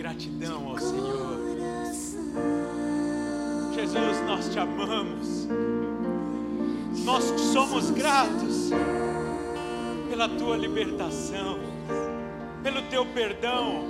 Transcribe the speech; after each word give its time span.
gratidão 0.00 0.66
ao 0.70 0.78
Senhor. 0.78 1.38
Jesus, 3.74 4.20
nós 4.26 4.48
te 4.48 4.58
amamos. 4.58 5.46
Nós 7.04 7.24
somos 7.52 7.90
gratos 7.90 8.70
pela 10.08 10.26
tua 10.26 10.56
libertação, 10.56 11.58
pelo 12.62 12.80
teu 12.88 13.04
perdão, 13.12 13.84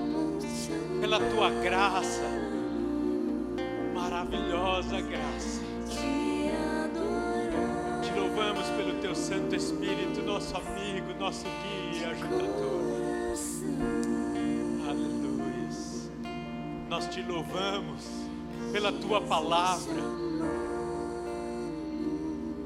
pela 1.01 1.21
tua 1.21 1.49
graça, 1.63 2.25
maravilhosa 3.95 5.01
graça. 5.01 5.61
Te 8.03 8.19
louvamos 8.19 8.69
pelo 8.71 8.95
teu 9.01 9.15
Santo 9.15 9.55
Espírito, 9.55 10.23
nosso 10.23 10.57
amigo, 10.57 11.15
nosso 11.21 11.45
guia 11.45 12.09
ajudador. 12.11 12.81
Nós 16.91 17.07
te 17.07 17.23
louvamos 17.23 18.05
pela 18.73 18.91
tua 18.93 19.21
palavra, 19.21 20.03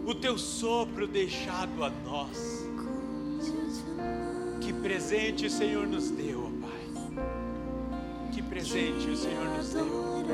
o 0.07 0.15
teu 0.15 0.39
sopro 0.39 1.07
deixado 1.07 1.85
a 1.85 1.91
nós. 1.91 2.65
Que 4.63 4.73
presente 4.73 5.45
o 5.45 5.51
Senhor 5.51 5.87
nos 5.87 6.09
deu, 6.09 6.47
ó 6.47 6.51
Pai. 6.67 6.87
Que 8.33 8.41
presente 8.41 9.11
o 9.11 9.15
Senhor 9.15 9.45
nos 9.45 9.75
deu. 9.75 10.25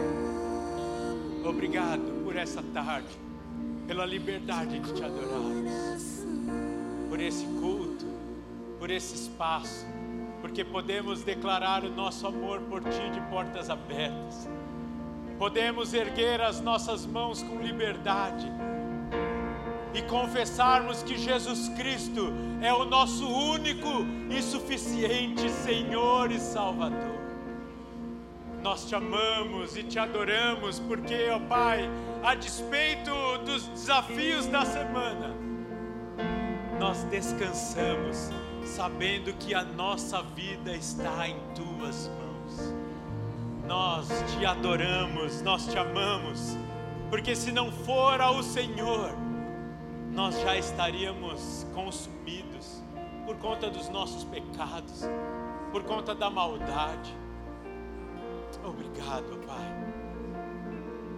Obrigado 1.44 2.22
por 2.22 2.36
essa 2.36 2.62
tarde, 2.72 3.18
pela 3.88 4.06
liberdade 4.06 4.78
de 4.78 4.92
te 4.92 5.02
adorarmos, 5.02 6.24
por 7.08 7.20
esse 7.20 7.44
culto, 7.44 8.06
por 8.78 8.88
esse 8.88 9.16
espaço, 9.16 9.84
porque 10.40 10.64
podemos 10.64 11.22
declarar 11.22 11.84
o 11.84 11.90
nosso 11.90 12.26
amor 12.26 12.60
por 12.62 12.82
Ti 12.82 13.10
de 13.12 13.20
portas 13.30 13.68
abertas, 13.68 14.48
podemos 15.38 15.94
erguer 15.94 16.40
as 16.40 16.60
nossas 16.60 17.06
mãos 17.06 17.42
com 17.42 17.60
liberdade 17.60 18.46
e 19.92 20.02
confessarmos 20.02 21.02
que 21.02 21.18
Jesus 21.18 21.68
Cristo 21.70 22.32
é 22.62 22.72
o 22.72 22.84
nosso 22.84 23.26
único 23.26 24.06
e 24.30 24.42
suficiente 24.42 25.48
Senhor 25.50 26.30
e 26.30 26.38
Salvador. 26.38 27.18
Nós 28.62 28.86
te 28.86 28.94
amamos 28.94 29.76
e 29.76 29.82
te 29.82 29.98
adoramos 29.98 30.78
porque, 30.80 31.30
ó 31.30 31.40
Pai, 31.40 31.88
a 32.22 32.34
despeito 32.34 33.10
dos 33.44 33.66
desafios 33.68 34.46
da 34.46 34.64
semana, 34.64 35.34
nós 36.78 37.02
descansamos 37.04 38.30
sabendo 38.64 39.32
que 39.34 39.54
a 39.54 39.64
nossa 39.64 40.22
vida 40.22 40.74
está 40.74 41.28
em 41.28 41.36
tuas 41.54 42.08
mãos. 42.08 42.74
Nós 43.66 44.08
te 44.32 44.44
adoramos, 44.44 45.42
nós 45.42 45.66
te 45.66 45.78
amamos, 45.78 46.56
porque 47.08 47.36
se 47.36 47.52
não 47.52 47.70
fora 47.70 48.30
o 48.30 48.42
Senhor, 48.42 49.12
nós 50.12 50.40
já 50.40 50.56
estaríamos 50.56 51.66
consumidos 51.74 52.82
por 53.24 53.36
conta 53.36 53.70
dos 53.70 53.88
nossos 53.88 54.24
pecados, 54.24 55.04
por 55.70 55.84
conta 55.84 56.14
da 56.14 56.28
maldade. 56.28 57.14
Obrigado, 58.64 59.38
Pai. 59.46 59.90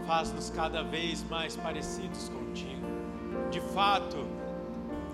Faz-nos 0.07 0.51
cada 0.51 0.83
vez 0.83 1.25
mais 1.31 1.57
parecidos 1.57 2.29
contigo. 2.29 2.87
De 3.51 3.61
fato, 3.61 4.19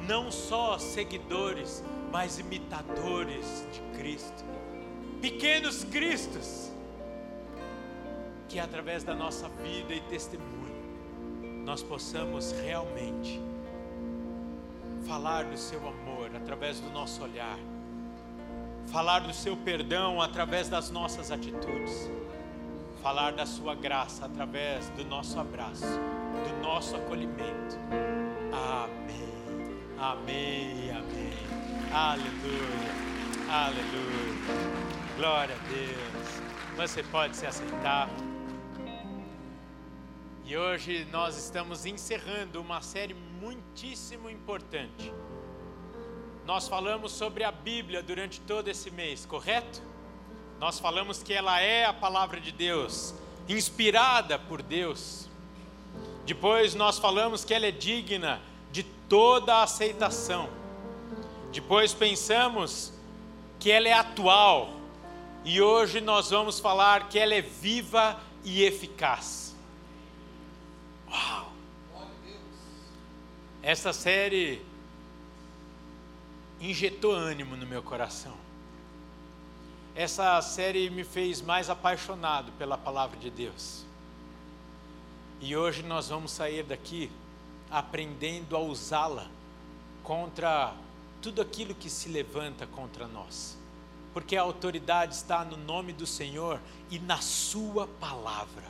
não 0.09 0.31
só 0.31 0.79
seguidores, 0.79 1.85
mas 2.11 2.39
imitadores 2.39 3.67
de 3.73 3.99
Cristo. 3.99 4.45
Pequenos 5.21 5.85
Cristos, 5.85 6.71
que 8.49 8.59
através 8.59 9.03
da 9.03 9.15
nossa 9.15 9.49
vida 9.49 9.93
e 9.93 10.01
testemunho, 10.03 10.59
nós 11.65 11.83
possamos 11.83 12.53
realmente 12.53 13.41
falar 15.07 15.45
do 15.45 15.57
seu 15.57 15.81
amor 15.87 16.31
através 16.35 16.81
do 16.81 16.91
nosso 16.91 17.23
olhar, 17.23 17.59
falar 18.87 19.21
do 19.21 19.33
seu 19.35 19.57
perdão 19.57 20.21
através 20.21 20.69
das 20.69 20.91
nossas 20.91 21.31
atitudes, 21.31 22.11
falar 23.03 23.33
da 23.33 23.45
sua 23.45 23.75
graça 23.75 24.25
através 24.27 24.89
do 24.91 25.05
nosso 25.05 25.39
abraço, 25.39 25.85
do 25.85 26.63
nosso 26.63 26.97
acolhimento. 26.97 27.77
Amém, 28.53 29.79
amém. 29.99 30.78
Aleluia, 31.91 32.93
aleluia. 33.49 34.35
Glória 35.17 35.55
a 35.55 35.69
Deus. 35.69 36.29
Você 36.77 37.03
pode 37.03 37.35
se 37.35 37.47
aceitar. 37.47 38.11
E 40.45 40.55
hoje 40.55 41.07
nós 41.11 41.39
estamos 41.39 41.87
encerrando 41.87 42.61
uma 42.61 42.83
série 42.83 43.15
muitíssimo 43.15 44.29
importante. 44.29 45.11
Nós 46.45 46.69
falamos 46.69 47.11
sobre 47.13 47.43
a 47.43 47.51
Bíblia 47.51 48.03
durante 48.03 48.39
todo 48.43 48.69
esse 48.69 48.91
mês, 48.91 49.25
correto? 49.25 49.81
Nós 50.59 50.79
falamos 50.79 51.23
que 51.23 51.33
ela 51.33 51.59
é 51.59 51.87
a 51.87 51.93
palavra 51.95 52.39
de 52.39 52.53
Deus, 52.53 53.15
inspirada 53.49 54.39
por 54.39 54.61
Deus. 54.61 55.27
Depois 56.27 56.75
nós 56.75 56.99
falamos 56.99 57.47
que 57.47 57.55
ela 57.55 57.65
é 57.65 57.71
digna 57.71 58.43
de 58.71 58.83
toda 58.83 59.55
a 59.55 59.63
aceitação. 59.63 60.58
Depois 61.53 61.95
pensamos 61.95 62.93
que 63.59 63.71
ela 63.71 63.89
é 63.89 63.93
atual. 63.93 64.75
E 65.45 65.61
hoje 65.61 66.01
nós 66.01 66.31
vamos 66.31 66.61
falar 66.61 67.09
que 67.09 67.19
ela 67.19 67.35
é 67.35 67.41
viva 67.41 68.21
e 68.45 68.63
eficaz. 68.63 69.57
Uau! 71.11 71.53
Essa 73.63 73.93
série 73.93 74.63
injetou 76.61 77.13
ânimo 77.13 77.57
no 77.57 77.67
meu 77.67 77.83
coração. 77.83 78.37
Essa 79.95 80.41
série 80.43 80.91
me 80.91 81.03
fez 81.03 81.41
mais 81.41 81.69
apaixonado 81.69 82.53
pela 82.53 82.79
palavra 82.79 83.19
de 83.19 83.31
Deus. 83.31 83.85
E 85.41 85.57
hoje 85.57 85.83
nós 85.83 86.09
vamos 86.09 86.31
sair 86.31 86.63
daqui 86.63 87.11
aprendendo 87.71 88.57
a 88.57 88.61
usá-la 88.61 89.27
contra 90.03 90.73
tudo 91.23 91.41
aquilo 91.43 91.75
que 91.75 91.91
se 91.91 92.09
levanta 92.09 92.67
contra 92.67 93.07
nós. 93.07 93.57
Porque 94.13 94.37
a 94.37 94.43
autoridade 94.43 95.15
está 95.15 95.45
no 95.45 95.57
nome 95.57 95.93
do 95.93 96.07
Senhor 96.07 96.61
e 96.91 96.99
na 96.99 97.19
Sua 97.19 97.87
palavra. 97.87 98.65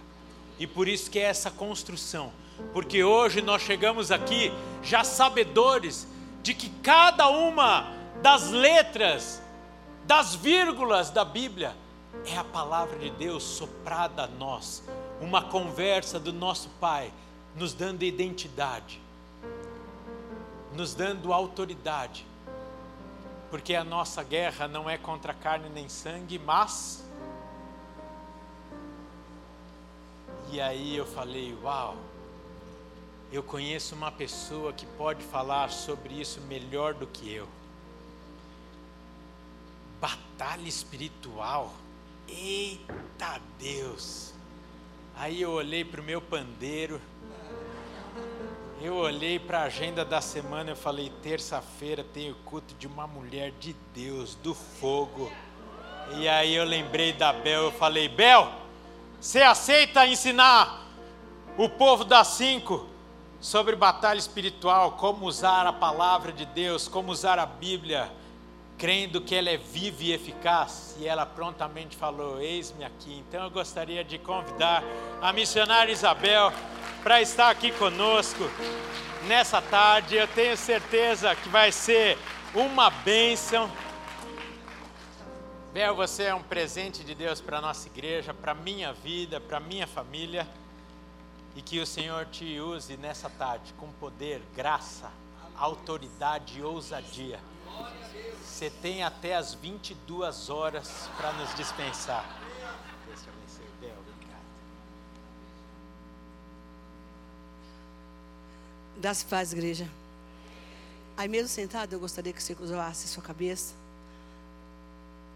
E 0.59 0.67
por 0.67 0.89
isso 0.89 1.11
que 1.11 1.19
é 1.19 1.23
essa 1.23 1.51
construção 1.51 2.33
porque 2.73 3.05
hoje 3.05 3.41
nós 3.41 3.63
chegamos 3.63 4.11
aqui 4.11 4.53
já 4.83 5.05
sabedores 5.05 6.07
de 6.43 6.55
que 6.55 6.69
cada 6.83 7.29
uma 7.29 7.87
das 8.23 8.51
letras, 8.51 9.43
das 10.05 10.35
vírgulas 10.35 11.11
da 11.11 11.25
Bíblia, 11.25 11.75
é 12.27 12.37
a 12.37 12.45
palavra 12.45 12.99
de 12.99 13.11
Deus 13.11 13.43
soprada 13.43 14.25
a 14.25 14.27
nós, 14.27 14.83
uma 15.21 15.43
conversa 15.43 16.19
do 16.19 16.33
nosso 16.33 16.69
Pai, 16.81 17.13
nos 17.55 17.75
dando 17.75 18.03
identidade, 18.03 19.01
nos 20.75 20.95
dando 20.95 21.33
autoridade, 21.33 22.25
porque 23.51 23.75
a 23.75 23.85
nossa 23.85 24.23
guerra 24.23 24.69
não 24.69 24.89
é 24.89 24.99
contra 24.99 25.33
carne 25.33 25.69
nem 25.69 25.89
sangue, 25.89 26.39
mas. 26.39 27.05
E 30.51 30.61
aí 30.61 30.97
eu 30.97 31.07
falei, 31.07 31.57
uau! 31.63 31.97
eu 33.31 33.43
conheço 33.43 33.95
uma 33.95 34.11
pessoa 34.11 34.73
que 34.73 34.87
pode 34.87 35.23
falar 35.23 35.71
sobre 35.71 36.19
isso 36.19 36.41
melhor 36.43 36.95
do 36.95 37.07
que 37.07 37.31
eu. 37.31 37.47
Batalha 40.01 40.67
espiritual. 40.67 41.75
Eita 42.27 43.41
Deus! 43.59 44.33
Aí 45.15 45.43
eu 45.43 45.51
olhei 45.51 45.85
para 45.85 46.01
o 46.01 46.05
meu 46.05 46.23
pandeiro, 46.23 47.01
eu 48.81 48.95
olhei 48.95 49.39
para 49.39 49.61
a 49.61 49.65
agenda 49.65 50.05
da 50.05 50.21
semana 50.21 50.73
e 50.73 50.75
falei: 50.75 51.13
terça-feira 51.23 52.05
tem 52.05 52.31
o 52.31 52.35
culto 52.37 52.75
de 52.75 52.87
uma 52.87 53.07
mulher 53.07 53.53
de 53.59 53.75
Deus, 53.95 54.35
do 54.37 54.55
fogo. 54.55 55.31
E 56.17 56.29
aí 56.29 56.55
eu 56.55 56.65
lembrei 56.65 57.13
da 57.13 57.33
Bel, 57.33 57.65
eu 57.65 57.73
falei: 57.73 58.09
Bel, 58.09 58.51
você 59.21 59.43
aceita 59.43 60.07
ensinar 60.07 60.87
o 61.57 61.69
povo 61.69 62.05
das 62.05 62.29
cinco 62.29 62.87
sobre 63.41 63.75
batalha 63.75 64.19
espiritual, 64.19 64.93
como 64.93 65.27
usar 65.27 65.67
a 65.67 65.73
palavra 65.73 66.33
de 66.33 66.45
Deus, 66.47 66.87
como 66.87 67.11
usar 67.11 67.39
a 67.39 67.47
Bíblia, 67.47 68.11
crendo 68.77 69.21
que 69.21 69.35
ela 69.35 69.51
é 69.51 69.57
viva 69.57 70.05
e 70.05 70.13
eficaz, 70.13 70.97
e 71.01 71.07
ela 71.07 71.27
prontamente 71.27 71.97
falou: 71.97 72.41
Eis-me 72.41 72.85
aqui. 72.85 73.25
Então 73.27 73.43
eu 73.43 73.51
gostaria 73.51 74.05
de 74.05 74.19
convidar 74.19 74.85
a 75.21 75.33
missionária 75.33 75.91
Isabel 75.91 76.53
para 77.03 77.21
estar 77.23 77.51
aqui 77.51 77.73
conosco 77.73 78.51
nessa 79.27 79.61
tarde. 79.61 80.17
Eu 80.17 80.29
tenho 80.29 80.57
certeza 80.57 81.35
que 81.35 81.49
vai 81.49 81.73
ser 81.73 82.19
uma 82.55 82.91
bênção. 82.91 83.71
Bel, 85.73 85.95
você 85.95 86.25
é 86.25 86.35
um 86.35 86.43
presente 86.43 87.05
de 87.05 87.15
Deus 87.15 87.41
para 87.41 87.59
a 87.59 87.61
nossa 87.61 87.87
igreja, 87.89 88.33
para 88.33 88.53
a 88.53 88.55
minha 88.55 88.93
vida, 88.93 89.41
para 89.41 89.59
a 89.59 89.61
minha 89.61 89.87
família. 89.87 90.47
E 91.55 91.63
que 91.63 91.81
o 91.81 91.87
Senhor 91.87 92.27
te 92.27 92.61
use 92.61 92.97
nessa 92.97 93.29
tarde 93.29 93.73
com 93.75 93.91
poder, 93.93 94.41
graça, 94.55 95.11
autoridade 95.57 96.59
e 96.59 96.63
ousadia. 96.63 97.41
Você 98.43 98.71
tem 98.71 99.05
até 99.05 99.37
as 99.37 99.55
22 99.55 100.51
horas 100.51 101.09
para 101.17 101.33
nos 101.33 101.55
dispensar. 101.55 102.25
Deus 103.07 103.23
te 103.23 103.29
abençoe, 103.29 103.67
Bel. 103.81 103.95
Obrigado. 103.99 104.43
Dá-se 109.01 109.25
paz, 109.27 109.53
igreja. 109.53 109.89
Aí 111.17 111.29
mesmo 111.29 111.47
sentado, 111.49 111.93
eu 111.93 112.01
gostaria 112.01 112.33
que 112.33 112.43
você 112.43 112.53
cruzasse 112.53 113.07
sua 113.07 113.23
cabeça. 113.23 113.73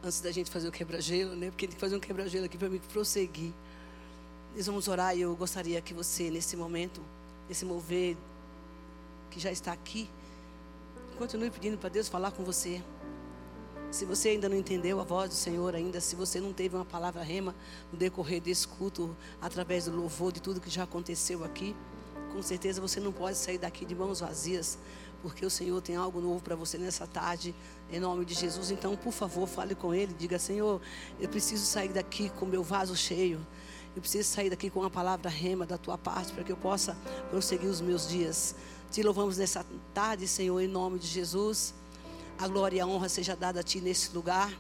Antes 0.03 0.21
da 0.21 0.33
gente 0.33 0.51
fazer 0.51 0.67
o 0.67 0.73
quebra-gelo, 0.73 1.37
né? 1.37 1.47
Porque 1.49 1.69
tem 1.69 1.77
que 1.77 1.81
fazer 1.81 1.95
um 1.95 2.01
quebra-gelo 2.01 2.47
aqui 2.47 2.59
para 2.59 2.69
mim 2.69 2.81
prosseguir. 2.93 3.53
Nós 4.57 4.67
vamos 4.67 4.89
orar 4.89 5.17
e 5.17 5.21
eu 5.21 5.37
gostaria 5.37 5.81
que 5.81 5.95
você, 5.95 6.29
nesse 6.29 6.57
momento, 6.57 7.01
nesse 7.49 7.65
mover 7.65 8.17
que 9.31 9.39
já 9.39 9.53
está 9.53 9.73
aqui, 9.73 10.11
continue 11.17 11.49
pedindo 11.49 11.79
para 11.79 11.89
Deus 11.89 12.09
falar 12.09 12.33
com 12.33 12.43
você. 12.43 12.83
Se 13.93 14.05
você 14.05 14.31
ainda 14.31 14.49
não 14.49 14.57
entendeu 14.57 14.99
a 14.99 15.05
voz 15.05 15.31
do 15.31 15.37
Senhor 15.37 15.73
ainda, 15.77 16.01
se 16.01 16.17
você 16.17 16.41
não 16.41 16.53
teve 16.53 16.75
uma 16.75 16.85
palavra 16.85 17.23
rema 17.23 17.55
no 17.93 17.99
decorrer 17.99 18.41
desse 18.41 18.67
culto, 18.67 19.17
através 19.41 19.85
do 19.85 19.95
louvor, 19.95 20.33
de 20.33 20.43
tudo 20.43 20.61
que 20.61 20.69
já 20.69 20.83
aconteceu 20.83 21.45
aqui, 21.45 21.77
com 22.33 22.43
certeza 22.43 22.81
você 22.81 22.99
não 22.99 23.13
pode 23.13 23.37
sair 23.37 23.59
daqui 23.59 23.85
de 23.85 23.95
mãos 23.95 24.21
vazias, 24.21 24.79
porque 25.21 25.45
o 25.45 25.51
Senhor 25.51 25.81
tem 25.81 25.95
algo 25.95 26.21
novo 26.21 26.43
para 26.43 26.57
você 26.57 26.79
nessa 26.79 27.07
tarde, 27.07 27.55
em 27.91 28.01
nome 28.01 28.25
de 28.25 28.35
Jesus. 28.35 28.71
Então, 28.71 28.97
por 28.97 29.13
favor, 29.13 29.47
fale 29.47 29.75
com 29.75 29.95
Ele, 29.95 30.13
diga: 30.19 30.39
Senhor, 30.39 30.81
eu 31.21 31.29
preciso 31.29 31.65
sair 31.65 31.91
daqui 31.91 32.31
com 32.31 32.47
meu 32.47 32.63
vaso 32.63 32.97
cheio. 32.97 33.47
Eu 33.95 34.01
preciso 34.01 34.29
sair 34.31 34.49
daqui 34.49 34.71
com 34.71 34.81
uma 34.81 34.91
palavra 34.91 35.29
rema 35.29 35.67
da 35.67 35.77
tua 35.77 35.99
parte, 35.99 36.33
para 36.33 36.43
que 36.43 36.51
eu 36.51 36.57
possa 36.57 36.97
prosseguir 37.31 37.69
os 37.69 37.81
meus 37.81 38.09
dias. 38.09 38.57
Te 38.91 39.03
louvamos 39.03 39.37
nessa 39.37 39.65
tarde, 39.93 40.27
Senhor, 40.27 40.59
em 40.61 40.69
nome 40.69 40.99
de 40.99 41.07
Jesus. 41.07 41.75
A 42.39 42.49
glória 42.49 42.79
e 42.79 42.81
a 42.81 42.87
honra 42.87 43.09
seja 43.09 43.37
dada 43.37 43.61
a 43.61 43.63
Ti 43.63 43.81
nesse 43.81 44.15
lugar. 44.15 44.51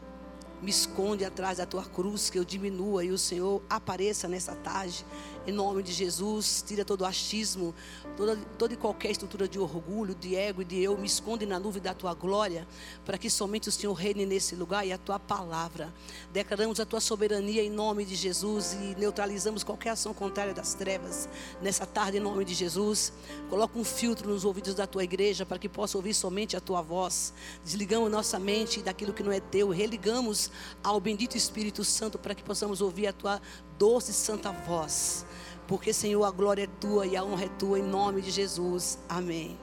Me 0.60 0.70
esconde 0.70 1.24
atrás 1.24 1.58
da 1.58 1.66
Tua 1.66 1.84
cruz, 1.84 2.30
que 2.30 2.38
eu 2.38 2.44
diminua 2.44 3.04
e 3.04 3.10
o 3.10 3.18
Senhor 3.18 3.62
apareça 3.68 4.28
nessa 4.28 4.54
tarde. 4.54 5.04
Em 5.44 5.50
nome 5.50 5.82
de 5.82 5.92
Jesus, 5.92 6.62
tira 6.64 6.84
todo 6.84 7.00
o 7.00 7.04
achismo, 7.04 7.74
toda, 8.16 8.36
toda 8.56 8.74
e 8.74 8.76
qualquer 8.76 9.10
estrutura 9.10 9.48
de 9.48 9.58
orgulho, 9.58 10.14
de 10.14 10.36
ego 10.36 10.62
e 10.62 10.64
de 10.64 10.80
eu. 10.80 10.96
Me 10.96 11.06
esconde 11.06 11.44
na 11.44 11.58
nuvem 11.58 11.82
da 11.82 11.92
Tua 11.92 12.14
glória, 12.14 12.64
para 13.04 13.18
que 13.18 13.28
somente 13.28 13.68
o 13.68 13.72
Senhor 13.72 13.92
reine 13.92 14.24
nesse 14.24 14.54
lugar 14.54 14.86
e 14.86 14.92
a 14.92 14.98
Tua 14.98 15.18
palavra. 15.18 15.92
Declaramos 16.32 16.78
a 16.78 16.86
Tua 16.86 17.00
soberania 17.00 17.60
em 17.60 17.70
nome 17.70 18.04
de 18.04 18.14
Jesus 18.14 18.74
e 18.74 18.94
neutralizamos 18.96 19.64
qualquer 19.64 19.90
ação 19.90 20.14
contrária 20.14 20.54
das 20.54 20.74
trevas 20.74 21.28
nessa 21.60 21.84
tarde, 21.84 22.18
em 22.18 22.20
nome 22.20 22.44
de 22.44 22.54
Jesus. 22.54 23.12
Coloca 23.50 23.76
um 23.76 23.84
filtro 23.84 24.28
nos 24.28 24.44
ouvidos 24.44 24.76
da 24.76 24.86
Tua 24.86 25.02
igreja, 25.02 25.44
para 25.44 25.58
que 25.58 25.68
possa 25.68 25.98
ouvir 25.98 26.14
somente 26.14 26.56
a 26.56 26.60
Tua 26.60 26.82
voz. 26.82 27.34
Desligamos 27.64 28.08
nossa 28.12 28.38
mente 28.38 28.80
daquilo 28.80 29.12
que 29.12 29.24
não 29.24 29.32
é 29.32 29.40
Teu, 29.40 29.70
religamos 29.70 30.52
ao 30.84 31.00
bendito 31.00 31.36
Espírito 31.36 31.82
Santo, 31.82 32.16
para 32.16 32.32
que 32.32 32.44
possamos 32.44 32.80
ouvir 32.80 33.08
a 33.08 33.12
Tua 33.12 33.42
doce 33.78 34.10
e 34.10 34.14
santa 34.14 34.52
voz. 34.52 35.24
Porque, 35.66 35.92
Senhor, 35.92 36.24
a 36.24 36.30
glória 36.30 36.64
é 36.64 36.66
tua 36.66 37.06
e 37.06 37.16
a 37.16 37.24
honra 37.24 37.44
é 37.44 37.48
tua, 37.48 37.78
em 37.78 37.82
nome 37.82 38.20
de 38.20 38.30
Jesus. 38.30 38.98
Amém. 39.08 39.58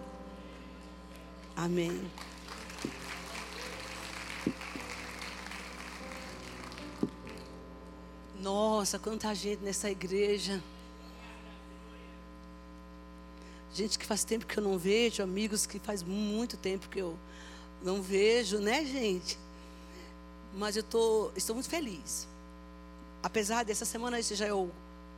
Amém. 1.55 2.01
Nossa, 8.41 8.97
quanta 8.97 9.35
gente 9.35 9.61
nessa 9.61 9.91
igreja. 9.91 10.63
Gente 13.73 13.99
que 13.99 14.05
faz 14.05 14.23
tempo 14.23 14.45
que 14.45 14.57
eu 14.57 14.63
não 14.63 14.77
vejo, 14.77 15.21
amigos 15.21 15.65
que 15.65 15.77
faz 15.79 16.01
muito 16.01 16.57
tempo 16.57 16.89
que 16.89 16.99
eu 16.99 17.17
não 17.83 18.01
vejo, 18.01 18.59
né, 18.59 18.83
gente? 18.85 19.37
Mas 20.55 20.75
eu 20.75 20.83
tô, 20.83 21.31
estou 21.35 21.53
muito 21.53 21.69
feliz. 21.69 22.27
Apesar 23.21 23.63
dessa 23.65 23.85
semana, 23.85 24.19
esse 24.19 24.35
já 24.35 24.45
é 24.45 24.53
o 24.53 24.69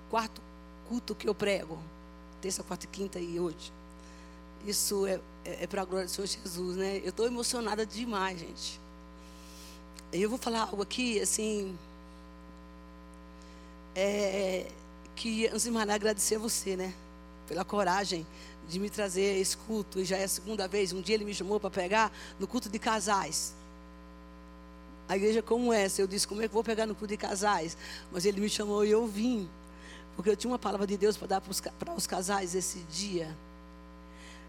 quarto 0.09 0.42
culto 0.88 1.13
que 1.13 1.27
eu 1.27 1.36
prego. 1.36 1.77
Terça, 2.42 2.63
quarta 2.63 2.86
e 2.86 2.89
quinta 2.89 3.19
e 3.19 3.39
hoje. 3.39 3.71
Isso 4.65 5.06
é, 5.06 5.19
é, 5.45 5.63
é 5.63 5.68
para 5.68 5.81
a 5.81 5.86
glória 5.86 6.06
do 6.06 6.12
Senhor 6.12 6.27
Jesus, 6.27 6.77
né? 6.77 7.00
Eu 7.03 7.09
estou 7.09 7.25
emocionada 7.25 7.86
demais, 7.86 8.39
gente. 8.39 8.80
Eu 10.12 10.30
vou 10.30 10.38
falar 10.38 10.62
algo 10.62 10.81
aqui, 10.81 11.19
assim. 11.19 11.77
É, 13.95 14.69
que, 15.15 15.47
antes 15.47 15.63
de 15.63 15.71
mais 15.71 15.86
nada, 15.86 15.95
agradecer 15.95 16.36
a 16.36 16.39
você, 16.39 16.75
né? 16.75 16.94
Pela 17.47 17.63
coragem 17.63 18.25
de 18.68 18.80
me 18.80 18.89
trazer 18.89 19.39
esse 19.39 19.56
culto. 19.56 20.00
E 20.00 20.06
já 20.06 20.18
é 20.18 20.24
a 20.24 20.27
segunda 20.27 20.68
vez. 20.68 20.92
Um 20.92 21.01
dia 21.01 21.15
ele 21.15 21.25
me 21.25 21.33
chamou 21.33 21.59
para 21.59 21.69
pegar 21.69 22.12
no 22.39 22.47
culto 22.47 22.69
de 22.69 22.80
casais. 22.80 23.54
A 25.11 25.17
igreja 25.17 25.41
como 25.41 25.73
essa, 25.73 26.01
eu 26.01 26.07
disse, 26.07 26.25
como 26.25 26.41
é 26.41 26.47
que 26.47 26.53
vou 26.53 26.63
pegar 26.63 26.85
no 26.85 26.95
culto 26.95 27.11
de 27.11 27.17
casais? 27.17 27.75
Mas 28.13 28.23
ele 28.23 28.39
me 28.39 28.47
chamou 28.47 28.85
e 28.85 28.91
eu 28.91 29.05
vim. 29.05 29.49
Porque 30.15 30.29
eu 30.29 30.37
tinha 30.37 30.49
uma 30.49 30.57
palavra 30.57 30.87
de 30.87 30.95
Deus 30.95 31.17
para 31.17 31.27
dar 31.27 31.41
para 31.41 31.51
os, 31.51 31.59
para 31.59 31.93
os 31.93 32.07
casais 32.07 32.55
esse 32.55 32.79
dia. 32.83 33.35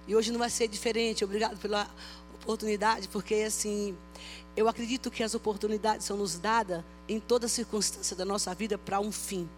E 0.06 0.14
hoje 0.14 0.30
não 0.30 0.38
vai 0.38 0.48
ser 0.48 0.68
diferente. 0.68 1.24
Obrigado 1.24 1.58
pela 1.58 1.90
oportunidade, 2.40 3.08
porque 3.08 3.34
assim, 3.34 3.98
eu 4.56 4.68
acredito 4.68 5.10
que 5.10 5.24
as 5.24 5.34
oportunidades 5.34 6.06
são 6.06 6.16
nos 6.16 6.38
dadas 6.38 6.84
em 7.08 7.18
toda 7.18 7.48
circunstância 7.48 8.14
da 8.14 8.24
nossa 8.24 8.54
vida 8.54 8.78
para 8.78 9.00
um 9.00 9.10
fim. 9.10 9.48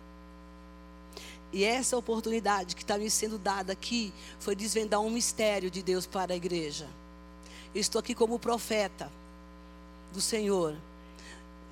E 1.52 1.64
essa 1.64 1.98
oportunidade 1.98 2.74
que 2.74 2.80
está 2.82 2.96
me 2.96 3.10
sendo 3.10 3.36
dada 3.36 3.74
aqui 3.74 4.10
foi 4.40 4.56
desvendar 4.56 5.02
um 5.02 5.10
mistério 5.10 5.70
de 5.70 5.82
Deus 5.82 6.06
para 6.06 6.32
a 6.32 6.36
igreja. 6.36 6.88
Eu 7.74 7.82
estou 7.82 7.98
aqui 7.98 8.14
como 8.14 8.38
profeta 8.38 9.12
do 10.14 10.20
Senhor. 10.22 10.74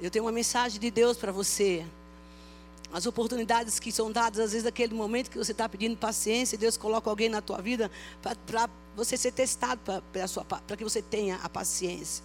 Eu 0.03 0.11
tenho 0.11 0.25
uma 0.25 0.33
mensagem 0.33 0.81
de 0.81 0.91
Deus 0.91 1.17
para 1.17 1.31
você. 1.31 1.87
As 2.93 3.07
oportunidades 3.07 3.79
que 3.79 3.93
são 3.93 4.11
dadas, 4.11 4.41
às 4.41 4.51
vezes, 4.51 4.65
naquele 4.65 4.93
momento 4.93 5.31
que 5.31 5.39
você 5.39 5.53
está 5.53 5.69
pedindo 5.69 5.97
paciência, 5.97 6.59
Deus 6.59 6.77
coloca 6.77 7.09
alguém 7.09 7.29
na 7.29 7.41
tua 7.41 7.63
vida 7.63 7.89
para 8.43 8.69
você 8.97 9.17
ser 9.17 9.31
testado, 9.31 9.81
para 9.81 10.77
que 10.77 10.83
você 10.83 11.01
tenha 11.01 11.37
a 11.37 11.49
paciência. 11.49 12.25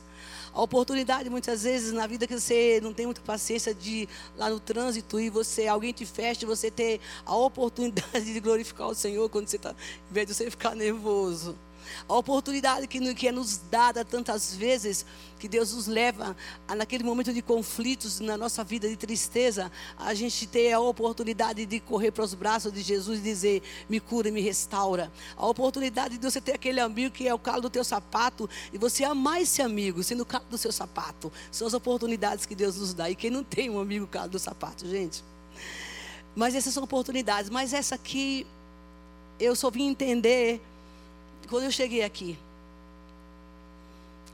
A 0.52 0.60
oportunidade, 0.60 1.30
muitas 1.30 1.62
vezes, 1.62 1.94
na 1.94 2.08
vida 2.08 2.26
que 2.26 2.40
você 2.40 2.82
não 2.82 2.92
tem 2.92 3.06
muita 3.06 3.22
paciência 3.22 3.76
de 3.76 4.10
lá 4.36 4.50
no 4.50 4.60
trânsito 4.60 5.20
e 5.20 5.30
você, 5.30 5.68
alguém 5.68 5.94
te 5.94 6.04
fecha, 6.04 6.48
você 6.48 6.72
ter 6.72 7.00
a 7.28 7.36
oportunidade 7.36 8.26
de 8.26 8.40
glorificar 8.40 8.88
o 8.88 8.96
Senhor 8.96 9.30
quando 9.30 9.48
você 9.48 9.58
está, 9.58 9.76
em 10.10 10.14
vez 10.14 10.26
de 10.26 10.34
você 10.34 10.50
ficar 10.50 10.76
nervoso. 10.76 11.56
A 12.08 12.16
oportunidade 12.16 12.88
que, 12.88 13.14
que 13.14 13.28
é 13.28 13.32
nos 13.32 13.58
dada 13.58 14.06
tantas 14.06 14.56
vezes, 14.56 15.06
que 15.40 15.48
Deus 15.48 15.74
nos 15.74 15.88
leva 15.88 16.36
a, 16.68 16.76
naquele 16.76 17.04
momento 17.04 17.34
de 17.34 17.42
conflitos 17.42 18.20
na 18.20 18.38
nossa 18.38 18.64
vida, 18.64 18.88
de 18.88 18.96
tristeza, 18.96 19.72
a 19.98 20.14
gente 20.14 20.48
ter 20.48 20.74
a 20.74 20.80
oportunidade 20.80 21.66
de 21.66 21.80
correr 21.80 22.12
para 22.12 22.24
os 22.24 22.34
braços 22.34 22.72
de 22.72 22.82
Jesus 22.82 23.20
e 23.20 23.22
dizer: 23.22 23.64
me 23.90 24.00
cura 24.00 24.32
me 24.32 24.42
restaura. 24.42 25.12
A 25.36 25.46
oportunidade 25.46 26.18
de 26.18 26.32
você 26.32 26.42
ter 26.42 26.54
aquele 26.54 26.80
amigo 26.80 27.14
que 27.14 27.28
é 27.28 27.34
o 27.34 27.40
calo 27.40 27.62
do 27.62 27.70
teu 27.70 27.84
sapato 27.84 28.50
e 28.72 28.78
você 28.78 29.04
amar 29.04 29.42
esse 29.42 29.62
amigo, 29.62 30.04
sendo 30.04 30.22
o 30.22 30.26
calo 30.26 30.46
do 30.50 30.58
seu 30.58 30.72
sapato. 30.72 31.32
São 31.52 31.68
as 31.68 31.74
oportunidades 31.74 32.46
que 32.46 32.56
Deus 32.56 32.78
nos 32.78 32.94
dá. 32.94 33.10
E 33.10 33.16
quem 33.16 33.30
não 33.30 33.44
tem 33.44 33.70
um 33.70 33.80
amigo 33.80 34.08
calo 34.08 34.30
do 34.30 34.40
sapato, 34.40 34.88
gente? 34.88 35.24
Mas 36.36 36.56
essas 36.56 36.74
são 36.74 36.84
oportunidades. 36.84 37.50
Mas 37.50 37.74
essa 37.74 37.96
aqui, 37.96 38.46
eu 39.40 39.56
só 39.56 39.70
vim 39.70 39.88
entender 39.88 40.62
quando 41.48 41.64
eu 41.64 41.72
cheguei 41.72 42.04
aqui, 42.04 42.38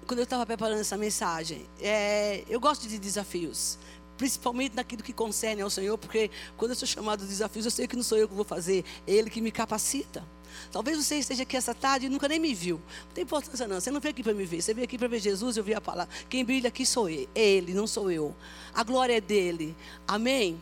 quando 0.06 0.20
eu 0.20 0.24
estava 0.24 0.46
preparando 0.46 0.80
essa 0.80 0.98
mensagem, 0.98 1.66
é, 1.82 2.44
eu 2.50 2.60
gosto 2.60 2.88
de 2.88 2.98
desafios, 2.98 3.78
principalmente 4.18 4.76
naquilo 4.76 5.02
que 5.02 5.14
concerne 5.14 5.62
ao 5.62 5.70
Senhor, 5.70 5.98
porque 5.98 6.30
quando 6.58 6.72
eu 6.72 6.76
sou 6.76 6.88
chamado 6.88 7.22
de 7.22 7.28
desafios, 7.28 7.66
eu 7.66 7.72
sei 7.72 7.88
que 7.88 7.96
não 7.96 8.04
sou 8.04 8.18
eu 8.18 8.28
que 8.28 8.34
vou 8.34 8.46
fazer, 8.46 8.84
é 9.08 9.14
Ele 9.14 9.30
que 9.30 9.42
me 9.42 9.52
capacita. 9.52 10.24
Talvez 10.72 10.98
você 10.98 11.16
esteja 11.18 11.44
aqui 11.44 11.58
essa 11.58 11.74
tarde 11.74 12.06
e 12.06 12.10
nunca 12.10 12.28
nem 12.28 12.40
me 12.40 12.54
viu. 12.54 12.78
Não 13.08 13.14
tem 13.14 13.24
importância 13.24 13.68
não. 13.68 13.80
Você 13.80 13.90
não 13.90 14.00
veio 14.00 14.12
aqui 14.12 14.22
para 14.22 14.34
me 14.34 14.46
ver. 14.46 14.62
Você 14.62 14.74
veio 14.74 14.86
aqui 14.86 15.00
para 15.00 15.08
ver 15.08 15.20
Jesus, 15.20 15.58
eu 15.58 15.64
vi 15.64 15.74
a 15.74 15.82
palavra. 15.82 16.14
Quem 16.30 16.46
brilha 16.46 16.68
aqui 16.68 16.86
sou 16.86 17.10
eu. 17.10 17.28
É 17.34 17.42
Ele, 17.42 17.74
não 17.74 17.88
sou 17.88 18.12
eu. 18.12 18.36
A 18.74 18.84
glória 18.84 19.18
é 19.18 19.22
dele. 19.22 19.76
Amém? 20.08 20.62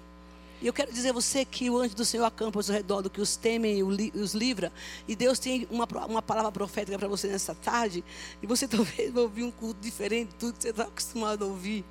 E 0.62 0.68
eu 0.68 0.74
quero 0.74 0.94
dizer 0.94 1.10
a 1.10 1.14
você 1.14 1.44
que 1.44 1.70
o 1.72 1.78
anjo 1.80 1.96
do 1.96 2.06
Senhor 2.06 2.24
acampa 2.24 2.60
ao 2.60 2.66
redor 2.66 3.02
do 3.02 3.10
que 3.10 3.20
os 3.20 3.36
temem 3.36 3.80
e 3.80 3.84
os 3.84 4.36
livra. 4.36 4.72
E 5.08 5.16
Deus 5.16 5.40
tem 5.40 5.68
uma, 5.72 5.88
uma 6.08 6.22
palavra 6.22 6.52
profética 6.52 7.00
para 7.00 7.08
você 7.08 7.28
nessa 7.28 7.56
tarde. 7.56 8.04
E 8.44 8.46
você 8.46 8.68
talvez 8.70 9.12
vai 9.12 9.24
ouvir 9.24 9.44
um 9.44 9.50
culto 9.50 9.82
diferente 9.82 10.30
de 10.30 10.36
tudo 10.36 10.54
que 10.54 10.62
você 10.62 10.70
está 10.70 10.84
acostumado 10.84 11.46
a 11.46 11.48
ouvir. 11.48 11.84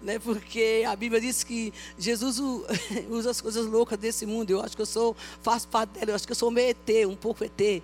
Né? 0.00 0.20
Porque 0.20 0.84
a 0.86 0.94
Bíblia 0.94 1.20
diz 1.20 1.42
que 1.42 1.74
Jesus 1.98 2.38
usa 3.10 3.30
as 3.30 3.40
coisas 3.40 3.66
loucas 3.66 3.98
desse 3.98 4.24
mundo. 4.24 4.50
Eu 4.50 4.60
acho 4.62 4.76
que 4.76 4.82
eu 4.82 4.86
sou, 4.86 5.16
faço 5.42 5.66
parte 5.66 5.90
dela, 5.98 6.12
eu 6.12 6.14
acho 6.14 6.26
que 6.26 6.32
eu 6.32 6.36
sou 6.36 6.50
meio 6.50 6.70
ET, 6.70 7.06
um 7.08 7.16
pouco 7.16 7.42
ET. 7.42 7.82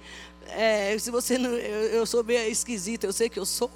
É, 0.51 0.99
se 0.99 1.11
você 1.11 1.37
não, 1.39 1.51
eu, 1.51 1.89
eu 1.89 2.07
sou 2.07 2.25
meio 2.25 2.51
esquisita, 2.51 3.07
eu 3.07 3.13
sei 3.13 3.29
que 3.29 3.39
eu 3.39 3.47
sou. 3.47 3.71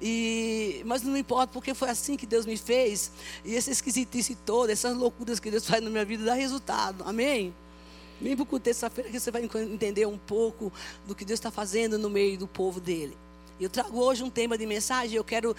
E, 0.00 0.82
mas 0.84 1.02
não 1.02 1.16
importa, 1.16 1.52
porque 1.52 1.74
foi 1.74 1.90
assim 1.90 2.16
que 2.16 2.26
Deus 2.26 2.46
me 2.46 2.56
fez. 2.56 3.10
E 3.44 3.56
essa 3.56 3.70
esquisitice 3.70 4.34
toda, 4.34 4.72
essas 4.72 4.96
loucuras 4.96 5.40
que 5.40 5.50
Deus 5.50 5.66
faz 5.66 5.82
na 5.82 5.90
minha 5.90 6.04
vida, 6.04 6.24
dá 6.24 6.34
resultado. 6.34 7.04
Amém? 7.06 7.54
Vem 8.20 8.36
para 8.36 8.58
terça-feira 8.58 9.10
que 9.10 9.20
você 9.20 9.30
vai 9.30 9.44
entender 9.44 10.06
um 10.06 10.18
pouco 10.18 10.72
do 11.06 11.14
que 11.14 11.24
Deus 11.24 11.38
está 11.38 11.50
fazendo 11.50 11.98
no 11.98 12.10
meio 12.10 12.36
do 12.36 12.48
povo 12.48 12.80
dele. 12.80 13.16
Eu 13.60 13.68
trago 13.68 13.98
hoje 14.00 14.22
um 14.22 14.30
tema 14.30 14.58
de 14.58 14.66
mensagem, 14.66 15.16
eu 15.16 15.24
quero. 15.24 15.54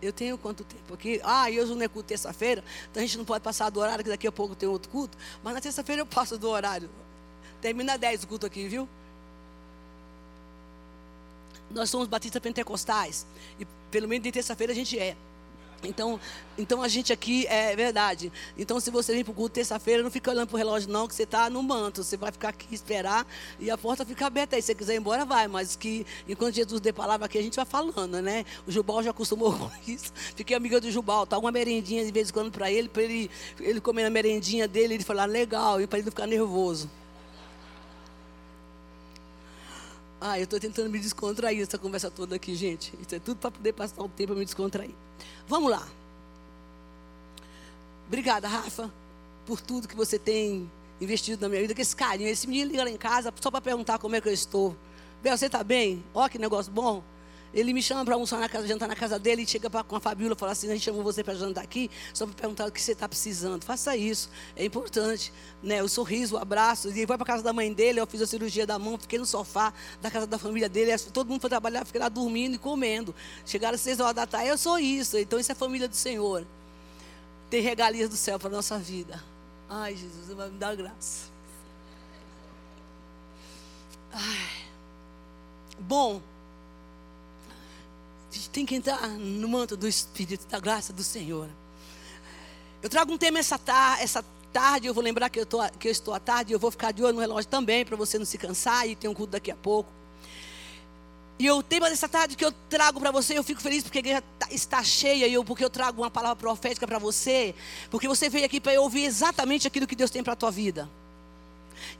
Eu 0.00 0.12
tenho 0.12 0.36
quanto 0.36 0.64
tempo 0.64 0.92
aqui? 0.92 1.20
Ah, 1.22 1.48
e 1.48 1.60
hoje 1.60 1.74
não 1.74 1.82
é 1.82 1.88
culto 1.88 2.08
terça-feira, 2.08 2.64
então 2.90 3.00
a 3.00 3.06
gente 3.06 3.16
não 3.16 3.24
pode 3.24 3.44
passar 3.44 3.70
do 3.70 3.78
horário, 3.78 4.02
que 4.02 4.10
daqui 4.10 4.26
a 4.26 4.32
pouco 4.32 4.54
tem 4.54 4.68
outro 4.68 4.90
culto. 4.90 5.16
Mas 5.44 5.54
na 5.54 5.60
terça-feira 5.60 6.02
eu 6.02 6.06
passo 6.06 6.36
do 6.36 6.48
horário. 6.48 6.90
Termina 7.60 7.96
10 7.96 8.24
o 8.24 8.26
culto 8.26 8.44
aqui, 8.44 8.66
viu? 8.66 8.88
Nós 11.74 11.90
somos 11.90 12.08
batistas 12.08 12.40
pentecostais. 12.42 13.26
E 13.58 13.66
pelo 13.90 14.08
menos 14.08 14.24
de 14.24 14.32
terça-feira 14.32 14.72
a 14.72 14.76
gente 14.76 14.98
é. 14.98 15.16
Então, 15.84 16.20
então 16.56 16.82
a 16.82 16.88
gente 16.88 17.12
aqui 17.12 17.46
é 17.46 17.74
verdade. 17.74 18.32
Então, 18.56 18.78
se 18.78 18.90
você 18.90 19.12
vem 19.12 19.24
para 19.24 19.32
o 19.32 19.34
culto 19.34 19.54
terça-feira, 19.54 20.02
não 20.02 20.10
fica 20.10 20.30
olhando 20.30 20.46
para 20.46 20.54
o 20.54 20.58
relógio, 20.58 20.88
não, 20.88 21.08
que 21.08 21.14
você 21.14 21.24
está 21.24 21.50
no 21.50 21.62
manto. 21.62 22.04
Você 22.04 22.16
vai 22.16 22.30
ficar 22.30 22.50
aqui 22.50 22.72
esperar 22.74 23.26
e 23.58 23.70
a 23.70 23.76
porta 23.76 24.04
fica 24.04 24.26
aberta 24.26 24.56
aí. 24.56 24.62
Se 24.62 24.66
você 24.66 24.74
quiser 24.74 24.94
ir 24.94 24.98
embora, 24.98 25.24
vai. 25.24 25.48
Mas 25.48 25.76
que 25.76 26.06
enquanto 26.28 26.54
Jesus 26.54 26.80
dê 26.80 26.92
palavra 26.92 27.26
aqui, 27.26 27.38
a 27.38 27.42
gente 27.42 27.56
vai 27.56 27.64
falando, 27.64 28.20
né? 28.22 28.44
O 28.66 28.70
Jubal 28.70 29.02
já 29.02 29.10
acostumou 29.10 29.52
com 29.58 29.70
isso. 29.86 30.12
Fiquei 30.36 30.56
amiga 30.56 30.80
do 30.80 30.90
Jubal, 30.90 31.26
tá 31.26 31.38
uma 31.38 31.50
merendinha 31.50 32.04
de 32.04 32.12
vez 32.12 32.30
em 32.30 32.32
quando 32.32 32.50
para 32.50 32.70
ele, 32.70 32.88
para 32.88 33.02
ele, 33.02 33.30
ele 33.58 33.80
comer 33.80 34.04
a 34.04 34.10
merendinha 34.10 34.68
dele, 34.68 34.94
ele 34.94 35.04
falar 35.04 35.26
legal, 35.26 35.80
e 35.80 35.86
para 35.86 35.98
ele 35.98 36.06
não 36.06 36.12
ficar 36.12 36.26
nervoso. 36.26 36.88
Ah, 40.24 40.38
eu 40.38 40.44
estou 40.44 40.60
tentando 40.60 40.88
me 40.88 41.00
descontrair 41.00 41.60
essa 41.60 41.76
conversa 41.76 42.08
toda 42.08 42.36
aqui, 42.36 42.54
gente. 42.54 42.94
Isso 43.00 43.12
é 43.12 43.18
tudo 43.18 43.38
para 43.38 43.50
poder 43.50 43.72
passar 43.72 44.00
o 44.00 44.08
tempo 44.08 44.28
para 44.28 44.38
me 44.38 44.44
descontrair. 44.44 44.94
Vamos 45.48 45.68
lá. 45.68 45.84
Obrigada, 48.06 48.46
Rafa, 48.46 48.88
por 49.44 49.60
tudo 49.60 49.88
que 49.88 49.96
você 49.96 50.20
tem 50.20 50.70
investido 51.00 51.42
na 51.42 51.48
minha 51.48 51.60
vida, 51.60 51.74
com 51.74 51.82
esse 51.82 51.96
carinho. 51.96 52.28
Esse 52.28 52.46
menino 52.46 52.70
liga 52.70 52.84
lá 52.84 52.90
em 52.90 52.96
casa 52.96 53.34
só 53.40 53.50
para 53.50 53.60
perguntar 53.60 53.98
como 53.98 54.14
é 54.14 54.20
que 54.20 54.28
eu 54.28 54.32
estou. 54.32 54.76
Bel, 55.24 55.36
você 55.36 55.46
está 55.46 55.64
bem? 55.64 56.04
Ó, 56.14 56.28
que 56.28 56.38
negócio 56.38 56.70
bom. 56.70 57.02
Ele 57.54 57.72
me 57.72 57.82
chama 57.82 58.04
para 58.04 58.14
almoçar 58.14 58.40
na 58.40 58.48
casa, 58.48 58.66
jantar 58.66 58.88
na 58.88 58.96
casa 58.96 59.18
dele 59.18 59.42
e 59.42 59.46
chega 59.46 59.68
pra, 59.68 59.84
com 59.84 59.94
a 59.94 60.00
Fabíola 60.00 60.34
e 60.34 60.38
fala 60.38 60.52
assim: 60.52 60.68
a 60.70 60.72
gente 60.72 60.84
chamou 60.84 61.02
você 61.02 61.22
para 61.22 61.34
jantar 61.34 61.62
aqui, 61.62 61.90
só 62.14 62.24
para 62.26 62.34
perguntar 62.34 62.66
o 62.66 62.72
que 62.72 62.80
você 62.80 62.92
está 62.92 63.08
precisando. 63.08 63.64
Faça 63.64 63.94
isso, 63.96 64.30
é 64.56 64.64
importante. 64.64 65.32
Né? 65.62 65.82
O 65.82 65.88
sorriso, 65.88 66.36
o 66.36 66.38
abraço. 66.38 66.88
E 66.88 67.04
vai 67.04 67.18
para 67.18 67.26
casa 67.26 67.42
da 67.42 67.52
mãe 67.52 67.72
dele, 67.72 68.00
eu 68.00 68.06
fiz 68.06 68.22
a 68.22 68.26
cirurgia 68.26 68.66
da 68.66 68.78
mão, 68.78 68.98
fiquei 68.98 69.18
no 69.18 69.26
sofá 69.26 69.72
da 70.00 70.10
casa 70.10 70.26
da 70.26 70.38
família 70.38 70.68
dele. 70.68 70.96
Todo 71.12 71.28
mundo 71.28 71.40
foi 71.40 71.50
trabalhar, 71.50 71.84
fiquei 71.84 72.00
lá 72.00 72.08
dormindo 72.08 72.54
e 72.54 72.58
comendo. 72.58 73.14
Chegaram 73.44 73.74
às 73.74 73.80
seis 73.80 74.00
horas 74.00 74.14
da 74.14 74.26
tarde, 74.26 74.48
eu 74.48 74.58
sou 74.58 74.78
isso. 74.78 75.18
Então 75.18 75.38
isso 75.38 75.52
é 75.52 75.54
família 75.54 75.88
do 75.88 75.96
Senhor. 75.96 76.46
Tem 77.50 77.60
regalias 77.60 78.08
do 78.08 78.16
céu 78.16 78.38
para 78.38 78.48
nossa 78.48 78.78
vida. 78.78 79.22
Ai, 79.68 79.94
Jesus, 79.94 80.28
vai 80.34 80.48
me 80.48 80.58
dar 80.58 80.74
graça. 80.74 81.26
Ai. 84.10 84.48
Bom, 85.78 86.22
gente 88.34 88.50
tem 88.50 88.66
que 88.66 88.74
entrar 88.74 89.08
no 89.08 89.48
manto 89.48 89.76
do 89.76 89.86
Espírito, 89.86 90.46
da 90.46 90.58
graça 90.58 90.92
do 90.92 91.02
Senhor. 91.02 91.48
Eu 92.82 92.88
trago 92.88 93.12
um 93.12 93.18
tema 93.18 93.38
essa, 93.38 93.58
tar 93.58 94.02
essa 94.02 94.24
tarde, 94.52 94.86
eu 94.86 94.94
vou 94.94 95.02
lembrar 95.02 95.30
que 95.30 95.40
eu, 95.40 95.46
tô, 95.46 95.58
que 95.78 95.88
eu 95.88 95.92
estou 95.92 96.12
à 96.12 96.20
tarde, 96.20 96.52
eu 96.52 96.58
vou 96.58 96.70
ficar 96.70 96.92
de 96.92 97.02
olho 97.02 97.14
no 97.14 97.20
relógio 97.20 97.48
também, 97.48 97.84
para 97.84 97.96
você 97.96 98.18
não 98.18 98.26
se 98.26 98.36
cansar, 98.36 98.88
e 98.88 98.94
tem 98.94 99.08
um 99.08 99.14
culto 99.14 99.32
daqui 99.32 99.50
a 99.50 99.56
pouco. 99.56 99.90
E 101.38 101.50
o 101.50 101.62
tema 101.62 101.88
dessa 101.88 102.08
tarde 102.08 102.36
que 102.36 102.44
eu 102.44 102.52
trago 102.68 103.00
para 103.00 103.10
você, 103.10 103.36
eu 103.36 103.42
fico 103.42 103.60
feliz 103.60 103.82
porque 103.82 103.98
a 103.98 104.00
igreja 104.00 104.22
tá, 104.38 104.48
está 104.50 104.84
cheia, 104.84 105.26
e 105.26 105.32
eu, 105.32 105.44
porque 105.44 105.64
eu 105.64 105.70
trago 105.70 106.02
uma 106.02 106.10
palavra 106.10 106.36
profética 106.36 106.86
para 106.86 106.98
você, 106.98 107.54
porque 107.90 108.06
você 108.06 108.28
veio 108.28 108.44
aqui 108.44 108.60
para 108.60 108.80
ouvir 108.80 109.04
exatamente 109.04 109.66
aquilo 109.66 109.86
que 109.86 109.96
Deus 109.96 110.10
tem 110.10 110.22
para 110.22 110.34
a 110.34 110.36
tua 110.36 110.50
vida. 110.50 110.88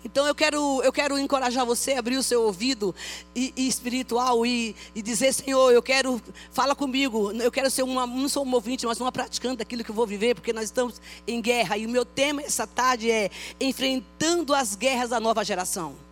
Então 0.05 0.27
eu 0.27 0.35
quero, 0.35 0.83
eu 0.83 0.93
quero 0.93 1.19
encorajar 1.19 1.65
você 1.65 1.93
a 1.95 1.99
abrir 1.99 2.17
o 2.17 2.23
seu 2.23 2.43
ouvido 2.43 2.95
e, 3.35 3.53
e 3.57 3.69
espiritual 3.69 4.45
e, 4.45 4.75
e, 4.95 5.03
dizer, 5.03 5.33
Senhor, 5.33 5.73
eu 5.73 5.83
quero, 5.83 6.21
fala 6.51 6.75
comigo, 6.75 7.33
eu 7.33 7.51
quero 7.51 7.71
ser 7.71 7.83
uma, 7.83 8.07
não 8.07 8.29
sou 8.29 8.45
um 8.45 8.53
ouvinte, 8.55 8.87
mas 8.87 9.01
uma 9.01 9.13
praticante 9.13 9.59
daquilo 9.59 9.85
que 9.85 9.91
eu 9.91 9.95
vou 9.95 10.07
viver, 10.07 10.35
porque 10.35 10.53
nós 10.53 10.65
estamos 10.65 11.01
em 11.27 11.41
guerra. 11.41 11.77
E 11.77 11.87
o 11.87 11.89
meu 11.89 12.05
tema 12.05 12.43
essa 12.43 12.67
tarde 12.67 13.11
é 13.11 13.31
enfrentando 13.61 14.55
as 14.55 14.75
guerras 14.75 15.11
da 15.11 15.21
nova 15.21 15.45
geração. 15.45 16.12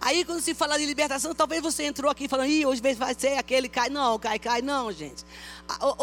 Aí 0.00 0.24
quando 0.24 0.40
se 0.40 0.54
fala 0.54 0.78
de 0.78 0.86
libertação, 0.86 1.34
talvez 1.34 1.62
você 1.62 1.84
entrou 1.84 2.10
aqui 2.10 2.28
falando, 2.28 2.48
Ih, 2.48 2.66
hoje 2.66 2.80
vai 2.96 3.14
ser 3.14 3.38
aquele 3.38 3.68
cai. 3.68 3.88
Não, 3.88 4.18
cai, 4.18 4.38
cai, 4.38 4.62
não, 4.62 4.92
gente. 4.92 5.24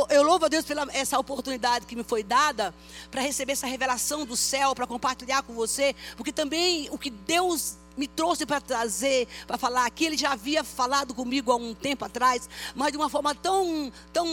Eu 0.10 0.24
louvo 0.24 0.46
a 0.46 0.48
Deus 0.48 0.65
pela 0.65 0.88
essa 0.94 1.17
oportunidade 1.17 1.86
que 1.86 1.96
me 1.96 2.03
foi 2.03 2.24
dada 2.24 2.74
para 3.10 3.22
receber 3.22 3.53
essa 3.53 3.67
revelação 3.67 4.25
do 4.25 4.36
céu, 4.36 4.75
para 4.75 4.86
compartilhar 4.86 5.41
com 5.44 5.53
você, 5.53 5.96
porque 6.15 6.32
também 6.32 6.88
o 6.91 6.98
que 6.98 7.10
Deus 7.10 7.77
me 7.98 8.08
trouxe 8.08 8.46
para 8.46 8.60
trazer, 8.60 9.27
para 9.48 9.58
falar 9.58 9.86
aqui, 9.86 10.05
ele 10.05 10.17
já 10.17 10.34
havia 10.34 10.63
falado 10.63 11.13
comigo 11.13 11.51
há 11.51 11.55
um 11.55 11.74
tempo 11.74 12.03
atrás, 12.05 12.50
mas 12.75 12.91
de 12.91 12.98
uma 12.98 13.10
forma 13.10 13.34
tão, 13.34 13.91
tão 14.12 14.27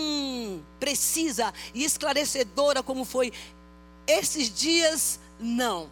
precisa 0.81 1.53
e 1.73 1.85
esclarecedora 1.85 2.83
como 2.83 3.05
foi 3.05 3.33
esses 4.07 4.53
dias, 4.53 5.21
não. 5.39 5.89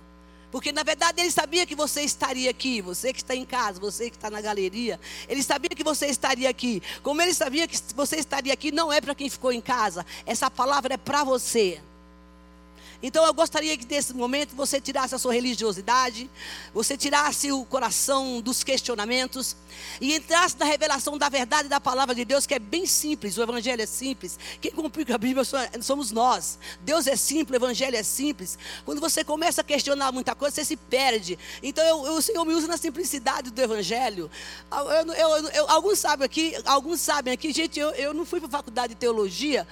Porque 0.50 0.72
na 0.72 0.82
verdade 0.82 1.20
ele 1.20 1.30
sabia 1.30 1.66
que 1.66 1.74
você 1.74 2.02
estaria 2.02 2.50
aqui, 2.50 2.80
você 2.80 3.12
que 3.12 3.20
está 3.20 3.34
em 3.34 3.44
casa, 3.44 3.80
você 3.80 4.10
que 4.10 4.16
está 4.16 4.30
na 4.30 4.40
galeria, 4.40 4.98
ele 5.28 5.42
sabia 5.42 5.70
que 5.70 5.84
você 5.84 6.06
estaria 6.06 6.48
aqui. 6.48 6.82
Como 7.02 7.20
ele 7.22 7.34
sabia 7.34 7.68
que 7.68 7.78
você 7.94 8.16
estaria 8.16 8.52
aqui, 8.52 8.72
não 8.72 8.92
é 8.92 9.00
para 9.00 9.14
quem 9.14 9.28
ficou 9.28 9.52
em 9.52 9.60
casa, 9.60 10.04
essa 10.26 10.50
palavra 10.50 10.94
é 10.94 10.96
para 10.96 11.24
você. 11.24 11.80
Então 13.02 13.24
eu 13.24 13.32
gostaria 13.32 13.76
que 13.76 13.86
nesse 13.86 14.12
momento 14.12 14.54
você 14.54 14.80
tirasse 14.80 15.14
a 15.14 15.18
sua 15.18 15.32
religiosidade, 15.32 16.30
você 16.74 16.96
tirasse 16.96 17.50
o 17.50 17.64
coração 17.64 18.40
dos 18.40 18.62
questionamentos 18.62 19.56
e 20.00 20.14
entrasse 20.14 20.56
na 20.58 20.66
revelação 20.66 21.16
da 21.16 21.28
verdade 21.28 21.68
da 21.68 21.80
palavra 21.80 22.14
de 22.14 22.24
Deus, 22.24 22.46
que 22.46 22.54
é 22.54 22.58
bem 22.58 22.86
simples, 22.86 23.38
o 23.38 23.42
evangelho 23.42 23.80
é 23.80 23.86
simples. 23.86 24.38
Quem 24.60 24.70
complica 24.70 25.14
a 25.14 25.18
Bíblia 25.18 25.44
somos 25.80 26.10
nós. 26.10 26.58
Deus 26.82 27.06
é 27.06 27.16
simples, 27.16 27.60
o 27.60 27.64
evangelho 27.64 27.96
é 27.96 28.02
simples. 28.02 28.58
Quando 28.84 29.00
você 29.00 29.24
começa 29.24 29.62
a 29.62 29.64
questionar 29.64 30.12
muita 30.12 30.34
coisa, 30.34 30.56
você 30.56 30.64
se 30.64 30.76
perde. 30.76 31.38
Então 31.62 31.84
eu, 31.84 32.06
eu, 32.06 32.12
o 32.14 32.22
Senhor 32.22 32.44
me 32.44 32.52
usa 32.54 32.66
na 32.66 32.76
simplicidade 32.76 33.50
do 33.50 33.60
evangelho. 33.60 34.30
Eu, 35.16 35.46
eu, 35.46 35.70
alguns 35.70 35.98
sabem 35.98 36.26
aqui, 36.26 36.54
alguns 36.64 37.00
sabem 37.00 37.32
aqui, 37.32 37.52
gente, 37.52 37.80
eu, 37.80 38.12
não 38.12 38.26
fui 38.26 38.40
para 38.40 38.48
a 38.48 38.52
faculdade 38.52 38.94
de 38.94 39.00
teologia. 39.00 39.66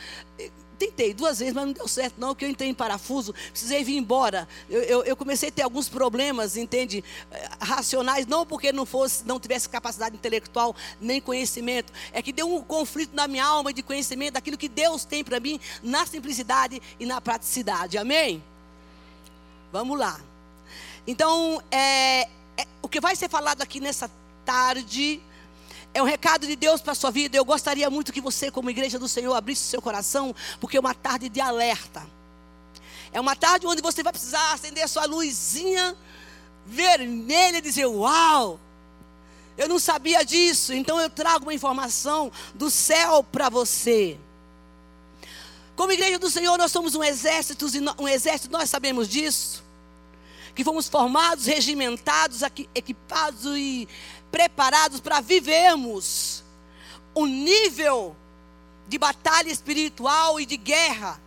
Tentei 0.79 1.13
duas 1.13 1.41
vezes, 1.41 1.55
mas 1.55 1.67
não 1.67 1.73
deu 1.73 1.89
certo, 1.89 2.15
não, 2.19 2.35
que 2.35 2.45
eu 2.45 2.49
entrei 2.49 2.71
em 2.71 2.75
parafuso, 2.75 3.35
precisei 3.51 3.83
vir 3.83 3.97
embora. 3.97 4.49
Eu, 4.71 4.83
eu, 4.83 5.05
eu, 5.05 5.17
comecei 5.17 5.49
a 5.49 5.53
ter 5.53 5.63
alguns 5.63 5.89
problemas, 5.89 6.57
entende? 6.57 7.03
Eh, 7.33 7.49
racionais, 7.61 8.27
não 8.27 8.47
porque 8.47 8.71
não 8.73 8.87
fosse, 8.87 9.27
não 9.27 9.41
tivesse 9.41 9.69
capacidade 9.69 10.15
intelectual 10.15 10.77
nem 11.01 11.21
conhecimento. 11.21 11.93
É 12.13 12.23
que 12.23 12.33
deu 12.33 12.55
um 12.55 12.63
conflito 12.63 13.15
na 13.15 13.27
minha 13.27 13.45
alma 13.45 13.73
de 13.73 13.83
conhecimento 13.83 14.35
daquilo 14.35 14.57
que 14.57 14.69
Deus 14.69 15.05
tem 15.05 15.25
para 15.25 15.41
mim 15.41 15.59
na 15.83 16.07
simplicidade 16.07 16.81
e 17.01 17.05
na 17.05 17.21
praticidade. 17.21 17.99
Amém? 17.99 18.43
Vamos 19.73 19.99
lá. 19.99 20.21
Então, 21.07 21.61
é, 21.71 22.23
é, 22.57 22.67
o 22.83 22.89
que 22.89 23.01
vai 23.01 23.17
ser 23.17 23.29
falado 23.29 23.63
aqui 23.63 23.81
nessa 23.81 24.11
tarde 24.45 25.21
é 25.99 26.03
um 26.03 26.07
recado 26.07 26.47
de 26.47 26.55
Deus 26.55 26.81
para 26.81 26.93
a 26.93 26.95
sua 26.95 27.11
vida. 27.11 27.37
Eu 27.37 27.45
gostaria 27.45 27.91
muito 27.91 28.13
que 28.13 28.21
você, 28.21 28.51
como 28.51 28.71
igreja 28.71 28.99
do 28.99 29.09
Senhor, 29.09 29.35
abrisse 29.35 29.63
seu 29.63 29.83
coração, 29.83 30.35
porque 30.61 30.77
é 30.77 30.81
uma 30.81 30.95
tarde 30.95 31.29
de 31.29 31.41
alerta. 31.41 32.07
É 33.13 33.21
uma 33.21 33.35
tarde 33.35 33.67
onde 33.67 33.83
você 33.83 34.03
vai 34.03 34.13
precisar 34.13 34.53
acender 34.53 34.85
a 34.85 34.89
sua 34.89 35.07
luzinha 35.07 35.97
vermelha 36.65 37.59
e 37.59 37.61
dizer: 37.61 37.87
Uau! 37.87 38.61
Eu 39.57 39.69
não 39.69 39.81
sabia 39.81 40.25
disso, 40.25 40.73
então 40.73 41.01
eu 41.01 41.11
trago 41.11 41.47
uma 41.47 41.55
informação 41.55 42.31
do 42.55 42.71
céu 42.71 43.25
para 43.25 43.49
você. 43.49 44.17
Como 45.75 45.91
igreja 45.91 46.19
do 46.19 46.31
Senhor, 46.31 46.57
nós 46.57 46.71
somos 46.71 46.95
um 46.95 47.03
exército, 47.03 47.67
um 47.99 48.07
exército, 48.07 48.53
nós 48.53 48.71
sabemos 48.71 49.09
disso. 49.09 49.65
Que 50.59 50.65
fomos 50.65 50.89
formados, 50.89 51.47
regimentados, 51.47 52.43
equipados 52.75 53.45
e 53.57 53.89
preparados 54.29 54.99
para 54.99 55.21
vivermos 55.21 56.43
um 57.15 57.27
nível 57.27 58.17
de 58.89 58.99
batalha 58.99 59.53
espiritual 59.53 60.41
e 60.41 60.45
de 60.45 60.57
guerra, 60.57 61.21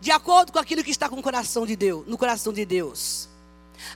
de 0.00 0.12
acordo 0.12 0.52
com 0.52 0.60
aquilo 0.60 0.84
que 0.84 0.92
está 0.92 1.08
com 1.08 1.18
o 1.18 1.22
coração 1.22 1.66
de 1.66 1.74
Deus, 1.74 2.06
no 2.06 2.16
coração 2.16 2.52
de 2.52 2.64
Deus. 2.64 3.28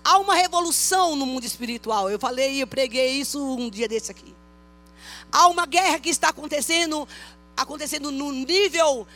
Há 0.02 0.19
uma 0.19 0.35
revolução 0.35 1.14
no 1.14 1.25
mundo 1.25 1.45
espiritual. 1.45 2.11
Eu 2.11 2.19
falei, 2.19 2.61
eu 2.61 2.66
preguei 2.66 3.12
isso 3.12 3.40
um 3.40 3.71
dia 3.71 3.87
desse 3.87 4.11
aqui. 4.11 4.35
Há 5.31 5.47
uma 5.47 5.66
guerra 5.66 6.00
que 6.00 6.09
está 6.09 6.31
acontecendo, 6.31 7.07
acontecendo 7.57 8.11
no 8.11 8.33
nível 8.33 9.07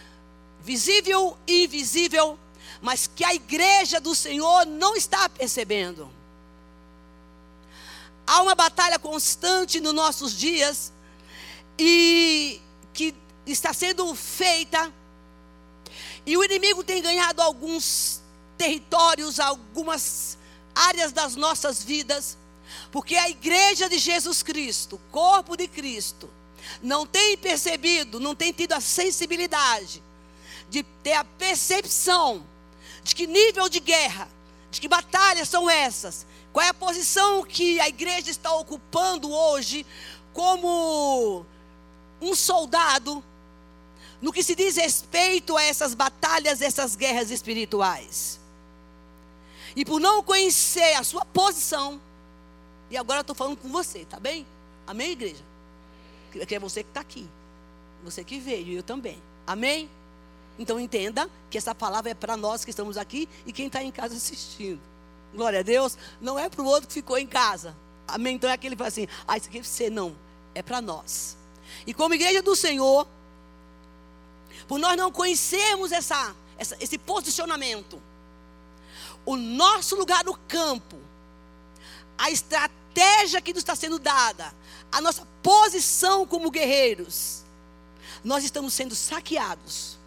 visível 0.62 1.36
e 1.48 1.64
invisível, 1.64 2.38
mas 2.80 3.06
que 3.06 3.24
a 3.24 3.34
igreja 3.34 4.00
do 4.00 4.14
Senhor 4.14 4.66
não 4.66 4.96
está 4.96 5.28
percebendo. 5.28 6.10
há 8.26 8.42
uma 8.42 8.54
batalha 8.54 8.98
constante 8.98 9.80
nos 9.80 9.94
nossos 9.94 10.36
dias 10.36 10.92
e 11.78 12.60
que 12.92 13.14
está 13.46 13.72
sendo 13.72 14.14
feita 14.14 14.92
e 16.28 16.36
o 16.36 16.44
inimigo 16.44 16.84
tem 16.84 17.00
ganhado 17.00 17.40
alguns 17.40 18.20
territórios, 18.58 19.40
algumas 19.40 20.36
áreas 20.74 21.10
das 21.10 21.34
nossas 21.36 21.82
vidas, 21.82 22.36
porque 22.92 23.16
a 23.16 23.30
igreja 23.30 23.88
de 23.88 23.98
Jesus 23.98 24.42
Cristo, 24.42 25.00
corpo 25.10 25.56
de 25.56 25.66
Cristo, 25.66 26.28
não 26.82 27.06
tem 27.06 27.38
percebido, 27.38 28.20
não 28.20 28.34
tem 28.34 28.52
tido 28.52 28.74
a 28.74 28.80
sensibilidade 28.80 30.02
de 30.68 30.82
ter 30.82 31.14
a 31.14 31.24
percepção 31.24 32.44
de 33.08 33.14
que 33.14 33.26
nível 33.26 33.70
de 33.70 33.80
guerra, 33.80 34.28
de 34.70 34.78
que 34.78 34.86
batalhas 34.86 35.48
são 35.48 35.68
essas, 35.68 36.26
qual 36.52 36.66
é 36.66 36.68
a 36.68 36.74
posição 36.74 37.42
que 37.42 37.80
a 37.80 37.88
igreja 37.88 38.30
está 38.30 38.52
ocupando 38.52 39.32
hoje 39.32 39.86
como 40.34 41.46
um 42.20 42.34
soldado 42.34 43.24
no 44.20 44.30
que 44.30 44.42
se 44.42 44.54
diz 44.54 44.76
respeito 44.76 45.56
a 45.56 45.62
essas 45.62 45.94
batalhas, 45.94 46.60
essas 46.60 46.94
guerras 46.94 47.30
espirituais. 47.30 48.38
E 49.74 49.86
por 49.86 50.00
não 50.00 50.22
conhecer 50.22 50.92
a 50.94 51.02
sua 51.02 51.24
posição, 51.24 51.98
e 52.90 52.96
agora 52.96 53.20
eu 53.20 53.22
estou 53.22 53.34
falando 53.34 53.56
com 53.56 53.70
você, 53.70 54.04
tá 54.04 54.20
bem? 54.20 54.46
Amém, 54.86 55.12
igreja? 55.12 55.42
Que 56.46 56.54
é 56.54 56.58
você 56.58 56.82
que 56.82 56.90
está 56.90 57.00
aqui, 57.00 57.26
você 58.04 58.22
que 58.22 58.38
veio, 58.38 58.76
eu 58.76 58.82
também. 58.82 59.22
Amém? 59.46 59.88
Então 60.58 60.80
entenda 60.80 61.30
que 61.50 61.56
essa 61.56 61.74
palavra 61.74 62.10
é 62.10 62.14
para 62.14 62.36
nós 62.36 62.64
que 62.64 62.70
estamos 62.70 62.96
aqui 62.96 63.28
e 63.46 63.52
quem 63.52 63.68
está 63.68 63.82
em 63.82 63.92
casa 63.92 64.16
assistindo. 64.16 64.80
Glória 65.34 65.60
a 65.60 65.62
Deus. 65.62 65.96
Não 66.20 66.38
é 66.38 66.48
para 66.48 66.62
o 66.62 66.66
outro 66.66 66.88
que 66.88 66.94
ficou 66.94 67.16
em 67.16 67.26
casa. 67.26 67.76
Amém? 68.06 68.36
Então 68.36 68.50
é 68.50 68.54
aquele 68.54 68.74
que 68.74 68.78
fala 68.78 68.88
assim: 68.88 69.06
ah, 69.26 69.36
isso 69.36 69.48
aqui 69.48 69.58
é 69.58 69.62
você. 69.62 69.90
Não. 69.90 70.16
É 70.54 70.62
para 70.62 70.80
nós. 70.80 71.36
E 71.86 71.94
como 71.94 72.14
igreja 72.14 72.42
do 72.42 72.56
Senhor, 72.56 73.06
por 74.66 74.78
nós 74.78 74.96
não 74.96 75.12
conhecermos 75.12 75.92
essa, 75.92 76.34
essa, 76.56 76.76
esse 76.80 76.98
posicionamento, 76.98 78.02
o 79.24 79.36
nosso 79.36 79.94
lugar 79.94 80.24
no 80.24 80.36
campo, 80.36 80.96
a 82.16 82.30
estratégia 82.30 83.40
que 83.40 83.52
nos 83.52 83.62
está 83.62 83.76
sendo 83.76 83.98
dada, 83.98 84.52
a 84.90 85.00
nossa 85.00 85.26
posição 85.42 86.26
como 86.26 86.50
guerreiros, 86.50 87.44
nós 88.24 88.42
estamos 88.42 88.72
sendo 88.74 88.94
saqueados, 88.94 89.97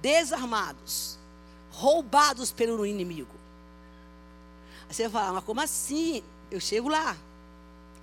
desarmados, 0.00 1.18
roubados 1.70 2.52
pelo 2.52 2.84
inimigo. 2.86 3.34
Aí 4.88 4.94
você 4.94 5.08
vai 5.08 5.22
falar, 5.22 5.32
mas 5.34 5.44
como 5.44 5.60
assim? 5.60 6.22
Eu 6.50 6.60
chego 6.60 6.88
lá. 6.88 7.16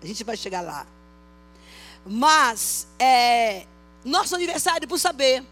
A 0.02 0.06
gente 0.06 0.24
vai 0.24 0.38
chegar 0.38 0.62
lá. 0.62 0.86
Mas, 2.06 2.88
é, 2.98 3.66
nosso 4.06 4.36
aniversário, 4.36 4.88
por 4.88 5.00
saber 5.00 5.44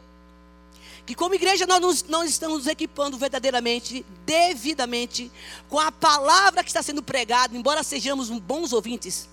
que 1.06 1.14
como 1.14 1.36
igreja 1.36 1.68
nós 1.68 2.04
não 2.04 2.24
estamos 2.24 2.60
nos 2.60 2.68
equipando 2.68 3.18
verdadeiramente, 3.18 4.04
devidamente, 4.26 5.32
com 5.70 5.80
a 5.80 5.92
palavra 5.92 6.64
que 6.64 6.70
está 6.70 6.82
sendo 6.82 7.04
pregada, 7.04 7.56
embora 7.56 7.84
sejamos 7.84 8.30
bons 8.30 8.74
ouvintes. 8.74 9.30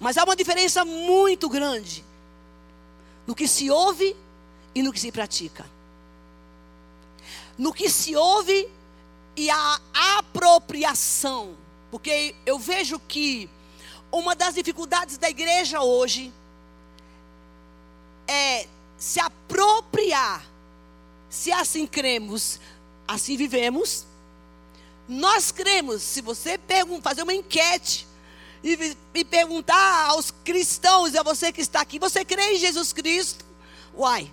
Mas 0.00 0.16
há 0.16 0.24
uma 0.24 0.34
diferença 0.34 0.84
muito 0.84 1.48
grande 1.48 2.04
no 3.26 3.34
que 3.34 3.46
se 3.46 3.70
ouve 3.70 4.16
e 4.74 4.82
no 4.82 4.92
que 4.92 5.00
se 5.00 5.12
pratica. 5.12 5.64
No 7.58 7.72
que 7.72 7.88
se 7.90 8.16
ouve 8.16 8.68
e 9.36 9.50
a 9.50 9.80
apropriação. 10.18 11.56
Porque 11.90 12.34
eu 12.46 12.58
vejo 12.58 12.98
que 12.98 13.48
uma 14.10 14.34
das 14.34 14.54
dificuldades 14.54 15.18
da 15.18 15.28
igreja 15.28 15.80
hoje 15.80 16.32
é 18.26 18.66
se 18.96 19.20
apropriar. 19.20 20.44
Se 21.28 21.50
assim 21.50 21.86
cremos, 21.86 22.60
assim 23.06 23.36
vivemos. 23.36 24.06
Nós 25.08 25.50
cremos, 25.50 26.02
se 26.02 26.20
você 26.20 26.58
fazer 27.02 27.22
uma 27.22 27.34
enquete 27.34 28.06
e, 28.62 28.96
e 29.14 29.24
perguntar 29.24 30.06
aos 30.10 30.30
cristãos 30.30 31.14
a 31.14 31.22
você 31.22 31.52
que 31.52 31.60
está 31.60 31.80
aqui, 31.80 31.98
você 31.98 32.24
crê 32.24 32.54
em 32.54 32.58
Jesus 32.58 32.92
Cristo? 32.92 33.44
Uai, 33.94 34.32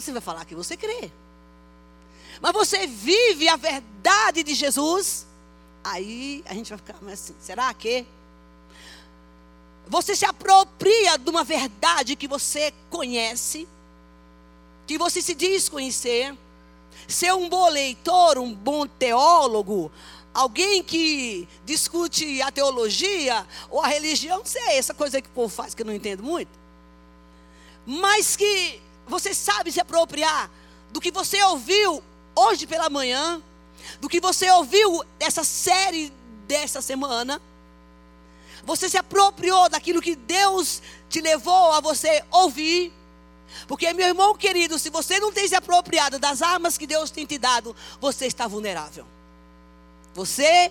você 0.00 0.12
vai 0.12 0.20
falar 0.20 0.44
que 0.44 0.54
você 0.54 0.76
crê. 0.76 1.10
Mas 2.40 2.52
você 2.52 2.86
vive 2.86 3.48
a 3.48 3.56
verdade 3.56 4.42
de 4.42 4.54
Jesus? 4.54 5.26
Aí 5.84 6.42
a 6.46 6.54
gente 6.54 6.70
vai 6.70 6.78
ficar 6.78 6.96
assim, 7.12 7.34
será 7.40 7.72
que? 7.74 8.06
Você 9.86 10.14
se 10.14 10.24
apropria 10.24 11.18
de 11.18 11.28
uma 11.28 11.42
verdade 11.42 12.16
que 12.16 12.28
você 12.28 12.72
conhece, 12.88 13.68
que 14.86 14.96
você 14.96 15.20
se 15.20 15.34
diz 15.34 15.68
conhecer. 15.68 16.36
Ser 17.06 17.32
um 17.34 17.48
bom 17.48 17.68
leitor, 17.68 18.38
um 18.38 18.52
bom 18.52 18.86
teólogo, 18.86 19.90
alguém 20.32 20.82
que 20.82 21.48
discute 21.64 22.40
a 22.42 22.50
teologia 22.52 23.46
ou 23.68 23.80
a 23.80 23.88
religião, 23.88 24.38
não 24.38 24.46
sei, 24.46 24.76
essa 24.76 24.94
coisa 24.94 25.20
que 25.20 25.28
o 25.28 25.32
povo 25.32 25.48
faz 25.48 25.74
que 25.74 25.82
eu 25.82 25.86
não 25.86 25.94
entendo 25.94 26.22
muito. 26.22 26.50
Mas 27.84 28.36
que 28.36 28.80
você 29.10 29.34
sabe 29.34 29.70
se 29.70 29.80
apropriar 29.80 30.50
do 30.90 31.00
que 31.00 31.10
você 31.10 31.42
ouviu 31.44 32.02
hoje 32.34 32.66
pela 32.66 32.88
manhã, 32.88 33.42
do 34.00 34.08
que 34.08 34.20
você 34.20 34.50
ouviu 34.50 35.04
dessa 35.18 35.44
série 35.44 36.12
dessa 36.46 36.80
semana 36.80 37.40
você 38.64 38.88
se 38.88 38.96
apropriou 38.96 39.68
daquilo 39.68 40.02
que 40.02 40.14
Deus 40.14 40.82
te 41.08 41.20
levou 41.20 41.72
a 41.72 41.80
você 41.80 42.24
ouvir. 42.30 42.92
Porque, 43.66 43.92
meu 43.92 44.06
irmão 44.06 44.36
querido, 44.36 44.78
se 44.78 44.90
você 44.90 45.18
não 45.18 45.32
tem 45.32 45.48
se 45.48 45.54
apropriado 45.54 46.18
das 46.18 46.40
armas 46.40 46.78
que 46.78 46.86
Deus 46.86 47.10
tem 47.10 47.26
te 47.26 47.38
dado, 47.38 47.74
você 48.00 48.26
está 48.26 48.46
vulnerável. 48.46 49.06
Você, 50.14 50.70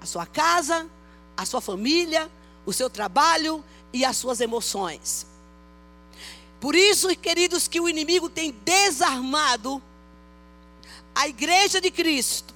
a 0.00 0.06
sua 0.06 0.26
casa, 0.26 0.88
a 1.36 1.46
sua 1.46 1.60
família, 1.60 2.30
o 2.64 2.72
seu 2.72 2.90
trabalho 2.90 3.64
e 3.92 4.04
as 4.04 4.16
suas 4.16 4.40
emoções. 4.40 5.26
Por 6.66 6.74
isso, 6.74 7.16
queridos, 7.18 7.68
que 7.68 7.80
o 7.80 7.88
inimigo 7.88 8.28
tem 8.28 8.50
desarmado 8.50 9.80
a 11.14 11.28
igreja 11.28 11.80
de 11.80 11.92
Cristo 11.92 12.52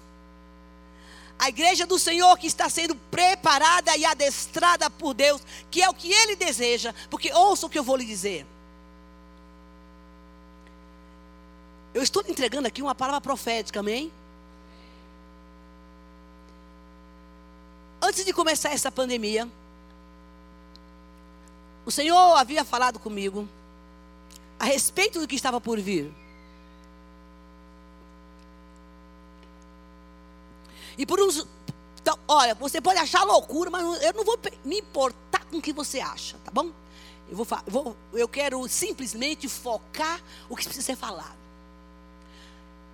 a 1.39 1.49
igreja 1.49 1.87
do 1.87 1.97
Senhor 1.97 2.37
que 2.37 2.49
está 2.49 2.69
sendo 2.69 2.97
preparada 2.97 3.97
e 3.97 4.05
adestrada 4.05 4.91
por 4.91 5.15
Deus, 5.15 5.41
que 5.71 5.81
é 5.81 5.89
o 5.89 5.95
que 5.95 6.13
Ele 6.13 6.35
deseja, 6.35 6.93
porque 7.09 7.33
ouça 7.33 7.67
o 7.67 7.71
que 7.71 7.79
eu 7.79 7.85
vou 7.85 7.97
lhe 7.97 8.05
dizer. 8.05 8.45
Eu 11.95 12.03
estou 12.03 12.21
lhe 12.21 12.33
entregando 12.33 12.67
aqui 12.67 12.83
uma 12.83 12.97
palavra 12.97 13.21
profética, 13.21 13.79
amém? 13.79 14.13
Antes 18.03 18.25
de 18.25 18.33
começar 18.33 18.73
essa 18.73 18.91
pandemia, 18.91 19.49
o 21.87 21.93
Senhor 21.93 22.35
havia 22.37 22.65
falado 22.65 22.99
comigo 22.99 23.49
a 24.61 24.65
respeito 24.67 25.19
do 25.19 25.27
que 25.27 25.35
estava 25.35 25.59
por 25.59 25.81
vir. 25.81 26.13
E 30.99 31.07
por 31.07 31.19
uns. 31.19 31.47
Então, 32.03 32.19
olha, 32.29 32.55
você 32.55 32.79
pode 32.79 32.99
achar 32.99 33.25
loucura, 33.25 33.71
mas 33.71 34.03
eu 34.03 34.13
não 34.13 34.23
vou 34.23 34.39
me 34.63 34.81
importar 34.81 35.47
com 35.47 35.57
o 35.57 35.63
que 35.63 35.73
você 35.73 36.01
acha, 36.01 36.37
tá 36.45 36.51
bom? 36.51 36.71
Eu, 37.31 37.37
vou, 37.37 37.47
vou, 37.67 37.97
eu 38.13 38.29
quero 38.29 38.69
simplesmente 38.69 39.49
focar 39.49 40.21
o 40.47 40.55
que 40.55 40.65
precisa 40.65 40.85
ser 40.85 40.97
falado. 40.97 41.41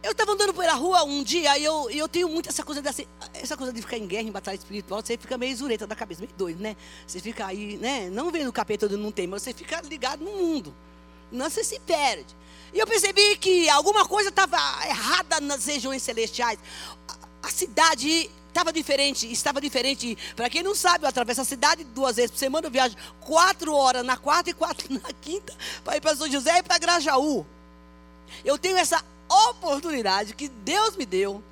Eu 0.04 0.12
estava 0.12 0.32
andando 0.32 0.54
pela 0.54 0.74
rua 0.74 1.02
um 1.02 1.24
dia 1.24 1.58
e 1.58 1.64
eu, 1.64 1.90
eu 1.90 2.08
tenho 2.08 2.28
muito 2.28 2.48
essa 2.48 2.62
coisa 2.62 2.80
dessa, 2.80 3.04
essa 3.34 3.56
coisa 3.56 3.72
de 3.72 3.80
ficar 3.80 3.98
em 3.98 4.06
guerra, 4.06 4.28
em 4.28 4.30
batalha 4.30 4.54
espiritual, 4.54 5.02
você 5.02 5.16
fica 5.16 5.36
meio 5.36 5.56
zureta 5.56 5.84
da 5.84 5.96
cabeça, 5.96 6.20
meio 6.20 6.32
doido, 6.36 6.60
né? 6.60 6.76
Você 7.04 7.18
fica 7.18 7.46
aí, 7.46 7.76
né? 7.78 8.08
Não 8.08 8.30
vendo 8.30 8.48
o 8.48 8.52
capeta 8.52 8.86
onde 8.86 8.96
não 8.96 9.10
tem, 9.10 9.26
mas 9.26 9.42
você 9.42 9.52
fica 9.52 9.80
ligado 9.80 10.22
no 10.22 10.30
mundo. 10.30 10.72
Não, 11.30 11.50
você 11.50 11.64
se 11.64 11.78
perde. 11.80 12.34
E 12.72 12.78
eu 12.78 12.86
percebi 12.86 13.36
que 13.36 13.68
alguma 13.70 14.06
coisa 14.06 14.28
estava 14.28 14.56
errada 14.86 15.40
nas 15.40 15.64
regiões 15.66 16.02
celestiais 16.02 16.58
a 17.46 17.50
cidade 17.50 18.28
estava 18.48 18.72
diferente, 18.72 19.30
estava 19.30 19.60
diferente. 19.60 20.18
Para 20.34 20.50
quem 20.50 20.62
não 20.62 20.74
sabe, 20.74 21.04
eu 21.04 21.08
atravesso 21.08 21.42
a 21.42 21.44
cidade 21.44 21.84
duas 21.84 22.16
vezes 22.16 22.32
por 22.32 22.38
semana, 22.38 22.66
eu 22.66 22.70
viajo 22.70 22.96
quatro 23.20 23.72
horas 23.72 24.04
na 24.04 24.16
quarta 24.16 24.50
e 24.50 24.54
quatro 24.54 24.88
na 24.92 25.12
quinta 25.20 25.54
para 25.84 25.96
ir 25.96 26.00
para 26.00 26.16
São 26.16 26.28
José 26.28 26.58
e 26.58 26.62
para 26.64 26.78
Grajaú. 26.78 27.46
Eu 28.44 28.58
tenho 28.58 28.76
essa 28.76 29.04
oportunidade 29.50 30.34
que 30.34 30.48
Deus 30.48 30.96
me 30.96 31.06
deu 31.06 31.42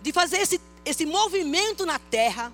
de 0.00 0.12
fazer 0.12 0.36
esse, 0.36 0.60
esse 0.84 1.04
movimento 1.04 1.84
na 1.84 1.98
terra. 1.98 2.52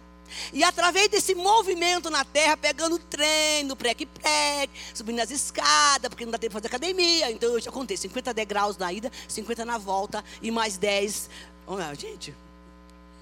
E 0.52 0.62
através 0.64 1.08
desse 1.08 1.34
movimento 1.34 2.10
na 2.10 2.24
terra, 2.24 2.56
pegando 2.56 2.98
trem, 2.98 3.64
no 3.64 3.76
prec-prec, 3.76 4.70
subindo 4.94 5.20
as 5.20 5.30
escadas, 5.30 6.08
porque 6.08 6.24
não 6.24 6.32
dá 6.32 6.38
tempo 6.38 6.50
de 6.50 6.54
fazer 6.54 6.66
academia. 6.68 7.30
Então 7.30 7.50
eu 7.50 7.60
já 7.60 7.70
contei 7.70 7.96
50 7.96 8.32
degraus 8.34 8.76
na 8.76 8.92
ida, 8.92 9.10
50 9.28 9.64
na 9.64 9.78
volta 9.78 10.24
e 10.40 10.50
mais 10.50 10.76
10 10.76 11.30
Oh, 11.66 11.94
gente, 11.94 12.34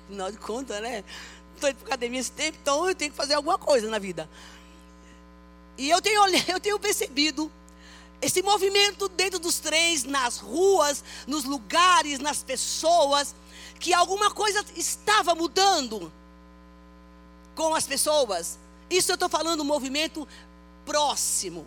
afinal 0.07 0.31
de 0.33 0.39
contas, 0.39 0.81
né? 0.81 1.05
estou 1.55 1.71
indo 1.71 1.77
para 1.77 1.89
academia 1.89 2.21
esse 2.21 2.33
tempo, 2.33 2.59
então 2.61 2.89
eu 2.89 2.95
tenho 2.95 3.11
que 3.11 3.17
fazer 3.17 3.35
alguma 3.35 3.59
coisa 3.59 3.89
na 3.89 3.99
vida. 3.99 4.29
E 5.77 5.91
eu 5.91 6.01
tenho, 6.01 6.23
eu 6.49 6.59
tenho 6.59 6.79
percebido 6.79 7.53
esse 8.21 8.43
movimento 8.43 9.09
dentro 9.09 9.39
dos 9.39 9.61
trens, 9.61 10.05
nas 10.05 10.39
ruas, 10.39 11.05
nos 11.27 11.45
lugares, 11.45 12.19
nas 12.19 12.43
pessoas, 12.43 13.35
que 13.79 13.93
alguma 13.93 14.31
coisa 14.31 14.65
estava 14.75 15.35
mudando 15.35 16.13
com 17.69 17.75
as 17.75 17.87
pessoas. 17.87 18.59
Isso 18.89 19.13
eu 19.13 19.15
estou 19.15 19.29
falando 19.29 19.61
um 19.61 19.65
movimento 19.65 20.27
próximo. 20.87 21.67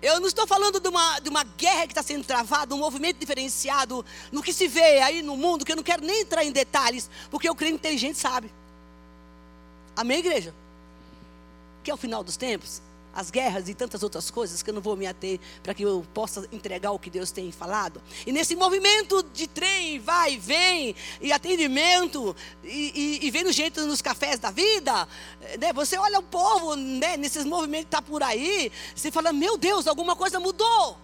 Eu 0.00 0.18
não 0.18 0.26
estou 0.26 0.46
falando 0.46 0.80
de 0.80 0.88
uma, 0.88 1.20
de 1.20 1.28
uma 1.28 1.44
guerra 1.44 1.86
que 1.86 1.92
está 1.92 2.02
sendo 2.02 2.24
travada, 2.24 2.74
um 2.74 2.78
movimento 2.78 3.18
diferenciado 3.18 4.04
no 4.32 4.42
que 4.42 4.52
se 4.52 4.66
vê 4.66 5.00
aí 5.00 5.22
no 5.22 5.36
mundo, 5.36 5.64
que 5.64 5.72
eu 5.72 5.76
não 5.76 5.82
quero 5.82 6.04
nem 6.04 6.22
entrar 6.22 6.44
em 6.44 6.52
detalhes, 6.52 7.10
porque 7.30 7.48
o 7.48 7.54
crente 7.54 7.74
inteligente 7.74 8.18
sabe. 8.18 8.50
Amém, 9.94 10.18
igreja? 10.18 10.54
Que 11.82 11.90
é 11.90 11.94
o 11.94 11.98
final 11.98 12.24
dos 12.24 12.36
tempos 12.36 12.80
as 13.14 13.30
guerras 13.30 13.68
e 13.68 13.74
tantas 13.74 14.02
outras 14.02 14.30
coisas 14.30 14.62
que 14.62 14.70
eu 14.70 14.74
não 14.74 14.82
vou 14.82 14.96
me 14.96 15.06
ater 15.06 15.38
para 15.62 15.72
que 15.72 15.82
eu 15.82 16.04
possa 16.12 16.46
entregar 16.50 16.90
o 16.90 16.98
que 16.98 17.08
Deus 17.08 17.30
tem 17.30 17.52
falado. 17.52 18.02
E 18.26 18.32
nesse 18.32 18.56
movimento 18.56 19.22
de 19.32 19.46
trem, 19.46 19.98
vai 19.98 20.36
vem, 20.36 20.96
e 21.20 21.32
atendimento, 21.32 22.34
e, 22.62 23.20
e, 23.22 23.26
e 23.26 23.30
vendo 23.30 23.52
gente 23.52 23.80
nos 23.80 24.02
cafés 24.02 24.38
da 24.38 24.50
vida, 24.50 25.06
né? 25.58 25.72
você 25.72 25.96
olha 25.96 26.18
o 26.18 26.22
povo 26.22 26.74
né? 26.74 27.16
nesses 27.16 27.44
movimentos 27.44 27.84
que 27.84 27.96
está 27.96 28.02
por 28.02 28.22
aí, 28.22 28.72
você 28.94 29.10
fala: 29.10 29.32
Meu 29.32 29.56
Deus, 29.56 29.86
alguma 29.86 30.16
coisa 30.16 30.40
mudou. 30.40 30.98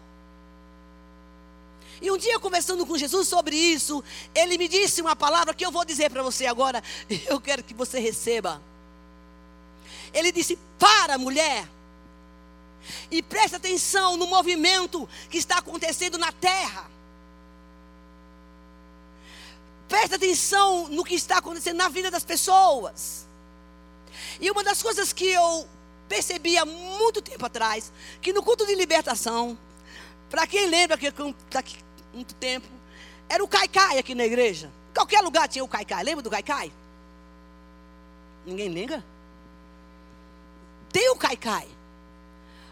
E 2.02 2.10
um 2.10 2.16
dia, 2.16 2.38
conversando 2.38 2.86
com 2.86 2.96
Jesus 2.96 3.28
sobre 3.28 3.54
isso, 3.54 4.02
ele 4.34 4.56
me 4.56 4.66
disse 4.68 5.02
uma 5.02 5.14
palavra 5.14 5.52
que 5.52 5.64
eu 5.64 5.70
vou 5.70 5.84
dizer 5.84 6.10
para 6.10 6.22
você 6.22 6.46
agora, 6.46 6.82
eu 7.28 7.38
quero 7.40 7.62
que 7.62 7.74
você 7.74 7.98
receba. 8.00 8.60
Ele 10.12 10.32
disse: 10.32 10.58
Para, 10.78 11.18
mulher. 11.18 11.68
E 13.10 13.22
preste 13.22 13.56
atenção 13.56 14.16
no 14.16 14.26
movimento 14.26 15.08
que 15.28 15.38
está 15.38 15.58
acontecendo 15.58 16.18
na 16.18 16.32
terra. 16.32 16.90
Preste 19.88 20.14
atenção 20.14 20.88
no 20.88 21.04
que 21.04 21.14
está 21.14 21.38
acontecendo 21.38 21.76
na 21.76 21.88
vida 21.88 22.10
das 22.10 22.24
pessoas. 22.24 23.26
E 24.40 24.50
uma 24.50 24.62
das 24.62 24.82
coisas 24.82 25.12
que 25.12 25.26
eu 25.26 25.68
percebi 26.08 26.56
há 26.56 26.64
muito 26.64 27.20
tempo 27.20 27.44
atrás, 27.46 27.92
que 28.20 28.32
no 28.32 28.42
culto 28.42 28.66
de 28.66 28.74
libertação, 28.74 29.58
para 30.28 30.46
quem 30.46 30.66
lembra 30.66 30.96
que 30.96 31.06
está 31.06 31.58
aqui 31.58 31.78
muito 32.12 32.34
tempo, 32.34 32.68
era 33.28 33.42
o 33.42 33.48
caicai 33.48 33.98
aqui 33.98 34.14
na 34.14 34.24
igreja. 34.24 34.70
Qualquer 34.94 35.20
lugar 35.20 35.48
tinha 35.48 35.64
o 35.64 35.68
caicai. 35.68 36.02
Lembra 36.02 36.22
do 36.22 36.30
caicai? 36.30 36.72
Ninguém 38.44 38.68
lembra? 38.68 39.04
Tem 40.92 41.08
o 41.10 41.16
caicai. 41.16 41.68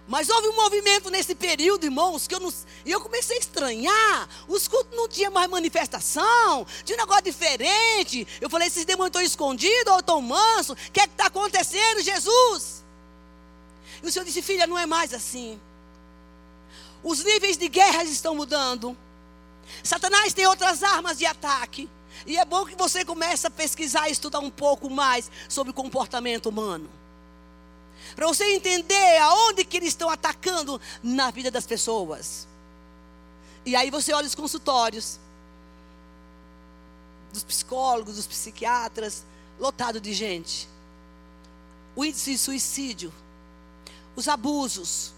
Mas 0.09 0.31
houve 0.31 0.49
um 0.49 0.57
movimento 0.57 1.11
nesse 1.11 1.35
período, 1.35 1.85
irmãos, 1.85 2.27
que 2.27 2.35
eu 2.35 2.41
não. 2.41 2.51
E 2.87 2.91
eu 2.91 2.99
comecei 2.99 3.37
a 3.37 3.41
estranhar. 3.41 4.29
Os 4.49 4.67
cultos 4.67 4.97
não 4.97 5.07
tinha 5.07 5.31
mais 5.31 5.51
manifestação, 5.51 6.67
tinha 6.83 6.97
um 6.97 7.01
negócio 7.01 7.25
diferente. 7.25 8.27
Eu 8.41 8.49
falei: 8.49 8.69
esses 8.69 8.87
demônios 8.87 9.11
estão 9.11 9.21
escondidos 9.21 9.93
ou 9.93 10.01
estão 10.01 10.23
mansos? 10.23 10.71
O 10.71 10.93
que 10.93 11.01
é 11.01 11.07
que 11.07 11.13
está 11.13 11.27
acontecendo, 11.27 12.01
Jesus? 12.01 12.83
E 14.03 14.07
o 14.07 14.11
Senhor 14.11 14.25
disse: 14.25 14.41
filha, 14.41 14.67
não 14.67 14.79
é 14.79 14.87
mais 14.87 15.13
assim. 15.13 15.61
Os 17.05 17.23
níveis 17.23 17.59
de 17.59 17.69
guerra 17.69 18.03
estão 18.05 18.35
mudando. 18.35 18.97
Satanás 19.85 20.33
tem 20.33 20.47
outras 20.47 20.83
armas 20.83 21.19
de 21.19 21.27
ataque. 21.27 21.87
E 22.27 22.39
é 22.39 22.47
bom 22.47 22.65
que 22.65 22.75
você 22.75 23.05
comece 23.05 23.47
a 23.47 23.51
pesquisar 23.51 24.09
e 24.09 24.13
estudar 24.13 24.39
um 24.39 24.51
pouco 24.51 24.89
mais 24.89 25.31
sobre 25.51 25.71
o 25.71 25.75
comportamento 25.75 26.49
humano 26.49 26.98
para 28.15 28.27
você 28.27 28.45
entender 28.55 29.19
aonde 29.19 29.65
que 29.65 29.77
eles 29.77 29.91
estão 29.91 30.09
atacando 30.11 30.81
na 31.03 31.31
vida 31.31 31.51
das 31.51 31.67
pessoas. 31.67 32.47
E 33.65 33.77
aí 33.77 33.91
você 33.91 34.13
olha 34.13 34.27
os 34.27 34.35
consultórios 34.35 35.19
dos 37.33 37.45
psicólogos, 37.45 38.17
dos 38.17 38.27
psiquiatras, 38.27 39.25
lotado 39.59 40.01
de 40.01 40.13
gente. 40.13 40.69
O 41.95 42.05
índice 42.05 42.33
de 42.33 42.39
suicídio, 42.39 43.13
os 44.17 44.29
abusos 44.29 45.13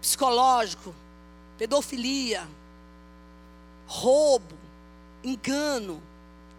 psicológico, 0.00 0.94
pedofilia, 1.56 2.46
roubo, 3.86 4.54
engano, 5.22 6.02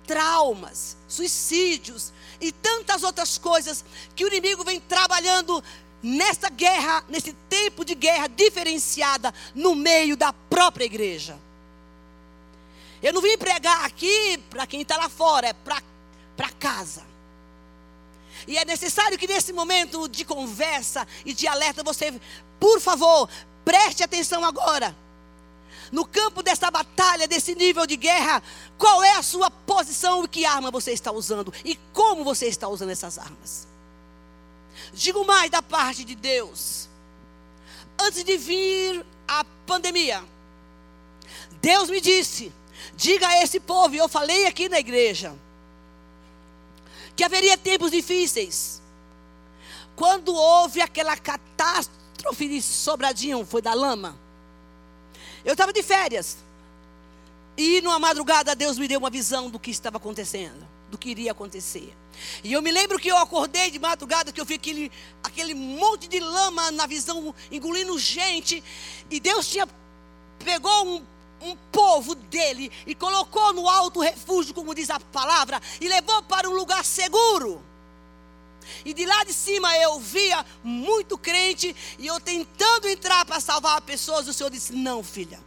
traumas, 0.06 0.98
suicídios 1.08 2.14
e 2.40 2.52
tantas 2.52 3.04
outras 3.04 3.38
coisas 3.38 3.84
que 4.16 4.24
o 4.24 4.28
inimigo 4.28 4.64
vem 4.64 4.80
trabalhando 4.80 5.64
nessa 6.02 6.50
guerra, 6.50 7.04
nesse 7.10 7.34
tempo 7.50 7.84
de 7.84 7.96
guerra 7.96 8.28
diferenciada 8.28 9.34
no 9.54 9.76
meio 9.76 10.16
da 10.16 10.32
própria 10.32 10.86
igreja. 10.86 11.38
Eu 13.02 13.14
não 13.14 13.22
vim 13.22 13.38
pregar 13.38 13.86
aqui 13.86 14.38
para 14.50 14.66
quem 14.66 14.82
está 14.82 14.98
lá 14.98 15.10
fora, 15.10 15.48
é 15.48 15.54
para 15.54 16.50
casa. 16.60 17.04
E 18.48 18.58
é 18.58 18.66
necessário 18.66 19.18
que 19.18 19.28
nesse 19.28 19.52
momento 19.52 20.08
de 20.08 20.24
conversa 20.24 21.08
e 21.26 21.34
de 21.34 21.48
alerta 21.48 21.84
você, 21.84 22.20
por 22.60 22.80
favor, 22.80 23.28
preste 23.64 24.04
atenção 24.04 24.46
agora 24.46 24.96
no 25.96 26.06
campo 26.06 26.44
dessa 26.44 26.70
batalha, 26.70 27.26
desse 27.26 27.56
nível 27.56 27.88
de 27.88 27.96
guerra, 27.96 28.44
qual 28.78 29.02
é 29.02 29.14
a 29.14 29.24
sua 29.24 29.50
posição 29.50 30.26
e 30.26 30.28
que 30.28 30.46
arma 30.46 30.70
você 30.70 30.92
está 30.92 31.10
usando 31.10 31.54
e 31.64 31.80
como 31.94 32.22
você 32.22 32.48
está 32.48 32.68
usando 32.68 32.90
essas 32.90 33.18
armas. 33.18 33.66
Digo 34.92 35.26
mais 35.26 35.50
da 35.50 35.62
parte 35.62 36.04
de 36.04 36.14
Deus. 36.14 36.90
Antes 37.98 38.26
de 38.26 38.36
vir 38.36 39.06
a 39.26 39.46
pandemia, 39.66 40.22
Deus 41.62 41.90
me 41.90 42.02
disse: 42.02 42.52
diga 42.98 43.26
a 43.30 43.42
esse 43.42 43.62
povo, 43.62 43.96
e 43.96 43.98
eu 43.98 44.10
falei 44.10 44.48
aqui 44.48 44.68
na 44.68 44.80
igreja, 44.80 45.34
que 47.16 47.24
haveria 47.24 47.58
tempos 47.58 47.92
difíceis. 47.92 48.82
Quando 49.96 50.36
houve 50.36 50.82
aquela 50.82 51.16
catástrofe 51.16 52.50
de 52.50 52.62
Sobradinho, 52.62 53.46
foi 53.46 53.62
da 53.62 53.74
lama. 53.74 54.25
Eu 55.46 55.54
estava 55.54 55.72
de 55.72 55.84
férias. 55.84 56.38
E 57.58 57.80
numa 57.82 58.00
madrugada 58.00 58.56
Deus 58.56 58.78
me 58.78 58.88
deu 58.88 59.00
uma 59.00 59.10
visão 59.10 59.50
do 59.50 59.60
que 59.60 59.72
estava 59.72 59.98
acontecendo, 59.98 60.68
do 60.90 60.98
que 60.98 61.10
iria 61.10 61.32
acontecer. 61.32 61.96
E 62.44 62.52
eu 62.52 62.62
me 62.62 62.72
lembro 62.72 63.00
que 63.00 63.10
eu 63.10 63.18
acordei 63.18 63.70
de 63.72 63.80
madrugada, 63.80 64.32
que 64.32 64.42
eu 64.42 64.46
vi 64.46 64.56
aquele, 64.56 64.92
aquele 65.24 65.54
monte 65.54 66.08
de 66.08 66.20
lama 66.20 66.72
na 66.72 66.88
visão, 66.88 67.34
engolindo 67.52 67.98
gente. 68.00 68.62
E 69.10 69.20
Deus 69.20 69.48
tinha 69.48 69.68
pegou 70.44 70.86
um, 70.86 71.06
um 71.42 71.56
povo 71.72 72.16
dele 72.16 72.72
e 72.86 72.94
colocou 72.94 73.54
no 73.54 73.70
alto 73.70 74.02
refúgio, 74.02 74.54
como 74.54 74.76
diz 74.76 74.90
a 74.90 75.00
palavra, 75.00 75.62
e 75.80 75.88
levou 75.88 76.22
para 76.24 76.50
um 76.50 76.54
lugar 76.54 76.84
seguro. 76.84 77.62
E 78.84 78.94
de 78.94 79.06
lá 79.06 79.24
de 79.24 79.34
cima 79.34 79.76
eu 79.78 80.00
via 80.00 80.46
muito 80.64 81.18
crente 81.18 81.76
e 81.98 82.08
eu 82.08 82.20
tentando 82.20 82.88
entrar 82.88 83.26
para 83.26 83.40
salvar 83.40 83.82
pessoas. 83.82 84.28
O 84.28 84.34
Senhor 84.34 84.50
disse: 84.50 84.74
Não, 84.74 85.04
filha, 85.04 85.40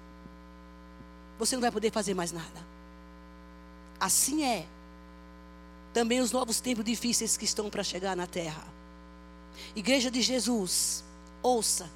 você 1.38 1.54
não 1.54 1.62
vai 1.62 1.70
poder 1.70 1.92
fazer 1.92 2.14
mais 2.14 2.32
nada. 2.32 2.66
Assim 4.00 4.44
é. 4.44 4.66
Também 5.92 6.20
os 6.20 6.32
novos 6.32 6.60
tempos 6.60 6.84
difíceis 6.84 7.36
que 7.36 7.44
estão 7.44 7.70
para 7.70 7.82
chegar 7.82 8.14
na 8.14 8.26
terra. 8.26 8.62
Igreja 9.74 10.10
de 10.10 10.22
Jesus, 10.22 11.02
ouça. 11.42 11.90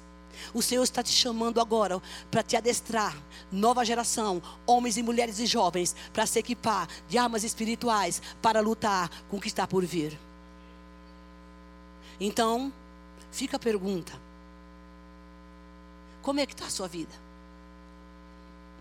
O 0.53 0.61
Senhor 0.61 0.83
está 0.83 1.03
te 1.03 1.11
chamando 1.11 1.61
agora 1.61 2.01
para 2.29 2.43
te 2.43 2.55
adestrar, 2.55 3.15
nova 3.51 3.85
geração, 3.85 4.41
homens 4.65 4.97
e 4.97 5.03
mulheres 5.03 5.39
e 5.39 5.45
jovens, 5.45 5.95
para 6.11 6.25
se 6.25 6.39
equipar 6.39 6.87
de 7.07 7.17
armas 7.17 7.43
espirituais 7.43 8.21
para 8.41 8.59
lutar 8.59 9.09
com 9.29 9.37
o 9.37 9.41
que 9.41 9.47
está 9.47 9.67
por 9.67 9.85
vir. 9.85 10.17
Então, 12.19 12.71
fica 13.31 13.57
a 13.57 13.59
pergunta: 13.59 14.13
como 16.21 16.39
é 16.39 16.45
que 16.45 16.53
está 16.53 16.65
a 16.65 16.69
sua 16.69 16.87
vida? 16.87 17.13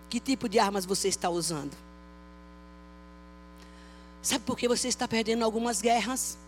Que 0.08 0.20
tipo 0.20 0.48
de 0.48 0.58
armas 0.58 0.84
você 0.84 1.08
está 1.08 1.28
usando? 1.30 1.76
Sabe 4.22 4.44
por 4.44 4.56
que 4.56 4.68
você 4.68 4.86
está 4.86 5.08
perdendo 5.08 5.44
algumas 5.44 5.80
guerras? 5.82 6.38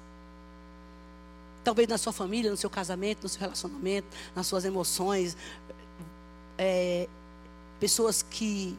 Talvez 1.65 1.89
na 1.89 1.99
sua 1.99 2.13
família, 2.13 2.51
no 2.51 2.57
seu 2.57 2.71
casamento, 2.71 3.25
no 3.25 3.29
seu 3.29 3.41
relacionamento, 3.41 4.07
nas 4.35 4.47
suas 4.47 4.65
emoções. 4.65 5.37
É, 6.57 7.09
pessoas 7.81 8.23
que 8.23 8.79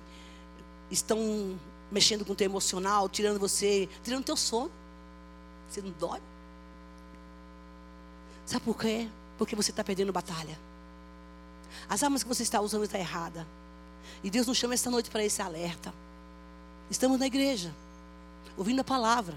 estão 0.90 1.60
mexendo 1.92 2.24
com 2.24 2.34
o 2.34 2.36
teu 2.36 2.46
emocional, 2.46 3.10
tirando 3.10 3.40
você, 3.40 3.90
tirando 4.04 4.22
o 4.22 4.26
teu 4.26 4.38
sono. 4.38 4.72
Você 5.70 5.82
não 5.82 5.92
dorme. 5.92 6.35
Sabe 8.46 8.64
por 8.64 8.78
quê? 8.78 9.08
Porque 9.38 9.56
você 9.56 9.72
está 9.72 9.84
perdendo 9.84 10.14
batalha. 10.14 10.58
As 11.90 12.04
armas 12.04 12.24
que 12.24 12.30
você 12.30 12.44
está 12.44 12.62
usando 12.62 12.84
estão 12.84 13.00
errada. 13.00 13.46
E 14.24 14.30
Deus 14.30 14.48
nos 14.48 14.58
chama 14.58 14.74
esta 14.74 14.90
noite 14.90 15.10
para 15.10 15.24
esse 15.24 15.42
alerta. 15.42 15.94
Estamos 16.90 17.20
na 17.20 17.26
igreja, 17.26 17.74
ouvindo 18.58 18.80
a 18.82 18.84
palavra. 18.84 19.36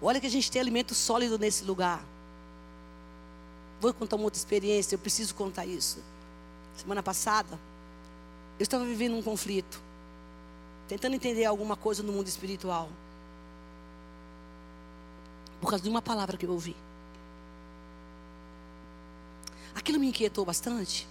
Olha 0.00 0.20
que 0.20 0.26
a 0.26 0.30
gente 0.30 0.50
tem 0.50 0.60
alimento 0.60 0.94
sólido 0.94 1.38
nesse 1.38 1.64
lugar. 1.64 2.04
Vou 3.80 3.92
contar 3.94 4.16
uma 4.16 4.24
outra 4.24 4.38
experiência, 4.38 4.94
eu 4.94 4.98
preciso 4.98 5.34
contar 5.34 5.64
isso. 5.64 6.02
Semana 6.76 7.02
passada, 7.02 7.58
eu 8.58 8.62
estava 8.62 8.84
vivendo 8.84 9.16
um 9.16 9.22
conflito, 9.22 9.80
tentando 10.86 11.14
entender 11.14 11.46
alguma 11.46 11.76
coisa 11.76 12.02
no 12.02 12.12
mundo 12.12 12.28
espiritual. 12.28 12.90
Por 15.60 15.70
causa 15.70 15.82
de 15.82 15.90
uma 15.90 16.02
palavra 16.02 16.36
que 16.36 16.44
eu 16.44 16.52
ouvi. 16.52 16.76
Aquilo 19.80 19.98
me 19.98 20.08
inquietou 20.08 20.44
bastante. 20.44 21.08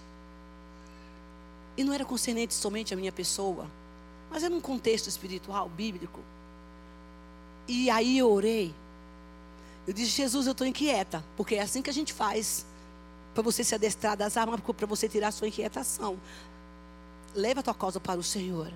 E 1.76 1.82
não 1.82 1.92
era 1.92 2.04
concernente 2.04 2.54
somente 2.54 2.94
a 2.94 2.96
minha 2.96 3.10
pessoa, 3.10 3.66
mas 4.30 4.44
era 4.44 4.54
um 4.54 4.60
contexto 4.60 5.08
espiritual, 5.08 5.68
bíblico. 5.68 6.20
E 7.66 7.90
aí 7.90 8.16
eu 8.16 8.30
orei. 8.30 8.72
Eu 9.88 9.92
disse, 9.92 10.12
Jesus, 10.12 10.46
eu 10.46 10.52
estou 10.52 10.64
inquieta, 10.64 11.24
porque 11.36 11.56
é 11.56 11.62
assim 11.62 11.82
que 11.82 11.90
a 11.90 11.92
gente 11.92 12.12
faz 12.12 12.64
para 13.34 13.42
você 13.42 13.64
se 13.64 13.74
adestrar 13.74 14.16
das 14.16 14.36
armas, 14.36 14.60
para 14.60 14.86
você 14.86 15.08
tirar 15.08 15.28
a 15.28 15.32
sua 15.32 15.48
inquietação. 15.48 16.16
Leva 17.34 17.58
a 17.58 17.62
tua 17.64 17.74
causa 17.74 17.98
para 17.98 18.20
o 18.20 18.22
Senhor. 18.22 18.72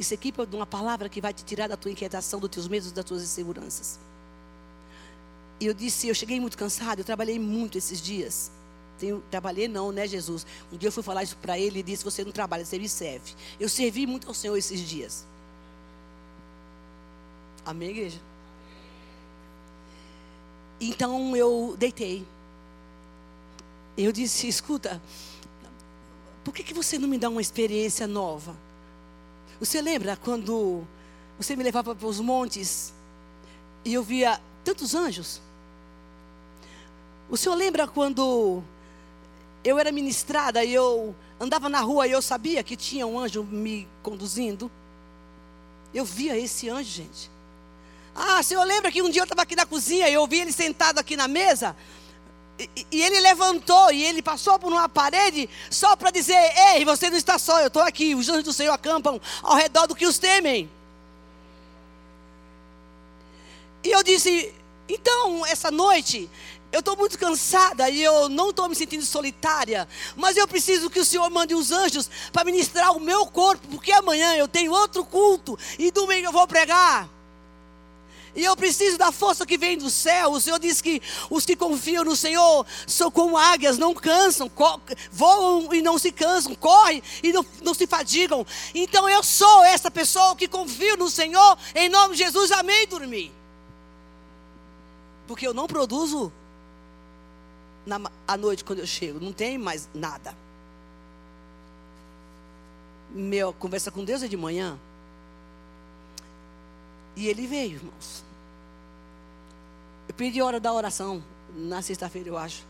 Se 0.00 0.14
equipa 0.14 0.44
de 0.44 0.56
uma 0.56 0.66
palavra 0.66 1.08
que 1.08 1.20
vai 1.20 1.32
te 1.32 1.44
tirar 1.44 1.68
da 1.68 1.76
tua 1.76 1.92
inquietação, 1.92 2.40
dos 2.40 2.50
teus 2.50 2.66
medos, 2.66 2.90
das 2.90 3.04
tuas 3.04 3.22
inseguranças. 3.22 4.00
E 5.60 5.66
eu 5.66 5.74
disse, 5.74 6.08
eu 6.08 6.14
cheguei 6.14 6.40
muito 6.40 6.58
cansado, 6.58 6.98
eu 6.98 7.04
trabalhei 7.04 7.38
muito 7.38 7.78
esses 7.78 8.02
dias. 8.02 8.50
Tenho, 9.02 9.20
trabalhei 9.28 9.66
não, 9.66 9.90
né, 9.90 10.06
Jesus? 10.06 10.46
Um 10.72 10.76
dia 10.76 10.86
eu 10.86 10.92
fui 10.92 11.02
falar 11.02 11.24
isso 11.24 11.36
para 11.38 11.58
ele 11.58 11.80
e 11.80 11.82
disse: 11.82 12.04
Você 12.04 12.24
não 12.24 12.30
trabalha, 12.30 12.64
você 12.64 12.78
me 12.78 12.88
serve. 12.88 13.34
Eu 13.58 13.68
servi 13.68 14.06
muito 14.06 14.28
ao 14.28 14.34
Senhor 14.34 14.56
esses 14.56 14.78
dias. 14.78 15.26
Amém, 17.66 17.90
igreja? 17.90 18.20
Então 20.80 21.36
eu 21.36 21.74
deitei. 21.76 22.24
Eu 23.98 24.12
disse: 24.12 24.46
Escuta, 24.46 25.02
por 26.44 26.54
que, 26.54 26.62
que 26.62 26.72
você 26.72 26.96
não 26.96 27.08
me 27.08 27.18
dá 27.18 27.28
uma 27.28 27.40
experiência 27.40 28.06
nova? 28.06 28.56
Você 29.58 29.82
lembra 29.82 30.16
quando 30.16 30.86
você 31.36 31.56
me 31.56 31.64
levava 31.64 31.92
para 31.92 32.06
os 32.06 32.20
montes 32.20 32.94
e 33.84 33.94
eu 33.94 34.04
via 34.04 34.40
tantos 34.62 34.94
anjos? 34.94 35.42
O 37.28 37.36
senhor 37.36 37.56
lembra 37.56 37.88
quando 37.88 38.62
eu 39.64 39.78
era 39.78 39.92
ministrada 39.92 40.64
e 40.64 40.74
eu 40.74 41.14
andava 41.38 41.68
na 41.68 41.80
rua 41.80 42.06
e 42.06 42.12
eu 42.12 42.22
sabia 42.22 42.62
que 42.62 42.76
tinha 42.76 43.06
um 43.06 43.18
anjo 43.18 43.44
me 43.44 43.88
conduzindo. 44.02 44.70
Eu 45.94 46.04
via 46.04 46.36
esse 46.36 46.68
anjo, 46.68 46.90
gente. 46.90 47.30
Ah, 48.14 48.42
senhor 48.42 48.64
lembra 48.64 48.92
que 48.92 49.02
um 49.02 49.08
dia 49.08 49.20
eu 49.22 49.24
estava 49.24 49.42
aqui 49.42 49.56
na 49.56 49.64
cozinha 49.64 50.08
e 50.08 50.14
eu 50.14 50.26
vi 50.26 50.40
ele 50.40 50.52
sentado 50.52 50.98
aqui 50.98 51.16
na 51.16 51.28
mesa? 51.28 51.76
E, 52.58 52.86
e 52.90 53.02
ele 53.02 53.20
levantou 53.20 53.90
e 53.92 54.04
ele 54.04 54.22
passou 54.22 54.58
por 54.58 54.70
uma 54.70 54.88
parede 54.88 55.48
só 55.70 55.96
para 55.96 56.10
dizer: 56.10 56.36
Ei, 56.74 56.84
você 56.84 57.08
não 57.08 57.16
está 57.16 57.38
só, 57.38 57.60
eu 57.60 57.68
estou 57.68 57.82
aqui. 57.82 58.14
Os 58.14 58.28
anjos 58.28 58.44
do 58.44 58.52
Senhor 58.52 58.72
acampam 58.72 59.20
ao 59.42 59.56
redor 59.56 59.86
do 59.86 59.94
que 59.94 60.06
os 60.06 60.18
temem. 60.18 60.70
E 63.82 63.90
eu 63.90 64.02
disse: 64.02 64.54
Então, 64.88 65.46
essa 65.46 65.70
noite, 65.70 66.30
eu 66.72 66.80
estou 66.80 66.96
muito 66.96 67.18
cansada 67.18 67.90
e 67.90 68.02
eu 68.02 68.30
não 68.30 68.48
estou 68.50 68.66
me 68.66 68.74
sentindo 68.74 69.04
solitária. 69.04 69.86
Mas 70.16 70.36
eu 70.38 70.48
preciso 70.48 70.88
que 70.88 70.98
o 70.98 71.04
Senhor 71.04 71.28
mande 71.30 71.54
os 71.54 71.70
anjos 71.70 72.08
para 72.32 72.44
ministrar 72.44 72.96
o 72.96 73.00
meu 73.00 73.26
corpo, 73.26 73.68
porque 73.68 73.92
amanhã 73.92 74.34
eu 74.34 74.48
tenho 74.48 74.72
outro 74.72 75.04
culto 75.04 75.58
e 75.78 75.90
domingo 75.90 76.28
eu 76.28 76.32
vou 76.32 76.46
pregar. 76.46 77.08
E 78.34 78.42
eu 78.42 78.56
preciso 78.56 78.96
da 78.96 79.12
força 79.12 79.44
que 79.44 79.58
vem 79.58 79.76
do 79.76 79.90
céu. 79.90 80.32
O 80.32 80.40
Senhor 80.40 80.58
diz 80.58 80.80
que 80.80 81.02
os 81.28 81.44
que 81.44 81.54
confiam 81.54 82.02
no 82.02 82.16
Senhor 82.16 82.66
são 82.86 83.10
como 83.10 83.36
águias, 83.36 83.76
não 83.76 83.92
cansam, 83.92 84.50
voam 85.10 85.74
e 85.74 85.82
não 85.82 85.98
se 85.98 86.10
cansam, 86.10 86.54
correm 86.54 87.02
e 87.22 87.30
não, 87.30 87.44
não 87.62 87.74
se 87.74 87.86
fadigam. 87.86 88.46
Então 88.74 89.06
eu 89.06 89.22
sou 89.22 89.62
essa 89.64 89.90
pessoa 89.90 90.34
que 90.34 90.48
confio 90.48 90.96
no 90.96 91.10
Senhor, 91.10 91.58
em 91.74 91.90
nome 91.90 92.16
de 92.16 92.24
Jesus, 92.24 92.50
amém, 92.50 92.86
dormir. 92.86 93.30
Porque 95.26 95.46
eu 95.46 95.52
não 95.52 95.66
produzo 95.66 96.32
na, 97.86 98.00
à 98.26 98.36
noite 98.36 98.64
quando 98.64 98.78
eu 98.78 98.86
chego. 98.86 99.20
Não 99.20 99.32
tem 99.32 99.58
mais 99.58 99.88
nada. 99.94 100.34
Meu 103.10 103.52
conversa 103.52 103.90
com 103.90 104.04
Deus 104.04 104.22
é 104.22 104.28
de 104.28 104.36
manhã. 104.36 104.78
E 107.16 107.28
ele 107.28 107.46
veio, 107.46 107.74
irmãos. 107.74 108.24
Eu 110.08 110.14
pedi 110.14 110.40
hora 110.40 110.58
da 110.58 110.72
oração 110.72 111.22
na 111.54 111.82
sexta-feira, 111.82 112.28
eu 112.28 112.38
acho. 112.38 112.64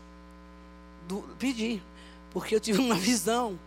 Do, 1.07 1.21
pedi, 1.39 1.81
porque 2.31 2.55
eu 2.55 2.59
tive 2.59 2.79
uma 2.79 2.95
visão 2.99 3.57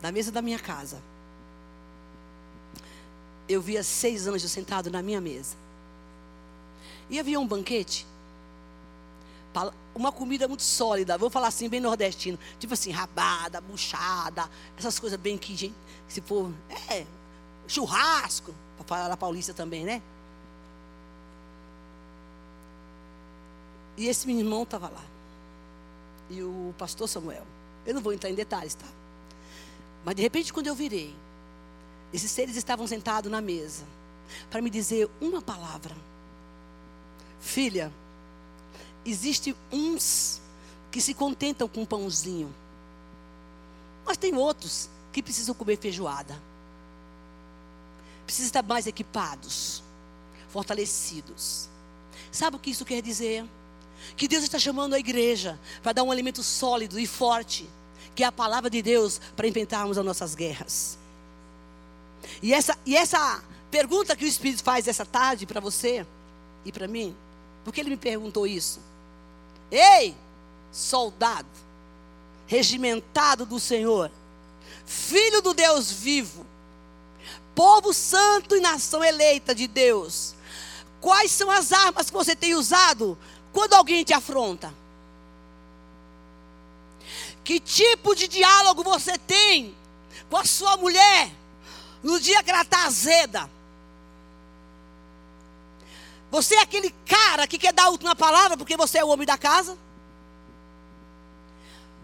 na 0.00 0.10
mesa 0.10 0.32
da 0.32 0.42
minha 0.42 0.58
casa. 0.58 1.00
Eu 3.48 3.60
via 3.60 3.82
seis 3.82 4.26
anjos 4.26 4.50
sentados 4.50 4.90
na 4.90 5.02
minha 5.02 5.20
mesa. 5.20 5.56
E 7.08 7.20
havia 7.20 7.38
um 7.38 7.46
banquete 7.46 8.06
uma 9.94 10.10
comida 10.10 10.48
muito 10.48 10.62
sólida, 10.62 11.18
vou 11.18 11.30
falar 11.30 11.48
assim, 11.48 11.68
bem 11.68 11.80
nordestino. 11.80 12.38
Tipo 12.58 12.74
assim, 12.74 12.90
rabada, 12.90 13.60
buchada, 13.60 14.48
essas 14.76 14.98
coisas 14.98 15.18
bem 15.18 15.36
que, 15.36 15.54
gente, 15.54 15.74
se 16.08 16.20
for. 16.20 16.50
É, 16.88 17.04
churrasco, 17.66 18.54
para 18.76 18.84
falar 18.84 19.08
da 19.08 19.16
paulista 19.16 19.54
também, 19.54 19.84
né? 19.84 20.02
E 23.96 24.08
esse 24.08 24.26
meu 24.26 24.38
irmão 24.38 24.62
estava 24.62 24.88
lá. 24.88 25.04
E 26.30 26.42
o 26.42 26.74
pastor 26.78 27.08
Samuel. 27.08 27.46
Eu 27.84 27.94
não 27.94 28.00
vou 28.00 28.12
entrar 28.12 28.30
em 28.30 28.34
detalhes, 28.34 28.74
tá? 28.74 28.86
Mas 30.04 30.16
de 30.16 30.22
repente, 30.22 30.52
quando 30.52 30.66
eu 30.66 30.74
virei, 30.74 31.14
esses 32.12 32.30
seres 32.30 32.56
estavam 32.56 32.86
sentados 32.86 33.30
na 33.30 33.40
mesa 33.40 33.84
para 34.50 34.62
me 34.62 34.70
dizer 34.70 35.08
uma 35.20 35.42
palavra: 35.42 35.94
Filha, 37.40 37.92
Existem 39.04 39.54
uns 39.70 40.40
que 40.90 41.00
se 41.00 41.14
contentam 41.14 41.66
com 41.66 41.82
um 41.82 41.86
pãozinho. 41.86 42.54
Mas 44.04 44.16
tem 44.16 44.34
outros 44.34 44.88
que 45.12 45.22
precisam 45.22 45.54
comer 45.54 45.78
feijoada. 45.78 46.40
Precisam 48.24 48.46
estar 48.46 48.62
mais 48.62 48.86
equipados, 48.86 49.82
fortalecidos. 50.50 51.68
Sabe 52.30 52.56
o 52.56 52.58
que 52.60 52.70
isso 52.70 52.84
quer 52.84 53.02
dizer? 53.02 53.44
Que 54.16 54.28
Deus 54.28 54.42
está 54.42 54.58
chamando 54.58 54.94
a 54.94 54.98
igreja 54.98 55.58
para 55.82 55.92
dar 55.92 56.02
um 56.02 56.10
alimento 56.10 56.42
sólido 56.42 56.98
e 56.98 57.06
forte, 57.06 57.68
que 58.14 58.22
é 58.22 58.26
a 58.26 58.32
palavra 58.32 58.68
de 58.68 58.82
Deus 58.82 59.20
para 59.36 59.46
enfrentarmos 59.46 59.98
as 59.98 60.04
nossas 60.04 60.34
guerras. 60.34 60.98
E 62.42 62.52
essa, 62.52 62.76
e 62.84 62.96
essa 62.96 63.42
pergunta 63.70 64.14
que 64.14 64.24
o 64.24 64.28
Espírito 64.28 64.62
faz 64.62 64.86
essa 64.86 65.04
tarde 65.04 65.46
para 65.46 65.60
você 65.60 66.06
e 66.64 66.70
para 66.70 66.86
mim, 66.86 67.16
porque 67.64 67.80
ele 67.80 67.90
me 67.90 67.96
perguntou 67.96 68.46
isso? 68.46 68.80
Ei, 69.72 70.14
soldado, 70.70 71.48
regimentado 72.46 73.46
do 73.46 73.58
Senhor, 73.58 74.10
filho 74.84 75.40
do 75.40 75.54
Deus 75.54 75.90
vivo, 75.90 76.46
povo 77.54 77.94
santo 77.94 78.54
e 78.54 78.60
nação 78.60 79.02
eleita 79.02 79.54
de 79.54 79.66
Deus, 79.66 80.34
quais 81.00 81.32
são 81.32 81.50
as 81.50 81.72
armas 81.72 82.10
que 82.10 82.16
você 82.16 82.36
tem 82.36 82.54
usado 82.54 83.16
quando 83.50 83.72
alguém 83.72 84.04
te 84.04 84.12
afronta? 84.12 84.74
Que 87.42 87.58
tipo 87.58 88.14
de 88.14 88.28
diálogo 88.28 88.84
você 88.84 89.16
tem 89.16 89.74
com 90.28 90.36
a 90.36 90.44
sua 90.44 90.76
mulher 90.76 91.32
no 92.02 92.20
dia 92.20 92.42
que 92.42 92.50
ela 92.50 92.60
está 92.60 92.84
azeda? 92.84 93.48
Você 96.32 96.54
é 96.54 96.62
aquele 96.62 96.90
cara 97.04 97.46
que 97.46 97.58
quer 97.58 97.74
dar 97.74 97.84
a 97.84 97.88
última 97.90 98.16
palavra 98.16 98.56
porque 98.56 98.74
você 98.74 98.96
é 98.96 99.04
o 99.04 99.08
homem 99.08 99.26
da 99.26 99.36
casa? 99.36 99.76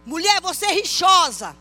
Mulher, 0.05 0.39
você 0.43 0.67
é 0.67 0.73
rixosa. 0.73 1.57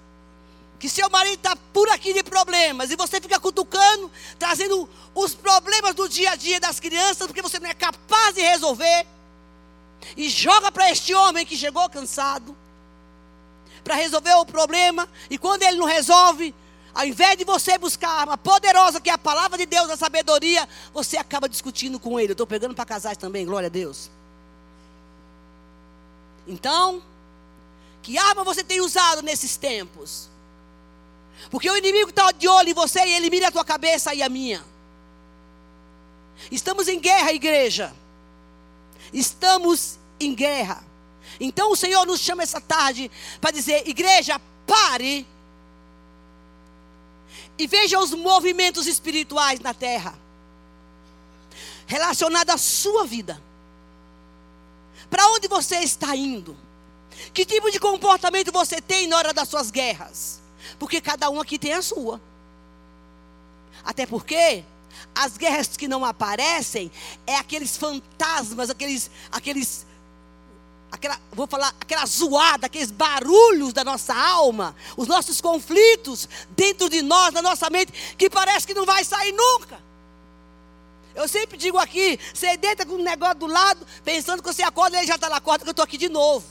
Que 0.77 0.89
seu 0.89 1.09
marido 1.09 1.35
está 1.35 1.55
por 1.71 1.89
aqui 1.89 2.13
de 2.13 2.21
problemas 2.23 2.91
e 2.91 2.97
você 2.97 3.21
fica 3.21 3.39
cutucando, 3.39 4.11
trazendo 4.37 4.87
os 5.15 5.33
problemas 5.33 5.95
do 5.95 6.09
dia 6.09 6.31
a 6.31 6.35
dia 6.35 6.59
das 6.59 6.77
crianças 6.77 7.25
porque 7.25 7.41
você 7.41 7.57
não 7.57 7.69
é 7.69 7.73
capaz 7.73 8.35
de 8.35 8.41
resolver. 8.41 9.07
E 10.17 10.29
joga 10.29 10.69
para 10.69 10.91
este 10.91 11.15
homem 11.15 11.45
que 11.45 11.55
chegou 11.55 11.89
cansado 11.89 12.53
para 13.81 13.95
resolver 13.95 14.33
o 14.33 14.45
problema 14.45 15.07
e 15.29 15.37
quando 15.37 15.63
ele 15.63 15.77
não 15.77 15.85
resolve, 15.85 16.53
ao 16.97 17.05
invés 17.05 17.37
de 17.37 17.45
você 17.45 17.77
buscar 17.77 18.09
a 18.09 18.21
arma 18.21 18.37
poderosa, 18.39 18.99
que 18.99 19.07
é 19.07 19.13
a 19.13 19.19
palavra 19.19 19.55
de 19.55 19.67
Deus, 19.67 19.87
a 19.87 19.95
sabedoria, 19.95 20.67
você 20.91 21.15
acaba 21.15 21.47
discutindo 21.47 21.99
com 21.99 22.19
ele. 22.19 22.31
Eu 22.31 22.33
estou 22.33 22.47
pegando 22.47 22.73
para 22.73 22.85
casais 22.85 23.15
também, 23.15 23.45
glória 23.45 23.67
a 23.67 23.69
Deus. 23.69 24.09
Então, 26.47 27.03
que 28.01 28.17
arma 28.17 28.43
você 28.43 28.63
tem 28.63 28.81
usado 28.81 29.21
nesses 29.21 29.55
tempos? 29.57 30.27
Porque 31.51 31.69
o 31.69 31.77
inimigo 31.77 32.09
está 32.09 32.31
de 32.31 32.47
olho 32.47 32.69
em 32.69 32.73
você 32.73 33.05
e 33.05 33.13
ele 33.13 33.29
mira 33.29 33.49
a 33.49 33.51
tua 33.51 33.63
cabeça 33.63 34.15
e 34.15 34.23
a 34.23 34.27
minha. 34.27 34.65
Estamos 36.51 36.87
em 36.87 36.99
guerra, 36.99 37.31
igreja. 37.31 37.93
Estamos 39.13 39.99
em 40.19 40.33
guerra. 40.33 40.83
Então 41.39 41.71
o 41.71 41.75
Senhor 41.75 42.07
nos 42.07 42.21
chama 42.21 42.41
essa 42.41 42.59
tarde 42.59 43.11
para 43.39 43.51
dizer: 43.51 43.87
igreja, 43.87 44.41
pare 44.65 45.27
e 47.57 47.67
veja 47.67 47.99
os 47.99 48.13
movimentos 48.13 48.87
espirituais 48.87 49.59
na 49.59 49.73
terra 49.73 50.17
relacionados 51.87 52.53
à 52.53 52.57
sua 52.57 53.05
vida. 53.05 53.41
Para 55.09 55.27
onde 55.29 55.47
você 55.47 55.77
está 55.77 56.15
indo? 56.15 56.55
Que 57.33 57.45
tipo 57.45 57.71
de 57.71 57.79
comportamento 57.79 58.51
você 58.51 58.81
tem 58.81 59.07
na 59.07 59.17
hora 59.17 59.33
das 59.33 59.47
suas 59.47 59.71
guerras? 59.71 60.41
Porque 60.77 61.01
cada 61.01 61.29
um 61.29 61.39
aqui 61.39 61.57
tem 61.57 61.73
a 61.73 61.81
sua. 61.81 62.21
Até 63.83 64.05
porque 64.05 64.63
as 65.15 65.37
guerras 65.37 65.77
que 65.77 65.87
não 65.87 66.03
aparecem 66.03 66.91
é 67.25 67.35
aqueles 67.35 67.77
fantasmas, 67.77 68.69
aqueles 68.69 69.09
aqueles 69.31 69.86
aquela, 70.91 71.19
vou 71.31 71.47
falar, 71.47 71.73
aquela 71.79 72.05
zoada, 72.05 72.67
aqueles 72.67 72.91
barulhos 72.91 73.73
da 73.73 73.83
nossa 73.83 74.13
alma, 74.13 74.75
os 74.95 75.07
nossos 75.07 75.41
conflitos 75.41 76.27
dentro 76.51 76.89
de 76.89 77.01
nós, 77.01 77.33
na 77.33 77.41
nossa 77.41 77.69
mente, 77.69 78.15
que 78.17 78.29
parece 78.29 78.65
que 78.65 78.73
não 78.73 78.85
vai 78.85 79.03
sair 79.03 79.31
nunca. 79.31 79.79
Eu 81.13 81.27
sempre 81.27 81.57
digo 81.57 81.77
aqui, 81.77 82.19
você 82.33 82.55
deita 82.57 82.85
com 82.85 82.93
um 82.93 83.03
negócio 83.03 83.35
do 83.35 83.47
lado, 83.47 83.85
pensando 84.03 84.41
que 84.41 84.53
você 84.53 84.61
acorda, 84.61 84.97
ele 84.97 85.07
já 85.07 85.15
está 85.15 85.27
lá, 85.27 85.37
acorda 85.37 85.63
que 85.63 85.69
eu 85.69 85.71
estou 85.71 85.83
aqui 85.83 85.97
de 85.97 86.09
novo. 86.09 86.45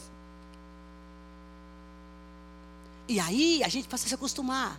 E 3.09 3.20
aí 3.20 3.62
a 3.62 3.68
gente 3.68 3.88
passa 3.88 4.07
a 4.07 4.09
se 4.09 4.14
acostumar. 4.14 4.79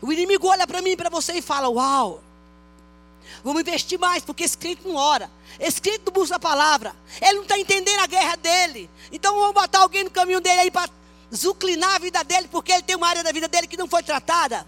O 0.00 0.12
inimigo 0.12 0.46
olha 0.46 0.66
para 0.66 0.82
mim 0.82 0.90
e 0.90 0.96
para 0.96 1.08
você 1.08 1.32
e 1.32 1.42
fala: 1.42 1.68
Uau, 1.68 2.22
vamos 3.42 3.60
investir 3.62 3.98
mais, 3.98 4.24
porque 4.24 4.44
esse 4.44 4.56
crente 4.56 4.86
não 4.86 4.96
ora. 4.96 5.30
Esse 5.58 5.80
crente 5.80 6.02
não 6.06 6.12
busca 6.12 6.36
a 6.36 6.40
palavra. 6.40 6.94
Ele 7.20 7.34
não 7.34 7.42
está 7.42 7.58
entendendo 7.58 8.00
a 8.00 8.06
guerra 8.06 8.36
dele. 8.36 8.90
Então 9.10 9.34
vamos 9.34 9.54
botar 9.54 9.80
alguém 9.80 10.04
no 10.04 10.10
caminho 10.10 10.40
dele 10.40 10.60
aí 10.60 10.70
para 10.70 10.90
zuclinar 11.34 11.96
a 11.96 11.98
vida 11.98 12.22
dele, 12.22 12.48
porque 12.48 12.72
ele 12.72 12.82
tem 12.82 12.96
uma 12.96 13.08
área 13.08 13.22
da 13.22 13.32
vida 13.32 13.48
dele 13.48 13.66
que 13.66 13.76
não 13.76 13.88
foi 13.88 14.02
tratada. 14.02 14.66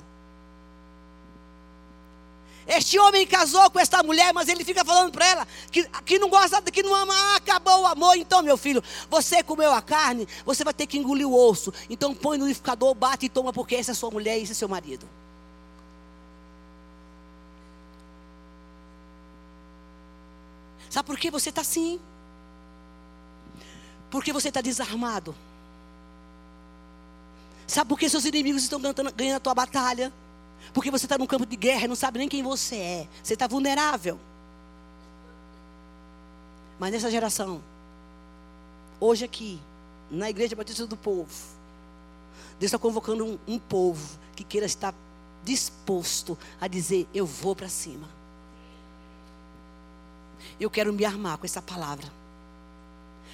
Este 2.67 2.99
homem 2.99 3.27
casou 3.27 3.71
com 3.71 3.79
esta 3.79 4.03
mulher, 4.03 4.33
mas 4.33 4.49
ele 4.49 4.65
fica 4.65 4.85
falando 4.85 5.13
para 5.13 5.27
ela 5.27 5.49
que, 5.71 5.85
que 6.05 6.19
não 6.19 6.31
gosta, 6.31 6.63
que 6.63 6.83
não 6.83 6.95
ama, 6.95 7.13
ah, 7.15 7.37
acabou 7.37 7.83
o 7.83 7.87
amor. 7.87 8.17
Então, 8.17 8.43
meu 8.43 8.57
filho, 8.57 8.83
você 9.11 9.43
comeu 9.43 9.73
a 9.73 9.83
carne, 9.83 10.27
você 10.47 10.65
vai 10.65 10.73
ter 10.73 10.87
que 10.87 10.97
engolir 10.97 11.29
o 11.29 11.35
osso. 11.35 11.73
Então, 11.91 12.15
põe 12.15 12.39
no 12.39 12.45
liquidificador, 12.45 12.95
bate 12.95 13.27
e 13.27 13.29
toma, 13.29 13.53
porque 13.53 13.75
essa 13.75 13.91
é 13.91 13.95
sua 13.95 14.11
mulher 14.11 14.39
e 14.39 14.43
esse 14.43 14.53
é 14.53 14.55
seu 14.55 14.69
marido. 14.69 15.07
Sabe 20.95 21.09
por 21.09 21.19
que 21.19 21.29
você 21.29 21.49
está 21.49 21.61
assim? 21.61 21.99
Porque 24.13 24.33
você 24.33 24.47
está 24.47 24.61
desarmado. 24.61 25.35
Sabe 27.67 27.89
por 27.89 27.99
que 27.99 28.09
seus 28.09 28.25
inimigos 28.25 28.63
estão 28.63 28.81
ganhando 28.81 29.39
a 29.39 29.41
tua 29.41 29.57
batalha? 29.57 30.13
Porque 30.73 30.93
você 30.93 31.07
está 31.07 31.19
num 31.19 31.27
campo 31.27 31.47
de 31.47 31.57
guerra 31.57 31.87
e 31.87 31.89
não 31.89 31.97
sabe 31.97 32.21
nem 32.21 32.29
quem 32.29 32.45
você 32.45 32.77
é. 32.77 33.09
Você 33.21 33.35
está 33.35 33.49
vulnerável. 33.49 34.21
Mas 36.79 36.93
nessa 36.93 37.11
geração, 37.11 37.61
hoje 39.01 39.25
aqui, 39.25 39.61
na 40.09 40.31
Igreja 40.31 40.55
Batista 40.55 40.87
do 40.87 40.97
Povo, 40.97 41.35
Deus 42.61 42.69
está 42.69 42.79
convocando 42.79 43.25
um, 43.27 43.39
um 43.49 43.59
povo 43.59 44.17
que 44.37 44.45
queira 44.45 44.67
estar 44.67 44.95
disposto 45.43 46.39
a 46.61 46.69
dizer: 46.69 47.09
Eu 47.13 47.27
vou 47.27 47.57
para 47.57 47.69
cima. 47.69 48.14
Eu 50.59 50.71
quero 50.71 50.93
me 50.93 51.05
armar 51.05 51.39
com 51.39 51.47
essa 51.47 51.61
palavra. 51.61 52.11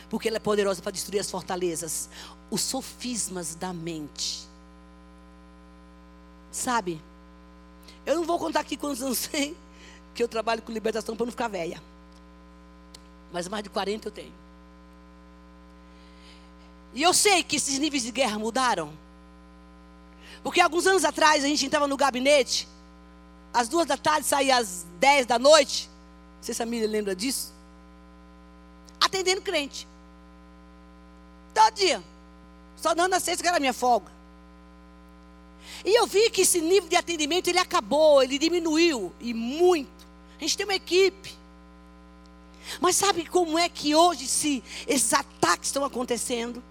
Porque 0.09 0.28
ela 0.28 0.38
é 0.38 0.40
poderosa 0.40 0.83
para 0.83 0.92
destruir 0.92 1.20
as 1.20 1.30
fortalezas, 1.30 2.09
os 2.50 2.61
sofismas 2.61 3.54
da 3.54 3.72
mente. 3.72 4.40
Sabe? 6.50 7.00
Eu 8.04 8.16
não 8.16 8.24
vou 8.24 8.38
contar 8.38 8.61
aqui 8.61 8.76
quantos 8.76 9.02
anos 9.02 9.26
tem 9.28 9.56
que 10.14 10.22
eu 10.22 10.28
trabalho 10.28 10.62
com 10.62 10.72
libertação 10.72 11.16
para 11.16 11.26
não 11.26 11.30
ficar 11.30 11.48
velha. 11.48 11.80
Mas 13.33 13.46
mais 13.48 13.62
de 13.62 13.70
40 13.70 14.09
eu 14.09 14.12
tenho. 14.12 14.33
E 16.92 17.02
eu 17.02 17.14
sei 17.14 17.42
que 17.42 17.56
esses 17.56 17.78
níveis 17.78 18.02
de 18.02 18.11
guerra 18.11 18.38
mudaram. 18.38 18.92
Porque 20.42 20.61
alguns 20.61 20.87
anos 20.87 21.04
atrás 21.04 21.44
a 21.44 21.46
gente 21.46 21.66
entrava 21.66 21.87
no 21.87 21.96
gabinete, 21.96 22.66
às 23.52 23.68
duas 23.68 23.87
da 23.87 23.96
tarde, 23.96 24.26
saía 24.26 24.56
às 24.56 24.87
dez 24.98 25.26
da 25.26 25.38
noite. 25.38 25.89
Não 26.40 26.44
sei 26.44 26.55
se 26.55 26.62
a 26.62 26.66
Miriam 26.66 26.88
lembra 26.88 27.14
disso. 27.14 27.53
Atendendo 28.98 29.42
crente. 29.42 29.87
Todo 31.53 31.74
dia. 31.74 32.03
Só 32.76 32.94
dando 32.94 33.12
a 33.12 33.20
sexta 33.20 33.42
que 33.42 33.48
era 33.48 33.61
minha 33.61 33.74
folga. 33.74 34.11
E 35.85 35.98
eu 35.98 36.07
vi 36.07 36.31
que 36.31 36.40
esse 36.40 36.62
nível 36.62 36.88
de 36.88 36.96
atendimento 36.96 37.48
ele 37.48 37.59
acabou, 37.59 38.22
ele 38.22 38.38
diminuiu 38.38 39.12
e 39.20 39.35
muito. 39.35 40.07
A 40.38 40.40
gente 40.40 40.57
tem 40.57 40.64
uma 40.64 40.74
equipe. 40.74 41.38
Mas 42.81 42.96
sabe 42.96 43.26
como 43.26 43.59
é 43.59 43.68
que 43.68 43.94
hoje 43.94 44.26
se 44.26 44.64
esses 44.87 45.12
ataques 45.12 45.68
estão 45.68 45.85
acontecendo? 45.85 46.62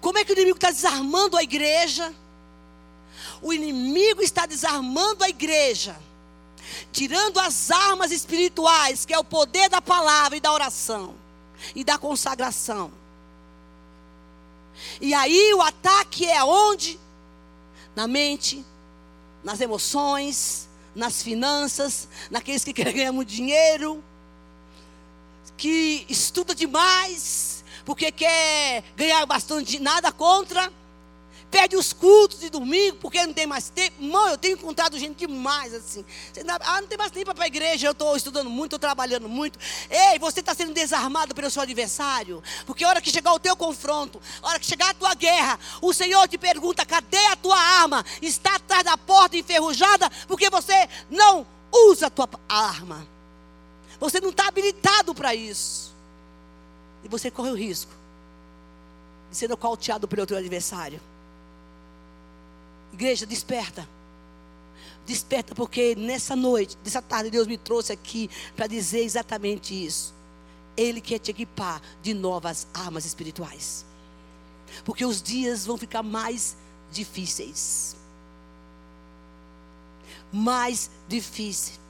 Como 0.00 0.16
é 0.16 0.24
que 0.24 0.32
o 0.32 0.34
inimigo 0.34 0.56
está 0.56 0.70
desarmando 0.70 1.36
a 1.36 1.42
igreja? 1.42 2.14
O 3.42 3.52
inimigo 3.52 4.22
está 4.22 4.46
desarmando 4.46 5.24
a 5.24 5.28
igreja, 5.28 5.96
tirando 6.92 7.38
as 7.38 7.70
armas 7.70 8.10
espirituais, 8.10 9.04
que 9.04 9.14
é 9.14 9.18
o 9.18 9.24
poder 9.24 9.68
da 9.68 9.80
palavra 9.80 10.36
e 10.36 10.40
da 10.40 10.52
oração 10.52 11.14
e 11.74 11.84
da 11.84 11.98
consagração. 11.98 12.90
E 15.00 15.12
aí 15.12 15.52
o 15.54 15.62
ataque 15.62 16.26
é 16.26 16.42
onde? 16.42 16.98
na 17.94 18.06
mente, 18.06 18.64
nas 19.42 19.60
emoções, 19.60 20.68
nas 20.94 21.22
finanças, 21.22 22.08
naqueles 22.30 22.64
que 22.64 22.72
querem 22.74 22.94
ganhar 22.94 23.12
muito 23.12 23.28
dinheiro, 23.28 24.02
que 25.56 26.06
estuda 26.08 26.54
demais, 26.54 27.64
porque 27.84 28.10
quer 28.10 28.82
ganhar 28.96 29.24
bastante, 29.26 29.78
nada 29.78 30.10
contra, 30.10 30.72
perde 31.50 31.76
os 31.76 31.92
cultos 31.92 32.40
de 32.40 32.48
domingo 32.48 32.96
porque 32.98 33.24
não 33.26 33.32
tem 33.32 33.46
mais 33.46 33.68
tempo. 33.68 34.02
Mãe, 34.02 34.30
eu 34.30 34.38
tenho 34.38 34.54
encontrado 34.54 34.98
gente 34.98 35.26
demais 35.26 35.74
assim. 35.74 36.04
Ah, 36.60 36.80
não 36.80 36.88
tem 36.88 36.96
mais 36.96 37.10
tempo 37.10 37.34
para 37.34 37.44
a 37.44 37.46
igreja, 37.48 37.88
eu 37.88 37.92
estou 37.92 38.16
estudando 38.16 38.48
muito, 38.48 38.76
estou 38.76 38.78
trabalhando 38.78 39.28
muito. 39.28 39.58
Ei, 39.90 40.18
você 40.18 40.40
está 40.40 40.54
sendo 40.54 40.72
desarmado 40.72 41.34
pelo 41.34 41.50
seu 41.50 41.62
adversário. 41.62 42.42
Porque 42.64 42.84
a 42.84 42.88
hora 42.88 43.00
que 43.00 43.10
chegar 43.10 43.32
o 43.32 43.40
teu 43.40 43.56
confronto, 43.56 44.20
a 44.42 44.48
hora 44.48 44.60
que 44.60 44.66
chegar 44.66 44.90
a 44.90 44.94
tua 44.94 45.14
guerra, 45.14 45.58
o 45.82 45.92
Senhor 45.92 46.26
te 46.28 46.38
pergunta: 46.38 46.86
cadê 46.86 47.26
a 47.26 47.36
tua 47.36 47.58
arma? 47.58 48.04
Está 48.22 48.56
atrás 48.56 48.84
da 48.84 48.96
porta 48.96 49.36
enferrujada 49.36 50.08
porque 50.28 50.48
você 50.48 50.88
não 51.10 51.46
usa 51.72 52.06
a 52.06 52.10
tua 52.10 52.28
arma. 52.48 53.06
Você 53.98 54.20
não 54.20 54.30
está 54.30 54.48
habilitado 54.48 55.14
para 55.14 55.34
isso. 55.34 55.94
E 57.04 57.08
você 57.08 57.30
corre 57.30 57.50
o 57.50 57.54
risco 57.54 57.92
de 59.30 59.36
ser 59.36 59.48
pelo 60.08 60.26
teu 60.26 60.36
adversário. 60.36 61.00
Igreja, 62.92 63.26
desperta. 63.26 63.88
Desperta, 65.06 65.54
porque 65.54 65.94
nessa 65.96 66.36
noite, 66.36 66.76
nessa 66.84 67.02
tarde, 67.02 67.30
Deus 67.30 67.46
me 67.46 67.58
trouxe 67.58 67.92
aqui 67.92 68.30
para 68.54 68.66
dizer 68.66 69.02
exatamente 69.02 69.74
isso. 69.74 70.14
Ele 70.76 71.00
quer 71.00 71.18
te 71.18 71.30
equipar 71.30 71.80
de 72.02 72.14
novas 72.14 72.66
armas 72.72 73.04
espirituais. 73.04 73.84
Porque 74.84 75.04
os 75.04 75.20
dias 75.20 75.66
vão 75.66 75.76
ficar 75.76 76.02
mais 76.02 76.56
difíceis. 76.92 77.96
Mais 80.32 80.90
difíceis. 81.08 81.80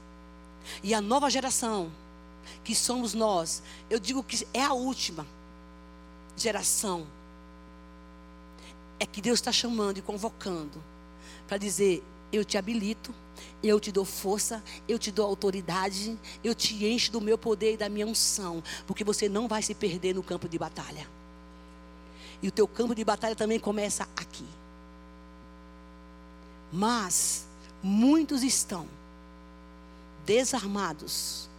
E 0.82 0.94
a 0.94 1.00
nova 1.00 1.28
geração, 1.28 1.90
que 2.64 2.74
somos 2.74 3.12
nós, 3.12 3.62
eu 3.88 3.98
digo 3.98 4.22
que 4.22 4.46
é 4.54 4.64
a 4.64 4.72
última 4.72 5.26
geração. 6.36 7.06
É 8.98 9.06
que 9.06 9.20
Deus 9.20 9.38
está 9.38 9.52
chamando 9.52 9.98
e 9.98 10.02
convocando 10.02 10.82
para 11.50 11.58
dizer: 11.58 12.00
eu 12.32 12.44
te 12.44 12.56
habilito, 12.56 13.12
eu 13.60 13.80
te 13.80 13.90
dou 13.90 14.04
força, 14.04 14.62
eu 14.86 15.00
te 15.00 15.10
dou 15.10 15.26
autoridade, 15.26 16.16
eu 16.44 16.54
te 16.54 16.86
encho 16.86 17.10
do 17.10 17.20
meu 17.20 17.36
poder 17.36 17.74
e 17.74 17.76
da 17.76 17.88
minha 17.88 18.06
unção, 18.06 18.62
porque 18.86 19.02
você 19.02 19.28
não 19.28 19.48
vai 19.48 19.60
se 19.60 19.74
perder 19.74 20.14
no 20.14 20.22
campo 20.22 20.48
de 20.48 20.56
batalha. 20.56 21.08
E 22.40 22.46
o 22.46 22.52
teu 22.52 22.68
campo 22.68 22.94
de 22.94 23.04
batalha 23.04 23.34
também 23.34 23.58
começa 23.58 24.04
aqui. 24.16 24.46
Mas 26.72 27.48
muitos 27.82 28.44
estão 28.44 28.86
desarmados, 30.24 31.50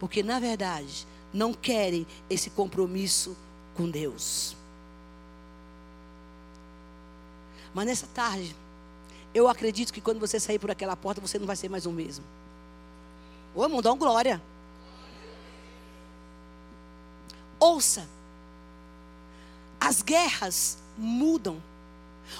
porque 0.00 0.22
na 0.22 0.40
verdade 0.40 1.06
não 1.34 1.52
querem 1.52 2.06
esse 2.30 2.48
compromisso 2.48 3.36
com 3.74 3.90
Deus. 3.90 4.56
Mas 7.74 7.86
nessa 7.86 8.06
tarde, 8.08 8.56
eu 9.34 9.48
acredito 9.48 9.92
que 9.92 10.00
quando 10.00 10.20
você 10.20 10.38
sair 10.38 10.58
por 10.58 10.70
aquela 10.70 10.96
porta, 10.96 11.20
você 11.20 11.38
não 11.38 11.46
vai 11.46 11.56
ser 11.56 11.68
mais 11.68 11.86
o 11.86 11.90
mesmo. 11.90 12.24
Ô, 13.54 13.62
irmão, 13.64 13.80
dá 13.80 13.92
um 13.92 13.98
glória. 13.98 14.42
Ouça. 17.58 18.06
As 19.80 20.02
guerras 20.02 20.78
mudam. 20.98 21.62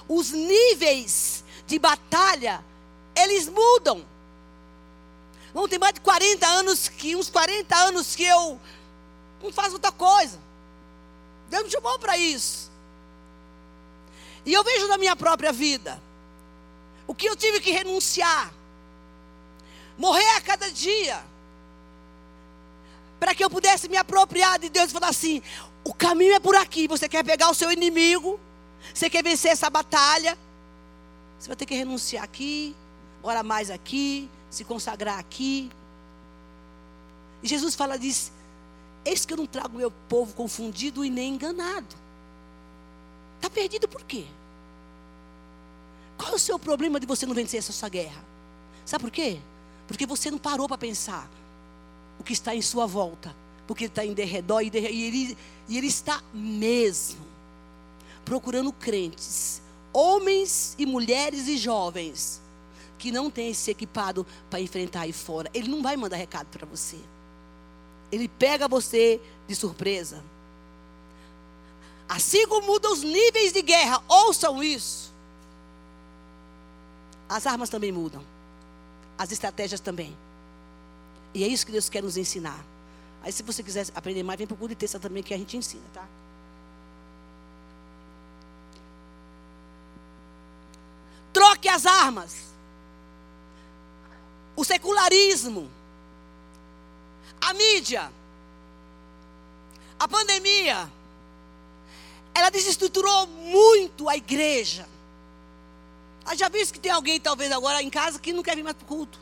Os 0.09 0.30
níveis 0.30 1.45
de 1.66 1.78
batalha, 1.78 2.62
eles 3.16 3.49
mudam. 3.49 4.05
Vão 5.55 5.68
ter 5.68 5.78
mais 5.78 5.95
de 5.95 6.01
40 6.01 6.47
anos 6.47 6.88
que 6.88 7.16
uns 7.16 7.28
40 7.30 7.74
anos 7.76 8.14
que 8.14 8.24
eu 8.24 8.61
não 9.43 9.53
faço 9.53 9.74
outra 9.74 9.93
coisa. 9.93 10.38
Deus 11.49 11.64
me 11.64 11.70
chamou 11.70 11.99
para 11.99 12.16
isso. 12.16 12.70
E 14.45 14.53
eu 14.53 14.64
vejo 14.64 14.88
na 14.88 14.99
minha 14.99 15.14
própria 15.14 15.53
vida 15.53 16.01
o 17.07 17.15
que 17.15 17.29
eu 17.29 17.37
tive 17.37 17.61
que 17.61 17.71
renunciar, 17.71 18.53
morrer 19.97 20.37
a 20.37 20.41
cada 20.41 20.71
dia, 20.71 21.23
para 23.19 23.35
que 23.35 23.45
eu 23.45 23.51
pudesse 23.51 23.89
me 23.89 23.97
apropriar 23.97 24.59
de 24.59 24.69
Deus 24.69 24.91
e 24.91 24.93
falar 24.93 25.09
assim: 25.09 25.43
o 25.85 25.95
caminho 25.95 26.35
é 26.35 26.41
por 26.41 26.55
aqui. 26.55 26.89
Você 26.89 27.09
quer 27.09 27.25
pegar 27.25 27.51
o 27.51 27.55
seu 27.55 27.71
inimigo, 27.71 28.39
você 28.93 29.09
quer 29.09 29.23
vencer 29.23 29.53
essa 29.53 29.71
batalha, 29.71 30.37
você 31.39 31.49
vai 31.49 31.57
ter 31.57 31.67
que 31.67 31.75
renunciar 31.75 32.25
aqui, 32.25 32.75
ora 33.23 33.43
mais 33.43 33.71
aqui, 33.71 34.29
se 34.51 34.65
consagrar 34.65 35.19
aqui. 35.19 35.71
E 37.43 37.49
Jesus 37.49 37.75
fala 37.75 37.99
diz: 37.99 38.33
Eis 39.05 39.25
que 39.25 39.33
eu 39.33 39.37
não 39.37 39.47
trago 39.47 39.77
meu 39.77 39.91
povo 40.09 40.33
confundido 40.35 41.05
e 41.05 41.11
nem 41.11 41.35
enganado. 41.35 41.97
Está 43.37 43.51
perdido 43.51 43.89
por 43.89 44.05
quê? 44.05 44.27
Qual 46.23 46.35
é 46.35 46.37
o 46.37 46.39
seu 46.39 46.57
problema 46.57 47.01
de 47.01 47.07
você 47.07 47.27
não 47.27 47.35
vencer 47.35 47.59
essa 47.59 47.73
sua 47.73 47.89
guerra? 47.89 48.25
Sabe 48.87 49.03
por 49.03 49.11
quê? 49.11 49.41
Porque 49.89 50.07
você 50.07 50.31
não 50.31 50.39
parou 50.39 50.68
para 50.68 50.79
pensar 50.79 51.29
o 52.16 52.23
que 52.23 52.33
está 52.33 52.55
em 52.55 52.62
sua 52.62 52.87
volta. 52.87 53.35
Porque 53.66 53.87
está 53.87 54.07
em 54.07 54.14
derredor 54.14 54.62
e, 54.62 54.70
e, 54.73 55.03
ele, 55.03 55.39
e 55.68 55.77
ele 55.77 55.89
está 55.89 56.23
mesmo 56.33 57.27
procurando 58.25 58.73
crentes, 58.73 59.61
homens 59.93 60.77
e 60.79 60.87
mulheres 60.87 61.49
e 61.49 61.57
jovens, 61.57 62.41
que 63.01 63.11
não 63.11 63.29
têm 63.29 63.53
se 63.53 63.73
equipado 63.73 64.25
para 64.49 64.61
enfrentar 64.61 65.01
aí 65.01 65.12
fora. 65.12 65.51
Ele 65.53 65.68
não 65.68 65.83
vai 65.83 65.97
mandar 65.97 66.18
recado 66.18 66.47
para 66.47 66.64
você. 66.64 66.99
Ele 68.12 68.29
pega 68.29 68.68
você 68.68 69.20
de 69.49 69.57
surpresa. 69.57 70.23
Assim 72.09 72.47
como 72.47 72.68
mudam 72.68 72.93
os 72.93 73.03
níveis 73.03 73.53
de 73.53 73.62
guerra, 73.62 74.01
ouçam 74.07 74.62
isso. 74.62 75.02
As 77.33 77.47
armas 77.47 77.70
também 77.70 77.91
mudam. 77.91 78.22
As 79.16 79.33
estratégias 79.33 79.80
também. 79.80 80.16
E 81.35 81.45
é 81.45 81.47
isso 81.47 81.64
que 81.64 81.72
Deus 81.72 81.89
quer 81.89 82.03
nos 82.03 82.16
ensinar. 82.16 82.62
Aí, 83.22 83.33
se 83.33 83.43
você 83.43 83.62
quiser 83.62 83.87
aprender 83.95 84.22
mais, 84.22 84.37
vem 84.39 84.47
para 84.47 84.55
o 84.55 84.57
curso 84.57 84.70
de 84.70 84.76
texto 84.76 84.99
também 84.99 85.22
que 85.22 85.33
a 85.33 85.39
gente 85.39 85.57
ensina, 85.57 85.85
tá? 85.95 86.07
Troque 91.33 91.68
as 91.68 91.87
armas. 91.87 92.53
O 94.55 94.64
secularismo 94.64 95.70
a 97.43 97.53
mídia, 97.55 98.11
a 99.99 100.07
pandemia, 100.07 100.89
ela 102.33 102.51
desestruturou 102.51 103.26
muito 103.26 104.09
a 104.09 104.16
igreja. 104.16 104.89
Ah, 106.25 106.35
já 106.35 106.49
visto 106.49 106.73
que 106.75 106.81
tem 106.81 106.93
alguém, 106.93 107.20
talvez 107.20 107.51
agora 107.51 107.83
em 107.83 107.91
casa, 107.91 108.18
que 108.18 108.33
não 108.33 108.43
quer 108.43 108.57
vir 108.57 108.62
mais 108.62 108.77
para 108.77 108.85
o 108.85 108.89
culto. 108.89 109.18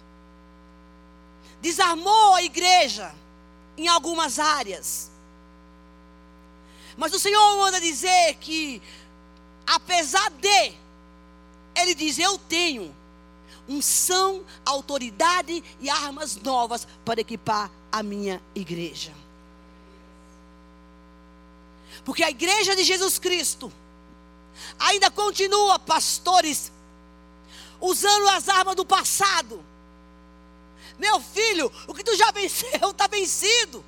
Desarmou 1.60 2.34
a 2.34 2.42
igreja 2.42 3.14
em 3.76 3.88
algumas 3.88 4.38
áreas. 4.38 5.10
Mas 6.96 7.12
o 7.14 7.20
Senhor 7.20 7.56
manda 7.58 7.80
dizer 7.80 8.34
que, 8.34 8.82
apesar 9.66 10.30
de, 10.30 10.74
Ele 11.74 11.94
diz: 11.94 12.18
Eu 12.18 12.36
tenho 12.38 12.94
unção, 13.68 14.44
autoridade 14.64 15.62
e 15.80 15.88
armas 15.88 16.36
novas 16.36 16.86
para 17.04 17.20
equipar 17.20 17.70
a 17.90 18.02
minha 18.02 18.42
igreja. 18.54 19.14
Porque 22.04 22.22
a 22.22 22.30
igreja 22.30 22.74
de 22.74 22.82
Jesus 22.82 23.18
Cristo 23.18 23.72
ainda 24.78 25.10
continua, 25.10 25.78
pastores, 25.78 26.72
usando 27.80 28.28
as 28.28 28.48
armas 28.48 28.74
do 28.74 28.84
passado. 28.84 29.64
Meu 30.98 31.20
filho, 31.20 31.72
o 31.88 31.94
que 31.94 32.04
tu 32.04 32.14
já 32.16 32.30
venceu 32.30 32.90
está 32.90 33.06
vencido. 33.06 33.84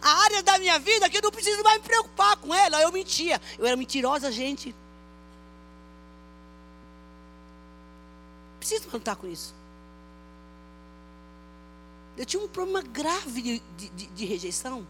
A 0.00 0.22
área 0.22 0.42
da 0.42 0.58
minha 0.58 0.78
vida 0.78 1.10
que 1.10 1.16
eu 1.16 1.22
não 1.22 1.30
preciso 1.30 1.62
mais 1.64 1.78
me 1.78 1.88
preocupar 1.88 2.36
com 2.36 2.54
ela. 2.54 2.80
Eu 2.80 2.92
mentia. 2.92 3.40
Eu 3.58 3.66
era 3.66 3.76
mentirosa, 3.76 4.30
gente. 4.30 4.74
Preciso 8.58 8.88
lutar 8.92 9.16
com 9.16 9.26
isso. 9.26 9.54
Eu 12.16 12.26
tinha 12.26 12.42
um 12.42 12.48
problema 12.48 12.82
grave 12.82 13.40
de, 13.40 13.88
de, 13.88 14.06
de, 14.06 14.24
rejeição, 14.26 14.86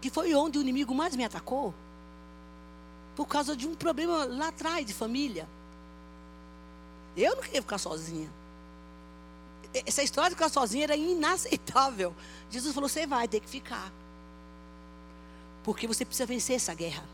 que 0.00 0.10
foi 0.10 0.34
onde 0.34 0.58
o 0.58 0.60
inimigo 0.60 0.92
mais 0.92 1.14
me 1.14 1.24
atacou, 1.24 1.72
por 3.14 3.26
causa 3.26 3.56
de 3.56 3.68
um 3.68 3.74
problema 3.74 4.24
lá 4.24 4.48
atrás 4.48 4.84
de 4.84 4.92
família. 4.92 5.48
Eu 7.16 7.36
não 7.36 7.42
queria 7.42 7.62
ficar 7.62 7.78
sozinha. 7.78 8.30
Essa 9.84 10.02
história 10.02 10.30
de 10.30 10.36
ficar 10.36 10.48
sozinha 10.48 10.84
era 10.84 10.96
inaceitável. 10.96 12.14
Jesus 12.50 12.74
falou: 12.74 12.88
você 12.88 13.06
vai 13.06 13.26
ter 13.26 13.40
que 13.40 13.48
ficar. 13.48 13.92
Porque 15.64 15.86
você 15.86 16.04
precisa 16.04 16.26
vencer 16.26 16.56
essa 16.56 16.74
guerra. 16.74 17.04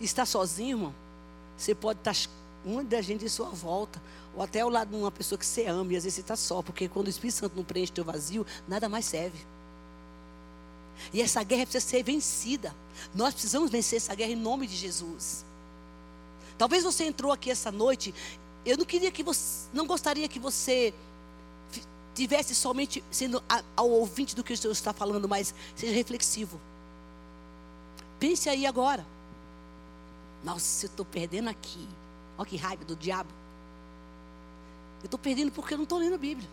Estar 0.00 0.26
sozinho, 0.26 0.76
irmão, 0.76 0.94
você 1.56 1.74
pode 1.74 1.98
estar 1.98 2.14
da 2.88 3.00
gente 3.00 3.24
em 3.24 3.28
sua 3.28 3.48
volta, 3.48 4.00
ou 4.34 4.42
até 4.42 4.60
ao 4.60 4.68
lado 4.68 4.90
de 4.90 4.96
uma 4.96 5.10
pessoa 5.10 5.38
que 5.38 5.46
você 5.46 5.66
ama, 5.66 5.92
e 5.92 5.96
às 5.96 6.04
vezes 6.04 6.16
você 6.16 6.20
está 6.20 6.36
só, 6.36 6.62
porque 6.62 6.88
quando 6.88 7.06
o 7.06 7.10
Espírito 7.10 7.36
Santo 7.36 7.56
não 7.56 7.64
preenche 7.64 7.90
teu 7.90 8.04
vazio, 8.04 8.46
nada 8.68 8.88
mais 8.88 9.06
serve. 9.06 9.38
E 11.12 11.22
essa 11.22 11.42
guerra 11.42 11.62
precisa 11.62 11.84
ser 11.84 12.02
vencida. 12.02 12.74
Nós 13.14 13.32
precisamos 13.32 13.70
vencer 13.70 13.96
essa 13.96 14.14
guerra 14.14 14.32
em 14.32 14.36
nome 14.36 14.66
de 14.66 14.76
Jesus. 14.76 15.44
Talvez 16.58 16.82
você 16.84 17.04
entrou 17.04 17.32
aqui 17.32 17.50
essa 17.50 17.70
noite, 17.70 18.12
eu 18.66 18.76
não 18.76 18.84
queria 18.84 19.10
que 19.10 19.22
você, 19.22 19.68
não 19.72 19.86
gostaria 19.86 20.28
que 20.28 20.38
você 20.38 20.92
tivesse 22.14 22.52
somente 22.54 23.02
sendo 23.12 23.42
ao 23.76 23.88
ouvinte 23.88 24.34
do 24.34 24.42
que 24.42 24.52
o 24.52 24.56
Senhor 24.56 24.72
está 24.72 24.92
falando, 24.92 25.28
mas 25.28 25.54
seja 25.76 25.94
reflexivo. 25.94 26.60
Pense 28.18 28.48
aí 28.48 28.66
agora. 28.66 29.06
Nossa, 30.42 30.86
eu 30.86 30.90
estou 30.90 31.06
perdendo 31.06 31.48
aqui. 31.48 31.88
Olha 32.36 32.46
que 32.46 32.56
raiva 32.56 32.84
do 32.84 32.96
diabo. 32.96 33.30
Eu 35.00 35.04
estou 35.04 35.18
perdendo 35.18 35.52
porque 35.52 35.74
eu 35.74 35.78
não 35.78 35.84
estou 35.84 35.98
lendo 35.98 36.14
a 36.14 36.18
Bíblia. 36.18 36.48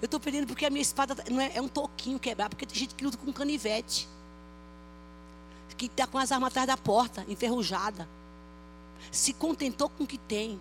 Eu 0.00 0.06
estou 0.06 0.18
perdendo 0.18 0.46
porque 0.46 0.64
a 0.64 0.70
minha 0.70 0.82
espada 0.82 1.14
não 1.30 1.40
é, 1.40 1.56
é, 1.56 1.60
um 1.60 1.68
toquinho 1.68 2.18
quebrado, 2.18 2.50
porque 2.50 2.64
tem 2.64 2.76
gente 2.76 2.94
que 2.94 3.04
luta 3.04 3.18
com 3.18 3.32
canivete. 3.32 4.08
Que 5.76 5.86
está 5.86 6.06
com 6.06 6.16
as 6.18 6.30
armas 6.30 6.48
atrás 6.48 6.66
da 6.66 6.76
porta, 6.76 7.24
enferrujada. 7.28 8.08
Se 9.10 9.32
contentou 9.32 9.88
com 9.88 10.04
o 10.04 10.06
que 10.06 10.18
tem. 10.18 10.60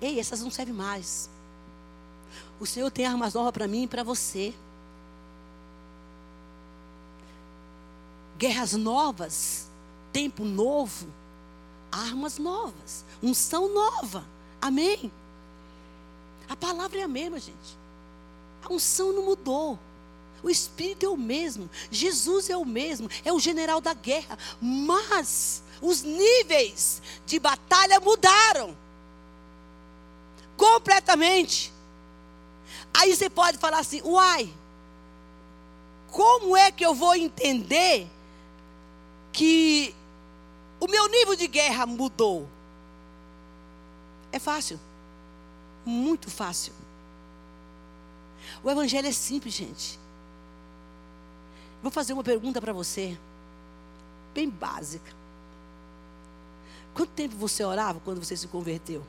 Ei, 0.00 0.18
essas 0.18 0.40
não 0.40 0.50
servem 0.50 0.74
mais. 0.74 1.30
O 2.58 2.66
Senhor 2.66 2.90
tem 2.90 3.06
armas 3.06 3.34
novas 3.34 3.52
para 3.52 3.68
mim 3.68 3.84
e 3.84 3.88
para 3.88 4.02
você. 4.02 4.54
Guerras 8.38 8.72
novas, 8.72 9.68
tempo 10.12 10.44
novo 10.44 11.06
armas 11.92 12.38
novas, 12.38 13.04
unção 13.22 13.72
nova. 13.72 14.24
Amém? 14.60 15.12
A 16.48 16.56
palavra 16.56 17.00
é 17.00 17.02
a 17.02 17.08
mesma, 17.08 17.38
gente. 17.38 17.78
A 18.64 18.72
unção 18.72 19.12
não 19.12 19.24
mudou. 19.24 19.78
O 20.42 20.48
Espírito 20.48 21.04
é 21.04 21.08
o 21.08 21.16
mesmo. 21.16 21.70
Jesus 21.90 22.48
é 22.48 22.56
o 22.56 22.64
mesmo. 22.64 23.08
É 23.24 23.32
o 23.32 23.38
general 23.38 23.80
da 23.80 23.92
guerra. 23.92 24.38
Mas 24.60 25.62
os 25.82 26.02
níveis 26.02 27.02
de 27.26 27.38
batalha 27.38 28.00
mudaram. 28.00 28.74
Completamente. 30.56 31.72
Aí 32.94 33.14
você 33.14 33.28
pode 33.28 33.58
falar 33.58 33.80
assim: 33.80 34.00
uai, 34.02 34.52
como 36.10 36.56
é 36.56 36.70
que 36.70 36.86
eu 36.86 36.94
vou 36.94 37.14
entender 37.14 38.08
que 39.32 39.94
o 40.78 40.88
meu 40.88 41.08
nível 41.08 41.36
de 41.36 41.46
guerra 41.46 41.86
mudou. 41.86 42.48
É 44.32 44.38
fácil. 44.38 44.80
Muito 45.84 46.28
fácil. 46.30 46.72
O 48.62 48.70
evangelho 48.70 49.06
é 49.06 49.12
simples, 49.12 49.54
gente. 49.54 49.98
Vou 51.82 51.90
fazer 51.90 52.12
uma 52.12 52.22
pergunta 52.22 52.60
para 52.60 52.72
você, 52.72 53.16
bem 54.34 54.48
básica. 54.48 55.21
Quanto 56.94 57.10
tempo 57.10 57.36
você 57.36 57.64
orava 57.64 58.00
quando 58.00 58.22
você 58.22 58.36
se 58.36 58.46
converteu? 58.48 59.02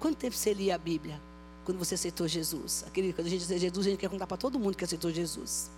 Quanto 0.00 0.16
tempo 0.16 0.36
você 0.36 0.52
lia 0.52 0.74
a 0.74 0.78
Bíblia 0.78 1.20
quando 1.64 1.78
você 1.78 1.94
aceitou 1.94 2.26
Jesus? 2.26 2.84
Aquele, 2.86 3.12
quando 3.12 3.26
a 3.26 3.30
gente 3.30 3.46
diz 3.46 3.60
Jesus, 3.60 3.86
a 3.86 3.90
gente 3.90 3.98
quer 3.98 4.10
contar 4.10 4.26
para 4.26 4.36
todo 4.36 4.58
mundo 4.58 4.76
que 4.76 4.84
aceitou 4.84 5.10
Jesus. 5.10 5.70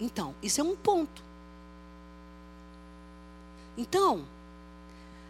Então, 0.00 0.34
isso 0.42 0.60
é 0.60 0.64
um 0.64 0.74
ponto. 0.74 1.22
Então, 3.76 4.24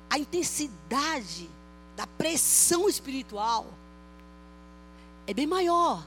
a 0.08 0.18
intensidade 0.18 1.50
da 1.96 2.06
pressão 2.06 2.88
espiritual 2.88 3.66
é 5.26 5.34
bem 5.34 5.46
maior. 5.46 6.04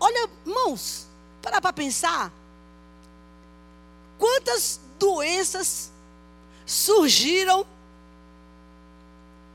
Olha, 0.00 0.28
irmãos, 0.46 1.06
para 1.40 1.60
para 1.60 1.72
pensar. 1.72 2.32
Quantas 4.18 4.80
doenças 4.98 5.90
surgiram 6.66 7.66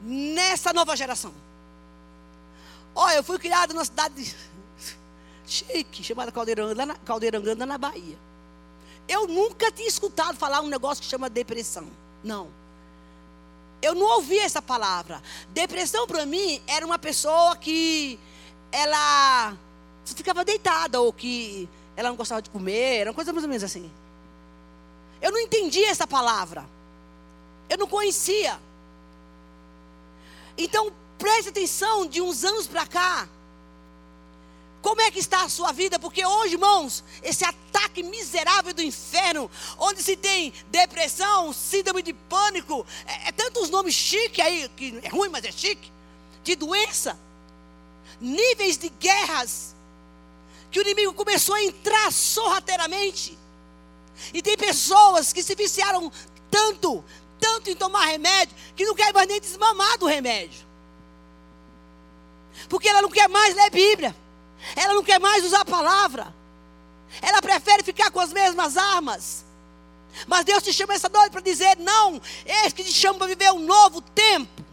nessa 0.01 0.73
nova 0.73 0.95
geração? 0.95 1.33
Olha, 2.95 3.17
eu 3.17 3.23
fui 3.23 3.39
criado 3.39 3.73
numa 3.73 3.85
cidade 3.85 4.35
chique, 5.45 6.03
chamada 6.03 6.31
Caldeiranganda, 6.31 7.65
na, 7.65 7.65
na 7.65 7.77
Bahia. 7.77 8.17
Eu 9.07 9.27
nunca 9.27 9.71
tinha 9.71 9.87
escutado 9.87 10.37
falar 10.37 10.61
um 10.61 10.67
negócio 10.67 11.01
que 11.03 11.09
chama 11.09 11.29
depressão. 11.29 11.87
Não. 12.23 12.49
Eu 13.81 13.95
não 13.95 14.05
ouvia 14.17 14.43
essa 14.43 14.61
palavra. 14.61 15.21
Depressão 15.49 16.05
para 16.05 16.25
mim 16.25 16.61
era 16.67 16.85
uma 16.85 16.99
pessoa 16.99 17.55
que 17.55 18.19
ela 18.71 19.57
ficava 20.05 20.43
deitada 20.43 20.99
ou 21.01 21.13
que 21.13 21.69
ela 21.95 22.09
não 22.09 22.15
gostava 22.15 22.41
de 22.41 22.49
comer, 22.49 23.01
era 23.01 23.09
uma 23.09 23.15
coisa 23.15 23.33
mais 23.33 23.43
ou 23.43 23.49
menos 23.49 23.63
assim. 23.63 23.91
Eu 25.21 25.31
não 25.31 25.39
entendia 25.39 25.89
essa 25.89 26.07
palavra. 26.07 26.65
Eu 27.69 27.77
não 27.77 27.87
conhecia. 27.87 28.59
Então, 30.57 30.91
preste 31.17 31.49
atenção 31.49 32.05
de 32.05 32.21
uns 32.21 32.43
anos 32.43 32.67
para 32.67 32.85
cá. 32.85 33.27
Como 34.81 35.01
é 35.01 35.11
que 35.11 35.19
está 35.19 35.43
a 35.43 35.49
sua 35.49 35.73
vida? 35.73 35.99
Porque 35.99 36.25
hoje, 36.25 36.53
irmãos, 36.53 37.03
esse 37.21 37.43
ataque 37.43 38.01
miserável 38.01 38.73
do 38.73 38.81
inferno, 38.81 39.51
onde 39.77 40.01
se 40.01 40.15
tem 40.15 40.53
depressão, 40.67 41.51
síndrome 41.51 42.01
de 42.01 42.13
pânico, 42.13 42.85
é, 43.05 43.29
é 43.29 43.31
tantos 43.31 43.69
nomes 43.69 43.93
chiques 43.93 44.43
aí, 44.43 44.69
que 44.69 44.99
é 45.03 45.09
ruim, 45.09 45.29
mas 45.29 45.43
é 45.43 45.51
chique, 45.51 45.91
de 46.43 46.55
doença, 46.55 47.19
níveis 48.21 48.77
de 48.77 48.87
guerras, 48.87 49.75
que 50.71 50.79
o 50.79 50.81
inimigo 50.81 51.13
começou 51.13 51.55
a 51.55 51.63
entrar 51.63 52.11
sorrateiramente. 52.13 53.37
E 54.33 54.41
tem 54.41 54.57
pessoas 54.57 55.33
que 55.33 55.41
se 55.41 55.55
viciaram 55.55 56.11
tanto, 56.49 57.03
tanto 57.39 57.69
em 57.69 57.75
tomar 57.75 58.05
remédio, 58.05 58.55
que 58.75 58.85
não 58.85 58.95
quer 58.95 59.13
mais 59.13 59.27
nem 59.27 59.39
desmamar 59.39 59.97
do 59.97 60.05
remédio. 60.05 60.67
Porque 62.67 62.89
ela 62.89 63.01
não 63.01 63.09
quer 63.09 63.29
mais 63.29 63.55
ler 63.55 63.69
Bíblia. 63.69 64.15
Ela 64.75 64.93
não 64.93 65.03
quer 65.03 65.19
mais 65.19 65.45
usar 65.45 65.61
a 65.61 65.65
palavra. 65.65 66.33
Ela 67.21 67.41
prefere 67.41 67.83
ficar 67.83 68.11
com 68.11 68.19
as 68.19 68.33
mesmas 68.33 68.77
armas. 68.77 69.45
Mas 70.27 70.45
Deus 70.45 70.63
te 70.63 70.73
chama 70.73 70.93
essa 70.93 71.09
noite 71.09 71.31
para 71.31 71.41
dizer: 71.41 71.77
não, 71.77 72.21
eis 72.45 72.73
que 72.73 72.83
te 72.83 72.91
chama 72.91 73.19
para 73.19 73.27
viver 73.27 73.51
um 73.51 73.59
novo 73.59 74.01
tempo. 74.01 74.63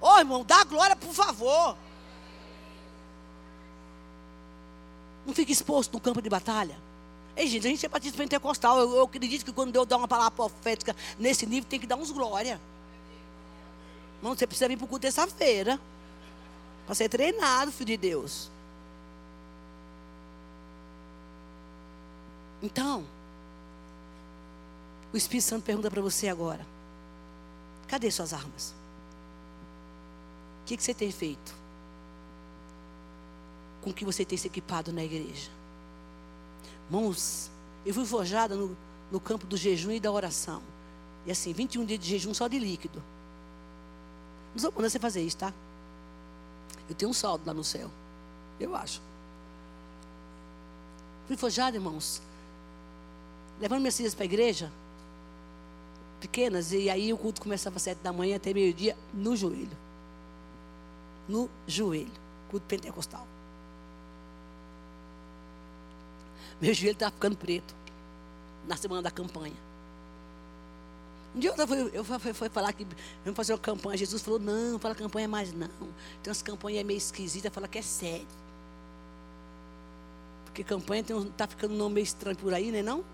Ô 0.00 0.08
oh, 0.08 0.18
irmão, 0.18 0.44
dá 0.44 0.64
glória, 0.64 0.96
por 0.96 1.12
favor. 1.12 1.76
Não 5.26 5.34
fique 5.34 5.52
exposto 5.52 5.92
no 5.92 6.00
campo 6.00 6.22
de 6.22 6.30
batalha. 6.30 6.76
Ei, 7.40 7.46
gente, 7.46 7.66
a 7.66 7.70
gente 7.70 7.86
é 7.86 7.88
batista 7.88 8.18
pentecostal. 8.18 8.78
Eu, 8.78 8.96
eu 8.96 9.02
acredito 9.02 9.46
que 9.46 9.50
quando 9.50 9.72
Deus 9.72 9.86
dá 9.86 9.96
uma 9.96 10.06
palavra 10.06 10.30
profética 10.30 10.94
nesse 11.18 11.46
nível, 11.46 11.66
tem 11.66 11.80
que 11.80 11.86
dar 11.86 11.96
uns 11.96 12.10
glória. 12.10 12.60
Irmão, 14.18 14.36
você 14.36 14.46
precisa 14.46 14.68
vir 14.68 14.76
para 14.76 14.84
o 14.84 14.88
culto 14.88 15.00
terça-feira. 15.00 15.80
Para 16.84 16.94
ser 16.94 17.08
treinado, 17.08 17.72
filho 17.72 17.86
de 17.86 17.96
Deus. 17.96 18.50
Então, 22.62 23.06
o 25.10 25.16
Espírito 25.16 25.46
Santo 25.46 25.64
pergunta 25.64 25.90
para 25.90 26.02
você 26.02 26.28
agora: 26.28 26.66
cadê 27.88 28.10
suas 28.10 28.34
armas? 28.34 28.74
O 30.62 30.66
que, 30.66 30.76
que 30.76 30.82
você 30.82 30.92
tem 30.92 31.10
feito? 31.10 31.54
Com 33.80 33.88
o 33.88 33.94
que 33.94 34.04
você 34.04 34.26
tem 34.26 34.36
se 34.36 34.46
equipado 34.46 34.92
na 34.92 35.02
igreja? 35.02 35.59
Irmãos, 36.90 37.48
eu 37.86 37.94
fui 37.94 38.04
forjada 38.04 38.56
no, 38.56 38.76
no 39.12 39.20
campo 39.20 39.46
do 39.46 39.56
jejum 39.56 39.92
e 39.92 40.00
da 40.00 40.10
oração. 40.10 40.60
E 41.24 41.30
assim, 41.30 41.52
21 41.52 41.84
dias 41.84 42.00
de 42.00 42.08
jejum 42.08 42.34
só 42.34 42.48
de 42.48 42.58
líquido. 42.58 43.00
Não 44.52 44.58
sou 44.60 44.72
você 44.72 44.98
fazer 44.98 45.22
isso, 45.22 45.36
tá? 45.36 45.54
Eu 46.88 46.94
tenho 46.96 47.08
um 47.08 47.14
saldo 47.14 47.44
lá 47.46 47.54
no 47.54 47.62
céu. 47.62 47.88
Eu 48.58 48.74
acho. 48.74 49.00
Fui 51.28 51.36
forjado, 51.36 51.76
irmãos. 51.76 52.20
Levando 53.60 53.82
minhas 53.82 53.96
filhas 53.96 54.12
para 54.12 54.24
a 54.24 54.26
igreja. 54.26 54.72
Pequenas. 56.20 56.72
E 56.72 56.90
aí 56.90 57.12
o 57.12 57.16
culto 57.16 57.40
começava 57.40 57.76
às 57.76 57.82
sete 57.82 57.98
da 57.98 58.12
manhã 58.12 58.34
até 58.34 58.52
meio-dia 58.52 58.96
no 59.14 59.36
joelho. 59.36 59.76
No 61.28 61.48
joelho. 61.68 62.10
Culto 62.50 62.66
pentecostal. 62.66 63.29
Meu 66.60 66.74
joelho 66.74 66.92
estava 66.92 67.12
ficando 67.12 67.36
preto. 67.36 67.74
Na 68.68 68.76
semana 68.76 69.02
da 69.02 69.10
campanha. 69.10 69.56
Um 71.34 71.38
dia 71.38 71.54
eu 71.56 71.66
fui, 71.66 71.90
eu 71.92 72.04
fui, 72.04 72.32
fui 72.34 72.48
falar 72.48 72.72
que 72.72 72.86
vamos 73.24 73.36
fazer 73.36 73.52
uma 73.52 73.58
campanha. 73.58 73.96
Jesus 73.96 74.20
falou: 74.22 74.38
não, 74.38 74.78
fala 74.78 74.94
campanha 74.94 75.28
mais 75.28 75.52
não. 75.52 75.68
Tem 76.22 76.28
umas 76.30 76.42
campanhas 76.42 76.84
meio 76.84 76.98
esquisitas, 76.98 77.52
fala 77.52 77.68
que 77.68 77.78
é 77.78 77.82
sério. 77.82 78.26
Porque 80.44 80.64
campanha 80.64 81.02
está 81.02 81.14
tá 81.36 81.46
ficando 81.46 81.74
um 81.74 81.78
nome 81.78 81.96
meio 81.96 82.04
estranho 82.04 82.36
por 82.36 82.52
aí, 82.52 82.70
né? 82.72 82.82
Não? 82.82 83.04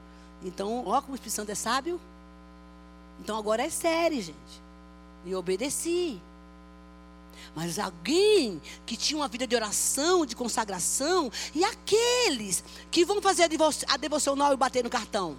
Então, 0.42 0.84
ó, 0.86 1.00
como 1.00 1.12
o 1.12 1.14
Espírito 1.14 1.36
Santo 1.36 1.52
é 1.52 1.54
sábio. 1.54 2.00
Então 3.20 3.38
agora 3.38 3.62
é 3.62 3.70
sério, 3.70 4.20
gente. 4.20 4.62
E 5.24 5.30
eu 5.30 5.38
obedeci. 5.38 6.20
Mas 7.54 7.78
alguém 7.78 8.60
que 8.84 8.96
tinha 8.96 9.18
uma 9.18 9.28
vida 9.28 9.46
de 9.46 9.54
oração, 9.56 10.26
de 10.26 10.36
consagração, 10.36 11.30
e 11.54 11.64
aqueles 11.64 12.62
que 12.90 13.04
vão 13.04 13.20
fazer 13.20 13.48
a 13.88 13.96
devocional 13.96 14.52
e 14.52 14.56
bater 14.56 14.84
no 14.84 14.90
cartão 14.90 15.36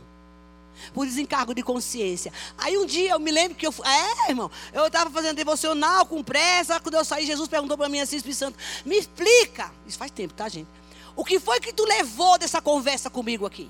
por 0.93 1.05
desencargo 1.05 1.53
de 1.53 1.63
consciência. 1.63 2.31
Aí 2.57 2.77
um 2.77 2.85
dia 2.85 3.11
eu 3.11 3.19
me 3.19 3.31
lembro 3.31 3.55
que 3.55 3.65
eu. 3.65 3.73
É, 3.83 4.29
irmão, 4.29 4.49
eu 4.73 4.87
estava 4.87 5.09
fazendo 5.09 5.35
devocional 5.35 6.05
com 6.05 6.23
pressa. 6.23 6.79
Quando 6.79 6.95
eu 6.95 7.05
saí, 7.05 7.25
Jesus 7.25 7.47
perguntou 7.47 7.77
para 7.77 7.89
mim 7.89 7.99
assim, 7.99 8.17
Espírito 8.17 8.37
Santo, 8.37 8.59
me 8.85 8.97
explica. 8.97 9.71
Isso 9.85 9.97
faz 9.97 10.11
tempo, 10.11 10.33
tá, 10.33 10.47
gente? 10.47 10.67
O 11.15 11.25
que 11.25 11.39
foi 11.39 11.59
que 11.59 11.73
tu 11.73 11.83
levou 11.83 12.37
dessa 12.37 12.61
conversa 12.61 13.09
comigo 13.09 13.45
aqui? 13.45 13.69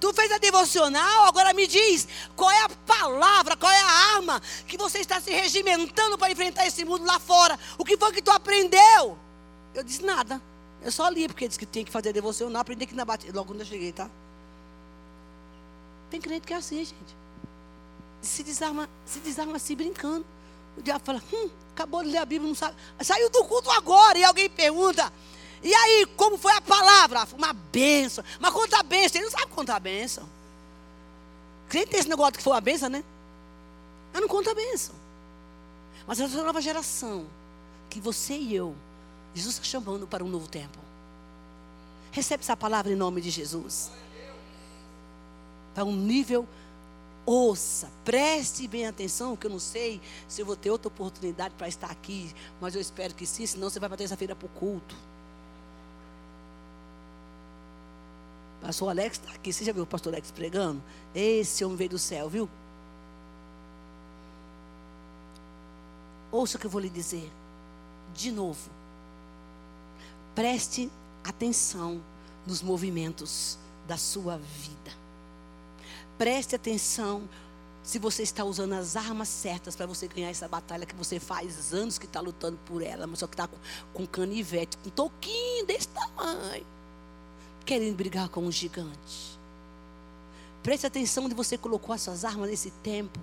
Tu 0.00 0.12
fez 0.12 0.30
a 0.32 0.38
devocional, 0.38 1.24
agora 1.26 1.52
me 1.52 1.66
diz 1.66 2.06
qual 2.34 2.50
é 2.50 2.62
a 2.62 2.68
palavra, 2.68 3.56
qual 3.56 3.70
é 3.70 3.80
a 3.80 4.16
arma 4.16 4.40
que 4.66 4.76
você 4.76 4.98
está 4.98 5.20
se 5.20 5.30
regimentando 5.30 6.18
para 6.18 6.30
enfrentar 6.30 6.66
esse 6.66 6.84
mundo 6.84 7.04
lá 7.04 7.18
fora. 7.18 7.58
O 7.78 7.84
que 7.84 7.96
foi 7.96 8.12
que 8.12 8.22
tu 8.22 8.30
aprendeu? 8.30 9.18
Eu 9.74 9.84
disse 9.84 10.02
nada. 10.02 10.40
Eu 10.82 10.92
só 10.92 11.08
li, 11.08 11.26
porque 11.26 11.48
disse 11.48 11.58
que 11.58 11.66
tinha 11.66 11.84
que 11.84 11.90
fazer 11.90 12.12
devocional, 12.12 12.62
aprendi 12.62 12.86
que 12.86 12.94
na 12.94 13.04
batida, 13.04 13.36
logo 13.36 13.48
quando 13.48 13.60
eu 13.60 13.66
cheguei, 13.66 13.92
tá? 13.92 14.08
Tem 16.10 16.20
crente 16.20 16.46
que 16.46 16.54
é 16.54 16.56
assim, 16.56 16.84
gente. 16.84 17.16
Se 18.22 18.42
desarma, 18.42 18.88
se 19.04 19.18
desarma 19.20 19.56
assim 19.56 19.74
brincando. 19.74 20.24
O 20.76 20.82
diabo 20.82 21.04
fala, 21.04 21.22
hum, 21.32 21.50
acabou 21.74 22.02
de 22.04 22.10
ler 22.10 22.18
a 22.18 22.24
Bíblia, 22.24 22.48
não 22.48 22.54
sabe. 22.54 22.76
Saiu 23.00 23.30
do 23.30 23.44
culto 23.44 23.70
agora. 23.70 24.18
E 24.18 24.24
alguém 24.24 24.48
pergunta, 24.48 25.12
e 25.62 25.74
aí, 25.74 26.06
como 26.16 26.36
foi 26.38 26.52
a 26.52 26.60
palavra? 26.60 27.26
Uma 27.36 27.52
benção. 27.52 28.24
Mas 28.40 28.52
conta 28.52 28.78
a 28.78 28.82
benção, 28.82 29.20
ele 29.20 29.30
não 29.30 29.38
sabe 29.38 29.52
contar 29.52 29.76
a 29.76 29.80
benção. 29.80 30.28
Crente 31.68 31.90
tem 31.90 32.00
esse 32.00 32.08
negócio 32.08 32.34
que 32.34 32.42
foi 32.42 32.56
a 32.56 32.60
benção, 32.60 32.88
né? 32.88 33.02
Eu 34.14 34.20
não 34.20 34.28
conto 34.28 34.50
a 34.50 34.54
benção. 34.54 34.94
Mas 36.06 36.20
essa 36.20 36.42
nova 36.42 36.60
geração, 36.60 37.26
que 37.90 38.00
você 38.00 38.34
e 38.36 38.54
eu, 38.54 38.74
Jesus 39.34 39.54
está 39.54 39.64
chamando 39.64 40.06
para 40.06 40.22
um 40.22 40.28
novo 40.28 40.48
tempo. 40.48 40.78
Recebe 42.12 42.42
essa 42.42 42.56
palavra 42.56 42.92
em 42.92 42.96
nome 42.96 43.20
de 43.20 43.30
Jesus 43.30 43.90
para 45.76 45.84
um 45.84 45.94
nível 45.94 46.48
ouça, 47.26 47.90
preste 48.02 48.66
bem 48.66 48.86
atenção, 48.86 49.36
que 49.36 49.46
eu 49.46 49.50
não 49.50 49.58
sei 49.58 50.00
se 50.26 50.40
eu 50.40 50.46
vou 50.46 50.56
ter 50.56 50.70
outra 50.70 50.88
oportunidade 50.88 51.54
para 51.58 51.68
estar 51.68 51.90
aqui, 51.90 52.34
mas 52.58 52.74
eu 52.74 52.80
espero 52.80 53.14
que 53.14 53.26
sim, 53.26 53.44
senão 53.44 53.68
você 53.68 53.78
vai 53.78 53.86
para 53.90 53.98
terça-feira 53.98 54.34
para 54.34 54.46
o 54.46 54.48
culto. 54.48 54.96
Pastor 58.66 58.88
Alex 58.88 59.16
está 59.16 59.30
aqui, 59.30 59.52
você 59.52 59.64
já 59.64 59.72
viu 59.72 59.84
o 59.84 59.86
pastor 59.86 60.12
Alex 60.12 60.32
pregando? 60.32 60.82
Esse 61.14 61.64
homem 61.64 61.76
veio 61.76 61.90
do 61.90 62.00
céu, 62.00 62.28
viu? 62.28 62.50
Ouça 66.32 66.56
o 66.56 66.60
que 66.60 66.66
eu 66.66 66.70
vou 66.70 66.80
lhe 66.80 66.90
dizer, 66.90 67.30
de 68.12 68.32
novo. 68.32 68.68
Preste 70.34 70.90
atenção 71.22 72.02
nos 72.44 72.60
movimentos 72.60 73.56
da 73.86 73.96
sua 73.96 74.36
vida. 74.36 74.90
Preste 76.18 76.56
atenção 76.56 77.28
se 77.84 78.00
você 78.00 78.24
está 78.24 78.42
usando 78.42 78.72
as 78.72 78.96
armas 78.96 79.28
certas 79.28 79.76
para 79.76 79.86
você 79.86 80.08
ganhar 80.08 80.30
essa 80.30 80.48
batalha 80.48 80.84
que 80.84 80.96
você 80.96 81.20
faz 81.20 81.72
anos 81.72 81.98
que 81.98 82.06
está 82.06 82.18
lutando 82.18 82.58
por 82.66 82.82
ela, 82.82 83.06
mas 83.06 83.20
só 83.20 83.28
que 83.28 83.34
está 83.34 83.46
com, 83.46 83.56
com 83.94 84.04
canivete, 84.08 84.76
com 84.78 84.90
toquinho 84.90 85.64
desse 85.66 85.86
tamanho, 85.86 86.66
querendo 87.66 87.96
brigar 87.96 88.28
com 88.28 88.42
um 88.42 88.52
gigante. 88.52 89.36
Preste 90.62 90.86
atenção 90.86 91.24
onde 91.24 91.34
você 91.34 91.58
colocou 91.58 91.94
as 91.94 92.00
suas 92.00 92.24
armas 92.24 92.48
nesse 92.48 92.70
tempo. 92.70 93.20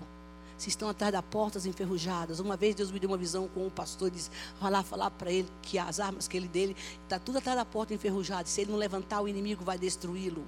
Se 0.58 0.70
estão 0.70 0.88
atrás 0.88 1.12
das 1.12 1.26
portas 1.26 1.66
enferrujadas. 1.66 2.40
Uma 2.40 2.56
vez 2.56 2.76
Deus 2.76 2.92
me 2.92 3.00
deu 3.00 3.10
uma 3.10 3.18
visão 3.18 3.48
com 3.48 3.66
um 3.66 3.70
pastor, 3.70 4.12
disse, 4.12 4.30
vai 4.62 4.70
lá 4.70 4.84
falar 4.84 5.10
para 5.12 5.32
ele 5.32 5.50
que 5.62 5.80
as 5.80 6.00
armas 6.00 6.28
que 6.28 6.38
ele 6.38 6.48
dele 6.48 6.76
está 7.04 7.18
tudo 7.18 7.40
atrás 7.40 7.58
da 7.58 7.66
porta 7.66 7.94
enferrujada. 7.94 8.48
Se 8.48 8.62
ele 8.62 8.72
não 8.72 8.78
levantar, 8.78 9.22
o 9.22 9.28
inimigo 9.28 9.64
vai 9.64 9.78
destruí-lo. 9.78 10.46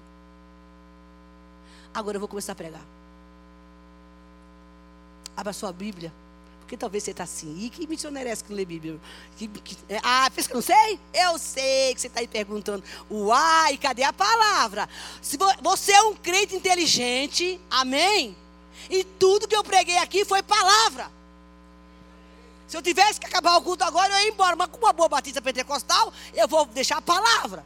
Agora 1.93 2.17
eu 2.17 2.19
vou 2.19 2.29
começar 2.29 2.51
a 2.51 2.55
pregar. 2.55 2.85
Abra 5.35 5.51
sua 5.51 5.73
Bíblia. 5.73 6.13
Porque 6.65 6.75
talvez 6.75 7.03
você 7.03 7.11
está 7.11 7.23
assim. 7.23 7.55
E 7.59 7.69
que 7.69 7.85
missionário 7.85 8.27
é 8.27 8.31
essa 8.31 8.43
que 8.43 8.49
não 8.49 8.57
lê 8.57 8.65
Bíblia? 8.65 8.99
Que, 9.37 9.47
que, 9.47 9.77
é, 9.87 9.99
ah, 10.01 10.27
pensa 10.33 10.49
que 10.49 10.55
eu 10.55 10.57
não 10.57 10.63
sei? 10.63 10.99
Eu 11.13 11.37
sei 11.37 11.93
que 11.93 12.01
você 12.01 12.07
está 12.07 12.21
aí 12.21 12.27
perguntando. 12.27 12.83
Uai, 13.09 13.77
cadê 13.77 14.01
a 14.01 14.11
palavra? 14.11 14.89
Se 15.21 15.37
você 15.61 15.91
é 15.91 16.01
um 16.01 16.15
crente 16.15 16.55
inteligente, 16.55 17.61
amém? 17.69 18.35
E 18.89 19.03
tudo 19.03 19.47
que 19.47 19.55
eu 19.55 19.63
preguei 19.63 19.99
aqui 19.99 20.25
foi 20.25 20.41
palavra. 20.41 21.11
Se 22.67 22.75
eu 22.75 22.81
tivesse 22.81 23.19
que 23.19 23.27
acabar 23.27 23.57
o 23.57 23.61
culto 23.61 23.83
agora, 23.83 24.11
eu 24.13 24.25
ia 24.25 24.29
embora. 24.29 24.55
Mas 24.55 24.67
com 24.69 24.79
uma 24.79 24.91
boa 24.91 25.07
batista 25.07 25.39
pentecostal, 25.43 26.11
eu 26.33 26.47
vou 26.47 26.65
deixar 26.65 26.97
a 26.97 27.01
palavra. 27.01 27.63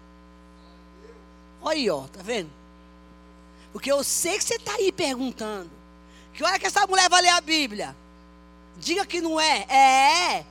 Olha 1.62 1.78
aí, 1.78 1.90
ó, 1.90 2.02
tá 2.02 2.20
vendo? 2.22 2.52
Porque 3.72 3.90
eu 3.90 4.04
sei 4.04 4.38
que 4.38 4.44
você 4.44 4.56
está 4.56 4.74
aí 4.74 4.92
perguntando. 4.92 5.72
Que 6.34 6.44
hora 6.44 6.60
que 6.60 6.68
essa 6.68 6.86
mulher 6.86 7.10
vai 7.10 7.22
ler 7.22 7.30
a 7.30 7.40
Bíblia? 7.40 7.96
Diga 8.80 9.06
que 9.06 9.22
não 9.22 9.40
é. 9.40 9.60
É. 9.70 10.46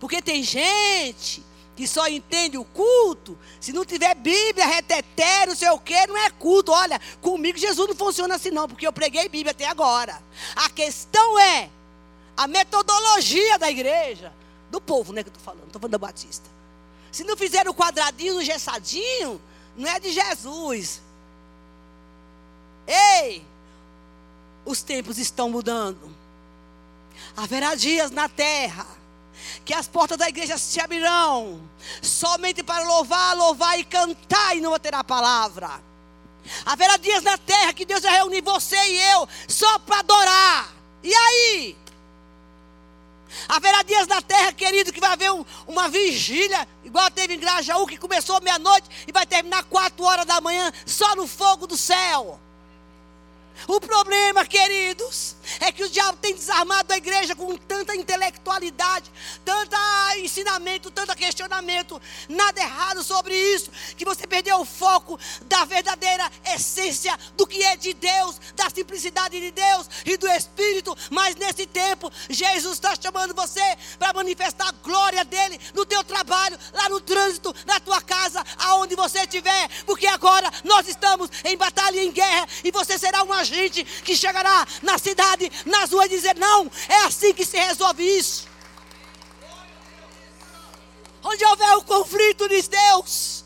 Porque 0.00 0.22
tem 0.22 0.42
gente 0.42 1.42
que 1.76 1.86
só 1.86 2.06
entende 2.06 2.56
o 2.56 2.64
culto. 2.64 3.36
Se 3.60 3.72
não 3.72 3.84
tiver 3.84 4.14
Bíblia, 4.14 4.66
reteté, 4.66 5.46
não 5.46 5.56
sei 5.56 5.68
o 5.70 5.78
que, 5.78 6.06
não 6.06 6.16
é 6.16 6.30
culto. 6.30 6.72
Olha, 6.72 7.00
comigo 7.20 7.58
Jesus 7.58 7.88
não 7.88 7.96
funciona 7.96 8.36
assim 8.36 8.50
não, 8.50 8.68
porque 8.68 8.86
eu 8.86 8.92
preguei 8.92 9.28
Bíblia 9.28 9.50
até 9.50 9.66
agora. 9.66 10.22
A 10.54 10.70
questão 10.70 11.38
é 11.38 11.68
a 12.36 12.46
metodologia 12.46 13.58
da 13.58 13.70
igreja, 13.70 14.32
do 14.70 14.80
povo, 14.80 15.12
né, 15.12 15.22
que 15.22 15.28
eu 15.28 15.32
estou 15.32 15.44
falando, 15.44 15.66
estou 15.66 15.80
falando 15.80 15.92
da 15.92 15.98
Batista. 15.98 16.48
Se 17.10 17.24
não 17.24 17.36
fizer 17.36 17.68
o 17.68 17.74
quadradinho, 17.74 18.36
o 18.36 18.42
gessadinho, 18.42 19.40
não 19.76 19.88
é 19.88 19.98
de 19.98 20.12
Jesus. 20.12 21.00
Ei, 22.86 23.44
os 24.64 24.82
tempos 24.82 25.18
estão 25.18 25.48
mudando. 25.48 26.13
Haverá 27.36 27.74
dias 27.74 28.10
na 28.10 28.28
terra 28.28 28.86
que 29.64 29.74
as 29.74 29.88
portas 29.88 30.18
da 30.18 30.28
igreja 30.28 30.58
se 30.58 30.80
abrirão 30.80 31.60
somente 32.02 32.62
para 32.62 32.84
louvar, 32.84 33.36
louvar 33.36 33.78
e 33.78 33.84
cantar 33.84 34.56
e 34.56 34.60
não 34.60 34.78
terá 34.78 35.02
palavra. 35.02 35.82
Haverá 36.64 36.96
dias 36.96 37.22
na 37.22 37.38
terra 37.38 37.72
que 37.72 37.86
Deus 37.86 38.02
vai 38.02 38.12
reunir 38.12 38.42
você 38.42 38.76
e 38.76 38.98
eu 39.12 39.28
só 39.48 39.78
para 39.78 40.00
adorar. 40.00 40.72
E 41.02 41.14
aí? 41.14 41.76
Haverá 43.48 43.82
dias 43.82 44.06
na 44.06 44.22
terra, 44.22 44.52
querido, 44.52 44.92
que 44.92 45.00
vai 45.00 45.12
haver 45.12 45.32
um, 45.32 45.44
uma 45.66 45.88
vigília, 45.88 46.68
igual 46.84 47.10
teve 47.10 47.34
em 47.34 47.38
Grajaú, 47.38 47.86
que 47.86 47.96
começou 47.96 48.40
meia-noite 48.40 48.88
e 49.06 49.12
vai 49.12 49.26
terminar 49.26 49.64
quatro 49.64 50.04
horas 50.04 50.24
da 50.24 50.40
manhã, 50.40 50.72
só 50.86 51.16
no 51.16 51.26
fogo 51.26 51.66
do 51.66 51.76
céu. 51.76 52.38
O 53.68 53.80
problema, 53.80 54.44
queridos, 54.44 55.36
é 55.60 55.72
que 55.72 55.84
o 55.84 55.88
diabo 55.88 56.18
tem 56.18 56.34
desarmado 56.34 56.92
a 56.92 56.96
igreja 56.96 57.34
com 57.34 57.56
tanta 57.56 57.94
intelectualidade, 57.94 59.10
tanto 59.44 59.76
ensinamento, 60.18 60.90
tanto 60.90 61.14
questionamento, 61.16 62.00
nada 62.28 62.60
errado 62.60 63.02
sobre 63.02 63.34
isso, 63.34 63.70
que 63.96 64.04
você 64.04 64.26
perdeu 64.26 64.60
o 64.60 64.64
foco 64.64 65.18
da 65.42 65.64
verdadeira 65.64 66.30
essência 66.54 67.18
do 67.36 67.46
que 67.46 67.62
é 67.62 67.76
de 67.76 67.94
Deus, 67.94 68.40
da 68.54 68.70
simplicidade 68.70 69.40
de 69.40 69.50
Deus 69.50 69.88
e 70.04 70.16
do 70.16 70.28
Espírito. 70.28 70.96
Mas 71.10 71.34
nesse 71.36 71.66
tempo, 71.66 72.10
Jesus 72.28 72.74
está 72.74 72.94
chamando 73.00 73.34
você 73.34 73.62
para 73.98 74.12
manifestar 74.12 74.68
a 74.68 74.72
glória 74.72 75.24
dele 75.24 75.60
no 75.74 75.84
teu 75.84 76.04
trabalho, 76.04 76.58
lá 76.72 76.88
no 76.88 77.00
trânsito, 77.00 77.54
na 77.66 77.80
tua 77.80 78.00
casa, 78.00 78.44
aonde 78.58 78.94
você 78.94 79.20
estiver, 79.20 79.68
porque 79.86 80.06
agora 80.06 80.50
nós 80.62 80.86
estamos 80.88 81.30
em 81.44 81.56
batalha 81.56 81.96
e 81.96 82.06
em 82.06 82.12
guerra, 82.12 82.46
e 82.62 82.70
você 82.70 82.98
será 82.98 83.22
um 83.24 83.32
agente 83.32 83.84
que 84.04 84.16
chegará 84.16 84.66
na 84.82 84.98
cidade 84.98 85.33
nas 85.64 85.90
ruas, 85.90 86.08
dizer: 86.08 86.36
não, 86.36 86.70
é 86.88 87.04
assim 87.04 87.32
que 87.32 87.44
se 87.44 87.56
resolve 87.56 88.02
isso. 88.02 88.46
Onde 91.22 91.44
houver 91.44 91.76
o 91.76 91.82
conflito 91.82 92.48
de 92.48 92.62
Deus, 92.68 93.44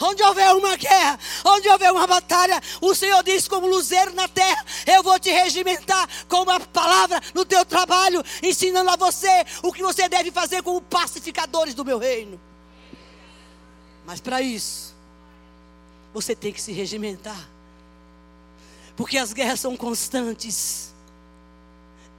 onde 0.00 0.22
houver 0.22 0.54
uma 0.54 0.76
guerra, 0.76 1.18
onde 1.44 1.68
houver 1.68 1.92
uma 1.92 2.06
batalha, 2.06 2.60
o 2.80 2.94
Senhor 2.94 3.22
diz 3.22 3.46
como 3.48 3.66
luzeiro 3.66 4.12
na 4.14 4.28
terra, 4.28 4.64
eu 4.86 5.02
vou 5.02 5.18
te 5.18 5.30
regimentar 5.30 6.08
com 6.28 6.42
uma 6.42 6.58
palavra 6.60 7.20
no 7.34 7.44
teu 7.44 7.64
trabalho, 7.64 8.22
ensinando 8.42 8.90
a 8.90 8.96
você 8.96 9.46
o 9.62 9.72
que 9.72 9.82
você 9.82 10.08
deve 10.08 10.30
fazer 10.30 10.62
como 10.62 10.80
pacificadores 10.80 11.74
do 11.74 11.84
meu 11.84 11.98
reino. 11.98 12.40
Mas 14.04 14.20
para 14.20 14.40
isso, 14.40 14.94
você 16.12 16.34
tem 16.34 16.52
que 16.52 16.60
se 16.60 16.72
regimentar. 16.72 17.55
Porque 18.96 19.18
as 19.18 19.32
guerras 19.32 19.60
são 19.60 19.76
constantes. 19.76 20.94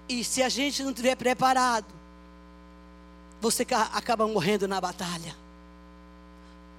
E 0.07 0.23
se 0.23 0.41
a 0.41 0.49
gente 0.49 0.83
não 0.83 0.91
estiver 0.91 1.15
preparado, 1.15 1.87
você 3.41 3.65
acaba 3.93 4.27
morrendo 4.27 4.67
na 4.67 4.79
batalha. 4.79 5.35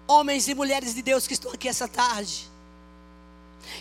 Homens 0.07 0.49
e 0.49 0.55
mulheres 0.55 0.95
de 0.95 1.03
Deus 1.03 1.27
que 1.27 1.35
estão 1.35 1.53
aqui 1.53 1.69
essa 1.69 1.87
tarde. 1.87 2.49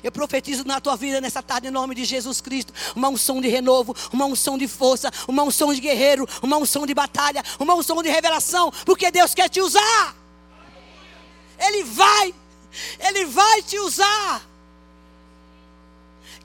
Eu 0.04 0.12
profetizo 0.12 0.66
na 0.66 0.82
tua 0.82 0.96
vida 0.96 1.22
nessa 1.22 1.42
tarde 1.42 1.68
em 1.68 1.72
nome 1.72 1.96
de 1.96 2.04
Jesus 2.04 2.42
Cristo. 2.42 2.74
Uma 2.96 3.10
unção 3.10 3.40
de 3.40 3.48
renovo, 3.48 3.96
uma 4.12 4.26
unção 4.26 4.58
de 4.58 4.68
força, 4.68 5.12
uma 5.28 5.44
unção 5.44 5.74
de 5.74 5.80
guerreiro, 5.80 6.28
uma 6.42 6.58
unção 6.58 6.86
de 6.86 6.94
batalha, 6.94 7.44
uma 7.60 7.74
unção 7.76 8.02
de 8.04 8.10
revelação, 8.10 8.72
porque 8.86 9.10
Deus 9.12 9.34
quer 9.34 9.50
te 9.50 9.62
usar. 9.62 10.16
Ele 11.58 11.84
vai, 11.84 12.34
Ele 13.00 13.26
vai 13.26 13.62
te 13.64 13.80
usar. 13.80 14.46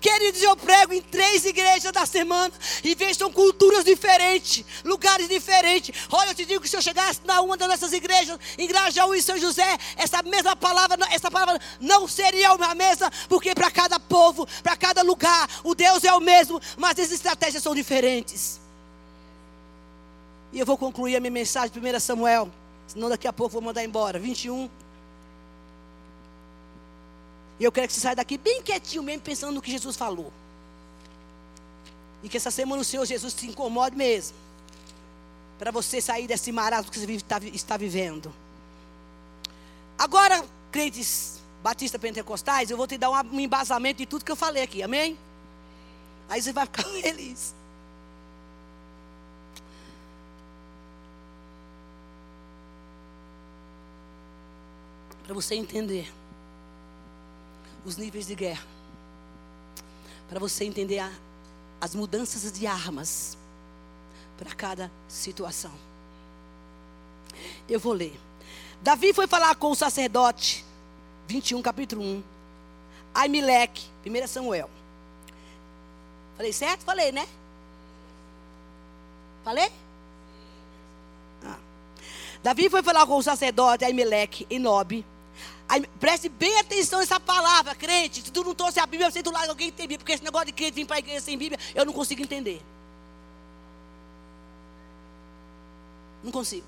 Queridos, 0.02 0.42
eu 0.42 0.56
prego 0.56 0.92
em 0.92 1.00
três 1.00 1.44
igrejas 1.44 1.92
da 1.92 2.04
semana 2.04 2.52
e 2.82 2.92
vejo 2.92 3.20
são 3.20 3.32
culturas 3.32 3.84
diferentes, 3.84 4.64
lugares 4.84 5.28
diferentes. 5.28 5.94
Olha, 6.10 6.30
eu 6.30 6.34
te 6.34 6.44
digo 6.44 6.60
que 6.60 6.68
se 6.68 6.76
eu 6.76 6.82
chegasse 6.82 7.20
na 7.24 7.40
uma 7.40 7.56
das 7.56 7.68
nossas 7.68 7.92
igrejas, 7.92 8.36
em 8.58 8.66
Grajaú 8.66 9.14
e 9.14 9.22
São 9.22 9.38
José, 9.38 9.78
essa 9.96 10.20
mesma 10.24 10.56
palavra, 10.56 10.98
essa 11.12 11.30
palavra 11.30 11.56
não 11.80 12.08
seria 12.08 12.52
uma 12.52 12.74
mesma, 12.74 13.12
porque 13.28 13.54
para 13.54 13.70
cada 13.70 14.00
povo, 14.00 14.44
para 14.60 14.76
cada 14.76 15.02
lugar, 15.02 15.48
o 15.62 15.72
Deus 15.72 16.02
é 16.02 16.12
o 16.12 16.20
mesmo, 16.20 16.60
mas 16.76 16.98
as 16.98 17.12
estratégias 17.12 17.62
são 17.62 17.72
diferentes. 17.72 18.60
E 20.52 20.58
eu 20.58 20.66
vou 20.66 20.76
concluir 20.76 21.14
a 21.14 21.20
minha 21.20 21.30
mensagem, 21.30 21.70
1 21.76 22.00
Samuel, 22.00 22.50
senão 22.88 23.08
daqui 23.08 23.28
a 23.28 23.32
pouco 23.32 23.52
vou 23.52 23.62
mandar 23.62 23.84
embora. 23.84 24.18
21. 24.18 24.68
E 27.58 27.64
eu 27.64 27.72
quero 27.72 27.86
que 27.86 27.94
você 27.94 28.00
saia 28.00 28.16
daqui 28.16 28.38
bem 28.38 28.62
quietinho 28.62 29.02
mesmo, 29.02 29.22
pensando 29.22 29.54
no 29.54 29.62
que 29.62 29.70
Jesus 29.70 29.96
falou. 29.96 30.32
E 32.22 32.28
que 32.28 32.36
essa 32.36 32.50
semana 32.50 32.82
o 32.82 32.84
Senhor 32.84 33.04
Jesus 33.04 33.34
te 33.34 33.46
incomode 33.46 33.96
mesmo. 33.96 34.36
Para 35.58 35.70
você 35.70 36.00
sair 36.00 36.26
desse 36.26 36.50
marasmo 36.50 36.90
que 36.90 36.98
você 36.98 37.10
está, 37.12 37.38
está 37.38 37.76
vivendo. 37.76 38.32
Agora, 39.98 40.44
crentes 40.70 41.40
batistas 41.62 42.00
pentecostais, 42.00 42.70
eu 42.70 42.76
vou 42.76 42.86
te 42.86 42.98
dar 42.98 43.10
um 43.10 43.40
embasamento 43.40 43.98
de 43.98 44.06
tudo 44.06 44.24
que 44.24 44.32
eu 44.32 44.36
falei 44.36 44.64
aqui, 44.64 44.82
amém? 44.82 45.16
Aí 46.28 46.42
você 46.42 46.52
vai 46.52 46.66
ficar 46.66 46.82
feliz. 47.00 47.54
Para 55.24 55.34
você 55.34 55.54
entender 55.54 56.12
os 57.84 57.96
níveis 57.96 58.26
de 58.26 58.34
guerra. 58.34 58.66
Para 60.28 60.38
você 60.38 60.64
entender 60.64 60.98
a, 60.98 61.10
as 61.80 61.94
mudanças 61.94 62.50
de 62.52 62.66
armas 62.66 63.36
para 64.38 64.54
cada 64.54 64.90
situação. 65.08 65.72
Eu 67.68 67.78
vou 67.78 67.92
ler. 67.92 68.18
Davi 68.82 69.12
foi 69.12 69.26
falar 69.26 69.54
com 69.54 69.70
o 69.70 69.74
sacerdote, 69.74 70.64
21, 71.28 71.62
capítulo 71.62 72.02
1. 72.02 72.22
Aimeleque, 73.14 73.86
1 74.04 74.26
Samuel. 74.26 74.70
Falei 76.36 76.52
certo? 76.52 76.84
Falei, 76.84 77.12
né? 77.12 77.28
Falei? 79.44 79.70
Ah. 81.44 81.56
Davi 82.42 82.68
foi 82.70 82.82
falar 82.82 83.06
com 83.06 83.16
o 83.16 83.22
sacerdote 83.22 83.84
Aimeleque 83.84 84.46
em 84.50 84.58
Nob, 84.58 85.04
Aí, 85.72 85.86
preste 85.98 86.28
bem 86.28 86.58
atenção 86.58 87.00
nessa 87.00 87.18
palavra, 87.18 87.74
crente. 87.74 88.20
Se 88.20 88.30
tu 88.30 88.44
não 88.44 88.54
trouxe 88.54 88.78
a 88.78 88.84
Bíblia, 88.84 89.10
sei 89.10 89.22
do 89.22 89.32
lado 89.32 89.48
alguém 89.48 89.70
que 89.70 89.76
tem 89.78 89.88
Bíblia. 89.88 90.00
Porque 90.00 90.12
esse 90.12 90.22
negócio 90.22 90.48
de 90.48 90.52
crente 90.52 90.74
vir 90.74 90.84
para 90.84 90.96
a 90.96 90.98
igreja 90.98 91.22
sem 91.22 91.38
Bíblia, 91.38 91.58
eu 91.74 91.86
não 91.86 91.94
consigo 91.94 92.20
entender. 92.20 92.60
Não 96.22 96.30
consigo. 96.30 96.66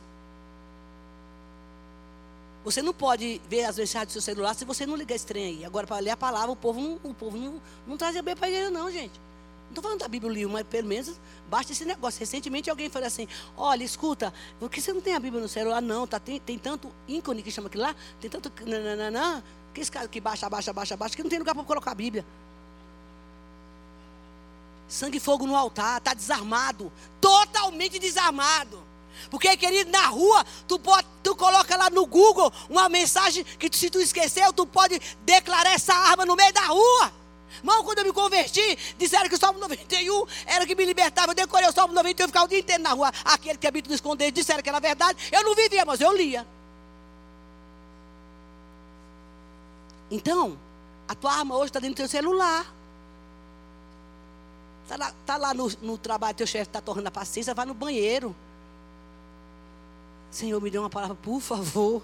Você 2.64 2.80
não 2.80 2.94
pode 2.94 3.42
ver 3.46 3.66
as 3.66 3.76
mensagens 3.76 4.08
do 4.08 4.12
seu 4.12 4.22
celular 4.22 4.54
se 4.54 4.64
você 4.64 4.86
não 4.86 4.96
ligar 4.96 5.16
esse 5.16 5.26
trem 5.26 5.58
aí. 5.58 5.64
Agora, 5.66 5.86
para 5.86 5.98
ler 5.98 6.12
a 6.12 6.16
palavra, 6.16 6.50
o 6.50 6.56
povo 6.56 6.80
não, 6.80 6.98
o 7.04 7.12
povo 7.12 7.36
não, 7.36 7.60
não 7.86 7.98
traz 7.98 8.16
a 8.16 8.20
Bíblia 8.20 8.36
para 8.36 8.46
a 8.46 8.50
igreja, 8.50 8.70
não, 8.70 8.90
gente. 8.90 9.20
Estou 9.74 9.82
falando 9.82 9.98
da 9.98 10.06
Bíblia 10.06 10.32
livre, 10.32 10.52
mas 10.52 10.64
pelo 10.68 10.86
menos 10.86 11.20
basta 11.50 11.72
esse 11.72 11.84
negócio. 11.84 12.20
Recentemente 12.20 12.70
alguém 12.70 12.88
falou 12.88 13.08
assim: 13.08 13.26
olha, 13.56 13.82
escuta, 13.82 14.32
por 14.60 14.70
que 14.70 14.80
você 14.80 14.92
não 14.92 15.00
tem 15.00 15.16
a 15.16 15.18
Bíblia 15.18 15.42
no 15.42 15.48
celular? 15.48 15.82
Não, 15.82 16.06
tá, 16.06 16.20
tem, 16.20 16.38
tem 16.38 16.56
tanto 16.56 16.92
ícone 17.08 17.42
que 17.42 17.50
chama 17.50 17.66
aquilo 17.66 17.82
lá, 17.82 17.96
tem 18.20 18.30
tanto. 18.30 18.52
Nananana, 18.64 19.42
que 19.74 19.80
esse 19.80 19.90
cara 19.90 20.06
que 20.06 20.20
baixa, 20.20 20.48
baixa, 20.48 20.72
baixa, 20.72 20.96
baixa, 20.96 21.16
que 21.16 21.24
não 21.24 21.28
tem 21.28 21.40
lugar 21.40 21.56
para 21.56 21.64
colocar 21.64 21.90
a 21.90 21.94
Bíblia. 21.96 22.24
Sangue 24.86 25.16
e 25.16 25.20
fogo 25.20 25.44
no 25.44 25.56
altar, 25.56 25.98
está 25.98 26.14
desarmado, 26.14 26.92
totalmente 27.20 27.98
desarmado. 27.98 28.80
Porque, 29.28 29.56
querido, 29.56 29.90
na 29.90 30.06
rua, 30.06 30.46
tu, 30.68 30.78
pode, 30.78 31.08
tu 31.20 31.34
coloca 31.34 31.76
lá 31.76 31.90
no 31.90 32.06
Google 32.06 32.52
uma 32.70 32.88
mensagem 32.88 33.42
que 33.42 33.76
se 33.76 33.90
tu 33.90 33.98
esqueceu, 33.98 34.52
tu 34.52 34.66
pode 34.66 35.00
declarar 35.22 35.72
essa 35.72 35.94
arma 35.94 36.24
no 36.24 36.36
meio 36.36 36.52
da 36.52 36.66
rua. 36.66 37.23
Irmão, 37.58 37.84
quando 37.84 37.98
eu 37.98 38.04
me 38.04 38.12
converti, 38.12 38.78
disseram 38.98 39.28
que 39.28 39.34
o 39.34 39.38
Salmo 39.38 39.58
91 39.58 40.26
era 40.46 40.66
que 40.66 40.74
me 40.74 40.84
libertava. 40.84 41.32
Eu 41.32 41.34
decorei 41.34 41.68
o 41.68 41.72
Salmo 41.72 41.94
91 41.94 42.24
e 42.24 42.28
ficava 42.28 42.44
o 42.44 42.48
dia 42.48 42.58
inteiro 42.58 42.82
na 42.82 42.92
rua. 42.92 43.12
Aquele 43.24 43.58
que 43.58 43.66
habita 43.66 43.88
no 43.88 43.94
esconder 43.94 44.30
disseram 44.30 44.62
que 44.62 44.68
era 44.68 44.80
verdade. 44.80 45.18
Eu 45.32 45.44
não 45.44 45.54
vivia, 45.54 45.84
mas 45.84 46.00
eu 46.00 46.14
lia. 46.16 46.46
Então, 50.10 50.58
a 51.08 51.14
tua 51.14 51.32
arma 51.32 51.56
hoje 51.56 51.66
está 51.66 51.80
dentro 51.80 51.94
do 51.94 51.98
teu 51.98 52.08
celular. 52.08 52.72
Está 54.84 54.96
lá, 54.96 55.14
tá 55.24 55.36
lá 55.36 55.54
no, 55.54 55.68
no 55.80 55.96
trabalho, 55.96 56.36
teu 56.36 56.46
chefe 56.46 56.68
está 56.68 56.80
tornando 56.80 57.08
a 57.08 57.10
paciência, 57.10 57.54
vai 57.54 57.64
no 57.64 57.72
banheiro. 57.74 58.36
Senhor, 60.30 60.60
me 60.60 60.70
dê 60.70 60.78
uma 60.78 60.90
palavra, 60.90 61.16
por 61.16 61.40
favor. 61.40 62.02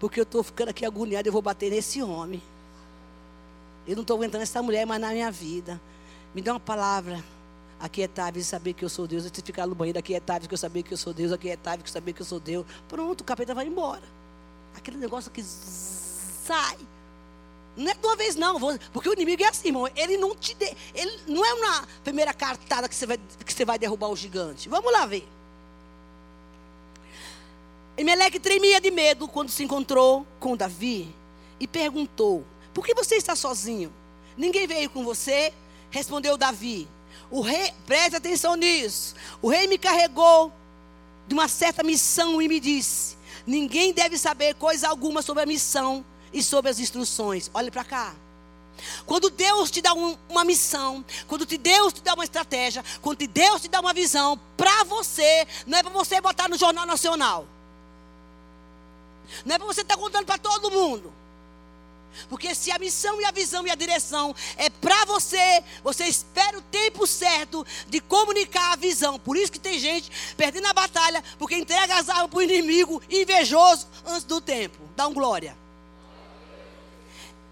Porque 0.00 0.18
eu 0.18 0.24
estou 0.24 0.42
ficando 0.42 0.70
aqui 0.70 0.84
agoniado, 0.84 1.28
eu 1.28 1.32
vou 1.32 1.42
bater 1.42 1.70
nesse 1.70 2.02
homem. 2.02 2.42
Eu 3.86 3.94
não 3.94 4.02
estou 4.02 4.16
aguentando 4.16 4.42
essa 4.42 4.62
mulher 4.62 4.86
mais 4.86 5.00
na 5.00 5.10
minha 5.10 5.30
vida. 5.30 5.80
Me 6.34 6.40
dê 6.40 6.50
uma 6.50 6.60
palavra. 6.60 7.22
Aqui 7.78 8.02
é 8.02 8.08
tarde 8.08 8.38
de 8.38 8.44
saber 8.44 8.72
que 8.72 8.84
eu 8.84 8.88
sou 8.88 9.06
Deus. 9.06 9.24
Eu 9.24 9.30
tenho 9.30 9.42
que 9.42 9.52
ficar 9.52 9.66
no 9.66 9.74
banheiro. 9.74 9.98
Aqui 9.98 10.14
é 10.14 10.20
tarde 10.20 10.48
que 10.48 10.54
eu 10.54 10.58
saber 10.58 10.82
que 10.82 10.92
eu 10.94 10.96
sou 10.96 11.12
Deus. 11.12 11.32
Aqui 11.32 11.50
é 11.50 11.56
tarde 11.56 11.82
que 11.82 11.88
eu 11.88 11.92
saber 11.92 12.12
que 12.12 12.22
eu 12.22 12.26
sou 12.26 12.40
Deus. 12.40 12.64
Pronto, 12.88 13.20
o 13.20 13.24
capeta 13.24 13.54
vai 13.54 13.66
embora. 13.66 14.02
Aquele 14.74 14.96
negócio 14.96 15.30
que 15.30 15.42
sai. 15.42 16.78
Não 17.76 17.90
é 17.90 17.94
de 17.94 18.06
uma 18.06 18.16
vez, 18.16 18.36
não. 18.36 18.58
Porque 18.92 19.08
o 19.08 19.12
inimigo 19.12 19.42
é 19.42 19.48
assim, 19.48 19.68
irmão. 19.68 19.88
Ele 19.94 20.16
não 20.16 20.34
te 20.34 20.54
dê, 20.54 20.74
ele 20.94 21.20
não 21.26 21.44
é 21.44 21.60
na 21.60 21.86
primeira 22.02 22.32
cartada 22.32 22.88
que 22.88 22.94
você, 22.94 23.06
vai, 23.06 23.18
que 23.44 23.52
você 23.52 23.64
vai 23.64 23.78
derrubar 23.78 24.08
o 24.08 24.16
gigante. 24.16 24.68
Vamos 24.68 24.92
lá 24.92 25.04
ver. 25.06 25.26
Emelec 27.96 28.40
tremia 28.40 28.80
de 28.80 28.90
medo 28.90 29.28
quando 29.28 29.50
se 29.50 29.62
encontrou 29.62 30.26
com 30.40 30.56
Davi 30.56 31.14
e 31.60 31.66
perguntou: 31.66 32.44
Por 32.74 32.84
que 32.84 32.92
você 32.92 33.14
está 33.14 33.36
sozinho? 33.36 33.92
Ninguém 34.36 34.66
veio 34.66 34.90
com 34.90 35.04
você? 35.04 35.54
Respondeu 35.90 36.36
Davi. 36.36 36.88
O 37.30 37.40
rei, 37.40 37.72
preste 37.86 38.16
atenção 38.16 38.56
nisso. 38.56 39.14
O 39.40 39.48
rei 39.48 39.68
me 39.68 39.78
carregou 39.78 40.52
de 41.26 41.34
uma 41.34 41.48
certa 41.48 41.82
missão 41.82 42.42
e 42.42 42.48
me 42.48 42.58
disse: 42.58 43.16
Ninguém 43.46 43.92
deve 43.92 44.18
saber 44.18 44.54
coisa 44.56 44.88
alguma 44.88 45.22
sobre 45.22 45.44
a 45.44 45.46
missão 45.46 46.04
e 46.32 46.42
sobre 46.42 46.70
as 46.70 46.80
instruções. 46.80 47.50
Olhe 47.54 47.70
para 47.70 47.84
cá. 47.84 48.14
Quando 49.06 49.30
Deus 49.30 49.70
te 49.70 49.80
dá 49.80 49.94
um, 49.94 50.16
uma 50.28 50.44
missão, 50.44 51.04
quando 51.28 51.46
Deus 51.46 51.92
te 51.92 52.02
dá 52.02 52.14
uma 52.14 52.24
estratégia, 52.24 52.84
quando 53.00 53.24
Deus 53.26 53.62
te 53.62 53.68
dá 53.68 53.80
uma 53.80 53.94
visão 53.94 54.38
para 54.56 54.82
você, 54.84 55.46
não 55.64 55.78
é 55.78 55.82
para 55.82 55.92
você 55.92 56.20
botar 56.20 56.48
no 56.48 56.58
Jornal 56.58 56.84
Nacional. 56.84 57.46
Não 59.44 59.54
é 59.54 59.58
para 59.58 59.66
você 59.66 59.82
estar 59.82 59.96
tá 59.96 60.02
contando 60.02 60.26
para 60.26 60.38
todo 60.38 60.70
mundo. 60.70 61.12
Porque 62.28 62.54
se 62.54 62.70
a 62.70 62.78
missão 62.78 63.20
e 63.20 63.24
a 63.24 63.30
visão 63.30 63.66
e 63.66 63.70
a 63.70 63.74
direção 63.74 64.34
é 64.56 64.68
para 64.70 65.04
você, 65.04 65.62
você 65.82 66.04
espera 66.04 66.58
o 66.58 66.62
tempo 66.62 67.06
certo 67.06 67.66
de 67.88 68.00
comunicar 68.00 68.72
a 68.72 68.76
visão. 68.76 69.18
Por 69.18 69.36
isso 69.36 69.52
que 69.52 69.58
tem 69.58 69.78
gente 69.78 70.10
perdendo 70.36 70.66
a 70.66 70.72
batalha, 70.72 71.22
porque 71.38 71.56
entrega 71.56 71.96
as 71.96 72.08
armas 72.08 72.30
para 72.30 72.38
o 72.38 72.42
inimigo 72.42 73.02
invejoso 73.10 73.86
antes 74.06 74.24
do 74.24 74.40
tempo. 74.40 74.78
Dá 74.96 75.06
um 75.06 75.14
glória. 75.14 75.56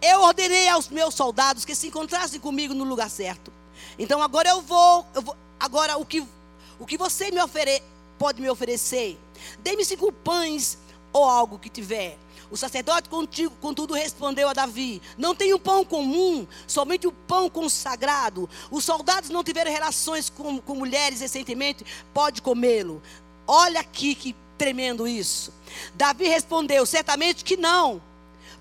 Eu 0.00 0.20
ordenei 0.22 0.68
aos 0.68 0.88
meus 0.88 1.14
soldados 1.14 1.64
que 1.64 1.76
se 1.76 1.86
encontrassem 1.86 2.40
comigo 2.40 2.74
no 2.74 2.82
lugar 2.82 3.08
certo. 3.08 3.52
Então 3.98 4.20
agora 4.20 4.48
eu 4.48 4.60
vou, 4.60 5.06
eu 5.14 5.22
vou 5.22 5.36
agora 5.60 5.96
o 5.96 6.04
que, 6.04 6.26
o 6.78 6.84
que 6.84 6.98
você 6.98 7.30
me 7.30 7.40
ofere, 7.40 7.80
pode 8.18 8.40
me 8.40 8.50
oferecer? 8.50 9.16
Dê-me 9.60 9.84
cinco 9.84 10.10
pães 10.10 10.76
ou 11.12 11.24
algo 11.24 11.58
que 11.58 11.68
tiver. 11.68 12.18
O 12.52 12.56
sacerdote, 12.58 13.08
contigo, 13.08 13.56
contudo, 13.62 13.94
respondeu 13.94 14.46
a 14.46 14.52
Davi: 14.52 15.00
Não 15.16 15.34
tenho 15.34 15.58
pão 15.58 15.86
comum, 15.86 16.46
somente 16.66 17.06
o 17.06 17.12
pão 17.12 17.48
consagrado. 17.48 18.46
Os 18.70 18.84
soldados 18.84 19.30
não 19.30 19.42
tiveram 19.42 19.72
relações 19.72 20.28
com, 20.28 20.60
com 20.60 20.74
mulheres 20.74 21.20
recentemente, 21.20 21.82
pode 22.12 22.42
comê-lo. 22.42 23.02
Olha 23.46 23.80
aqui 23.80 24.14
que 24.14 24.36
tremendo 24.58 25.08
isso. 25.08 25.50
Davi 25.94 26.28
respondeu: 26.28 26.84
Certamente 26.84 27.42
que 27.42 27.56
não. 27.56 28.02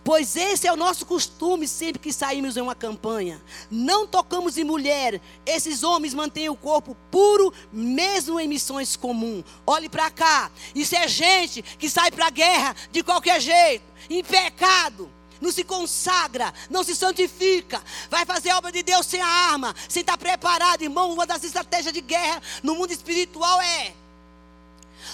Pois 0.04 0.36
esse 0.36 0.68
é 0.68 0.74
o 0.74 0.78
nosso 0.78 1.06
costume 1.06 1.68
sempre 1.68 2.00
que 2.00 2.12
saímos 2.12 2.58
em 2.58 2.62
uma 2.62 2.74
campanha. 2.74 3.42
Não 3.70 4.08
tocamos 4.08 4.58
em 4.58 4.64
mulher. 4.64 5.22
Esses 5.46 5.84
homens 5.84 6.14
mantêm 6.14 6.50
o 6.50 6.56
corpo 6.56 6.98
puro, 7.12 7.54
mesmo 7.72 8.40
em 8.40 8.48
missões 8.48 8.96
comuns. 8.96 9.44
Olhe 9.66 9.88
para 9.88 10.10
cá. 10.10 10.50
Isso 10.74 10.96
é 10.96 11.08
gente 11.08 11.62
que 11.62 11.90
sai 11.90 12.10
para 12.10 12.28
a 12.28 12.32
guerra 12.32 12.76
de 12.92 13.04
qualquer 13.04 13.40
jeito, 13.40 13.86
em 14.10 14.24
pecado. 14.24 15.12
Não 15.40 15.52
se 15.52 15.64
consagra, 15.64 16.54
não 16.70 16.84
se 16.84 16.96
santifica, 16.96 17.82
vai 18.12 18.26
fazer 18.26 18.52
a 18.52 18.60
obra 18.60 18.72
de 18.72 18.84
Deus 18.84 19.08
sem 19.08 19.20
a 19.20 19.28
arma, 19.28 19.76
sem 19.90 20.02
estar 20.02 20.16
preparado, 20.16 20.84
irmão. 20.84 21.12
Uma 21.12 21.26
das 21.26 21.44
estratégias 21.44 21.94
de 21.94 22.02
guerra 22.02 22.42
no 22.62 22.76
mundo 22.76 22.92
espiritual 22.92 23.60
é 23.60 23.94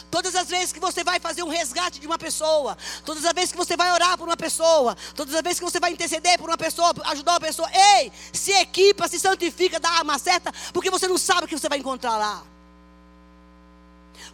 Todas 0.10 0.36
as 0.36 0.48
vezes 0.48 0.72
que 0.72 0.80
você 0.80 1.04
vai 1.04 1.20
fazer 1.20 1.44
um 1.44 1.50
resgate 1.50 2.00
de 2.00 2.08
uma 2.08 2.18
pessoa, 2.18 2.78
todas 3.06 3.26
as 3.26 3.34
vezes 3.34 3.52
que 3.52 3.58
você 3.58 3.76
vai 3.76 3.92
orar 3.92 4.18
por 4.18 4.28
uma 4.28 4.38
pessoa, 4.38 4.96
todas 5.16 5.36
as 5.36 5.42
vezes 5.42 5.60
que 5.60 5.66
você 5.66 5.80
vai 5.80 5.92
interceder 5.92 6.38
por 6.40 6.50
uma 6.50 6.58
pessoa, 6.58 6.94
ajudar 7.06 7.34
uma 7.34 7.40
pessoa, 7.40 7.70
ei, 8.00 8.12
se 8.32 8.52
equipa, 8.54 9.08
se 9.08 9.20
santifica, 9.20 9.80
dá 9.80 9.90
a 9.90 9.98
arma 10.00 10.18
certa, 10.18 10.54
porque 10.72 10.90
você 10.90 11.08
não 11.08 11.18
sabe 11.18 11.46
o 11.46 11.48
que 11.48 11.58
você 11.58 11.68
vai 11.68 11.78
encontrar 11.78 12.18
lá. 12.18 12.44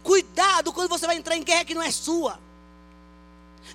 Cuidado 0.02 0.72
quando 0.72 0.88
você 0.88 1.06
vai 1.06 1.16
entrar 1.16 1.36
em 1.36 1.42
guerra 1.42 1.64
que 1.64 1.74
não 1.74 1.82
é 1.82 1.90
sua 1.90 2.38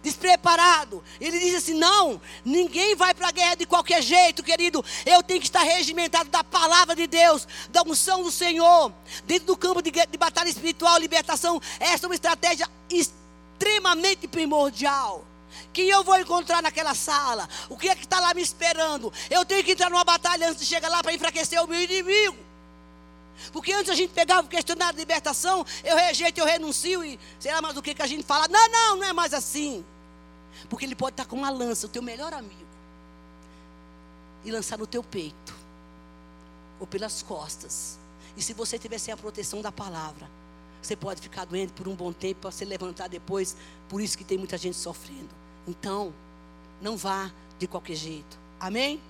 despreparado. 0.01 1.03
Ele 1.19 1.39
diz 1.39 1.55
assim: 1.55 1.73
não, 1.73 2.21
ninguém 2.43 2.95
vai 2.95 3.13
para 3.13 3.29
a 3.29 3.31
guerra 3.31 3.55
de 3.55 3.65
qualquer 3.65 4.01
jeito, 4.01 4.43
querido. 4.43 4.83
Eu 5.05 5.21
tenho 5.23 5.39
que 5.39 5.47
estar 5.47 5.63
regimentado 5.63 6.29
da 6.29 6.43
palavra 6.43 6.95
de 6.95 7.07
Deus, 7.07 7.47
da 7.69 7.83
unção 7.83 8.23
do 8.23 8.31
Senhor. 8.31 8.91
Dentro 9.25 9.47
do 9.47 9.57
campo 9.57 9.81
de, 9.81 9.91
de 9.91 10.17
batalha 10.17 10.49
espiritual, 10.49 10.97
libertação, 10.97 11.61
essa 11.79 12.05
é 12.05 12.07
uma 12.07 12.15
estratégia 12.15 12.67
extremamente 12.89 14.27
primordial. 14.27 15.25
Quem 15.73 15.89
eu 15.89 16.03
vou 16.03 16.19
encontrar 16.19 16.61
naquela 16.61 16.93
sala? 16.95 17.47
O 17.69 17.77
que 17.77 17.89
é 17.89 17.95
que 17.95 18.03
está 18.03 18.19
lá 18.19 18.33
me 18.33 18.41
esperando? 18.41 19.11
Eu 19.29 19.45
tenho 19.45 19.63
que 19.63 19.71
entrar 19.71 19.89
numa 19.89 20.03
batalha 20.03 20.49
antes 20.49 20.61
de 20.61 20.65
chegar 20.65 20.89
lá 20.89 21.01
para 21.01 21.13
enfraquecer 21.13 21.61
o 21.63 21.67
meu 21.67 21.81
inimigo. 21.81 22.48
Porque 23.51 23.71
antes 23.73 23.89
a 23.89 23.95
gente 23.95 24.11
pegava 24.11 24.45
o 24.45 24.49
questionário 24.49 24.93
de 24.93 24.99
libertação, 24.99 25.65
eu 25.83 25.95
rejeito, 25.95 26.39
eu 26.39 26.45
renuncio 26.45 27.03
e 27.03 27.19
sei 27.39 27.51
lá 27.51 27.61
mais 27.61 27.77
o 27.77 27.81
que, 27.81 27.93
que 27.93 28.01
a 28.01 28.07
gente 28.07 28.23
fala. 28.23 28.47
Não, 28.47 28.69
não, 28.69 28.95
não 28.97 29.03
é 29.03 29.13
mais 29.13 29.33
assim. 29.33 29.83
Porque 30.69 30.85
ele 30.85 30.95
pode 30.95 31.13
estar 31.13 31.25
com 31.25 31.35
uma 31.35 31.49
lança, 31.49 31.87
o 31.87 31.89
teu 31.89 32.01
melhor 32.01 32.33
amigo, 32.33 32.67
e 34.43 34.51
lançar 34.51 34.77
no 34.77 34.87
teu 34.87 35.03
peito, 35.03 35.55
ou 36.79 36.87
pelas 36.87 37.21
costas. 37.21 37.97
E 38.35 38.41
se 38.41 38.53
você 38.53 38.77
tiver 38.77 38.97
sem 38.97 39.13
a 39.13 39.17
proteção 39.17 39.61
da 39.61 39.71
palavra, 39.71 40.29
você 40.81 40.95
pode 40.95 41.21
ficar 41.21 41.45
doente 41.45 41.73
por 41.73 41.87
um 41.87 41.95
bom 41.95 42.11
tempo 42.13 42.41
para 42.41 42.51
se 42.51 42.63
levantar 42.65 43.07
depois. 43.09 43.55
Por 43.87 44.01
isso 44.01 44.17
que 44.17 44.23
tem 44.23 44.37
muita 44.37 44.57
gente 44.57 44.77
sofrendo. 44.77 45.29
Então, 45.67 46.13
não 46.81 46.95
vá 46.95 47.31
de 47.57 47.67
qualquer 47.67 47.95
jeito. 47.95 48.39
Amém? 48.59 49.01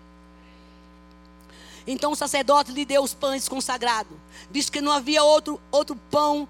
Então 1.86 2.12
o 2.12 2.16
sacerdote 2.16 2.72
lhe 2.72 2.86
deu 2.86 3.04
os 3.04 3.14
pães 3.14 3.48
consagrados, 3.48 4.18
visto 4.52 4.72
que 4.72 4.82
não 4.82 4.92
havia 4.92 5.24
outro, 5.24 5.60
outro 5.72 5.96
pão 6.10 6.48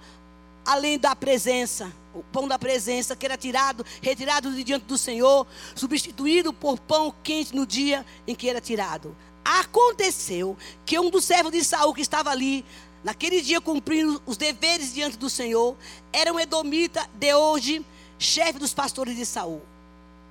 além 0.66 1.00
da 1.00 1.16
presença. 1.16 1.92
O 2.14 2.24
pão 2.24 2.48
da 2.48 2.58
presença 2.58 3.16
que 3.16 3.26
era 3.26 3.38
tirado, 3.38 3.86
retirado 4.02 4.52
de 4.54 4.64
diante 4.64 4.86
do 4.86 4.98
Senhor, 4.98 5.46
substituído 5.76 6.52
por 6.52 6.80
pão 6.80 7.14
quente 7.24 7.56
no 7.56 7.66
dia 7.66 8.06
em 8.28 8.36
que 8.36 8.50
era 8.50 8.60
tirado. 8.60 9.16
Aconteceu 9.46 10.58
que 10.86 11.00
um 11.00 11.10
dos 11.10 11.26
servos 11.26 11.52
de 11.52 11.64
Saul 11.64 11.94
que 11.94 12.02
estava 12.02 12.32
ali, 12.32 12.66
naquele 13.04 13.42
dia 13.42 13.62
cumprindo 13.62 14.22
os 14.26 14.38
deveres 14.38 14.94
diante 14.94 15.18
do 15.18 15.30
Senhor, 15.30 15.76
era 16.12 16.34
um 16.34 16.40
edomita 16.40 17.08
de 17.14 17.34
hoje, 17.34 17.86
chefe 18.18 18.60
dos 18.60 18.74
pastores 18.74 19.16
de 19.16 19.26
Saul. 19.26 19.62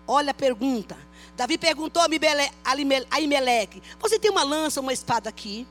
Olha 0.06 0.32
a 0.32 0.34
pergunta. 0.34 0.96
Davi 1.38 1.56
perguntou 1.56 2.02
a 2.02 3.20
Imeleque: 3.20 3.80
Você 4.00 4.18
tem 4.18 4.28
uma 4.28 4.42
lança, 4.42 4.80
uma 4.80 4.92
espada 4.92 5.28
aqui? 5.28 5.68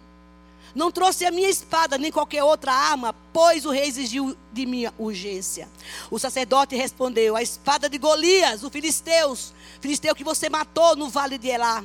Não 0.73 0.89
trouxe 0.89 1.25
a 1.25 1.31
minha 1.31 1.49
espada, 1.49 1.97
nem 1.97 2.09
qualquer 2.09 2.41
outra 2.41 2.71
arma, 2.71 3.13
pois 3.33 3.65
o 3.65 3.71
rei 3.71 3.85
exigiu 3.85 4.37
de 4.53 4.65
minha 4.65 4.93
urgência. 4.97 5.67
O 6.09 6.17
sacerdote 6.17 6.73
respondeu: 6.73 7.35
A 7.35 7.41
espada 7.41 7.89
de 7.89 7.97
Golias, 7.97 8.63
o 8.63 8.69
filisteus, 8.69 9.53
filisteu 9.81 10.15
que 10.15 10.23
você 10.23 10.49
matou 10.49 10.95
no 10.95 11.09
vale 11.09 11.37
de 11.37 11.49
Elá, 11.49 11.83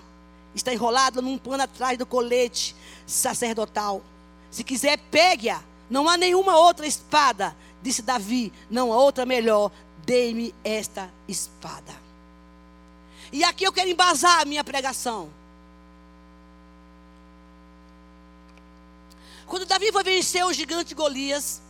está 0.54 0.72
enrolada 0.72 1.20
num 1.20 1.36
pano 1.36 1.64
atrás 1.64 1.98
do 1.98 2.06
colete 2.06 2.76
sacerdotal. 3.04 4.00
Se 4.48 4.62
quiser, 4.62 4.96
pegue-a. 5.10 5.60
Não 5.90 6.08
há 6.08 6.16
nenhuma 6.16 6.56
outra 6.56 6.86
espada, 6.86 7.56
disse 7.82 8.00
Davi. 8.00 8.52
Não 8.70 8.92
há 8.92 8.96
outra 8.96 9.26
melhor. 9.26 9.72
Dê-me 10.06 10.54
esta 10.62 11.12
espada. 11.26 12.01
E 13.32 13.42
aqui 13.42 13.64
eu 13.64 13.72
quero 13.72 13.88
embasar 13.88 14.40
a 14.40 14.44
minha 14.44 14.62
pregação. 14.62 15.30
Quando 19.46 19.66
Davi 19.66 19.90
foi 19.90 20.02
vencer 20.02 20.44
o 20.44 20.52
gigante 20.52 20.94
Golias, 20.94 21.60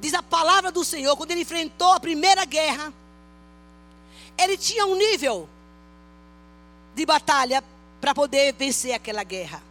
diz 0.00 0.14
a 0.14 0.22
palavra 0.22 0.72
do 0.72 0.84
Senhor, 0.84 1.16
quando 1.16 1.30
ele 1.30 1.42
enfrentou 1.42 1.92
a 1.92 2.00
primeira 2.00 2.44
guerra, 2.44 2.92
ele 4.38 4.56
tinha 4.56 4.86
um 4.86 4.96
nível 4.96 5.48
de 6.94 7.04
batalha 7.04 7.62
para 8.00 8.14
poder 8.14 8.54
vencer 8.54 8.92
aquela 8.92 9.22
guerra. 9.22 9.62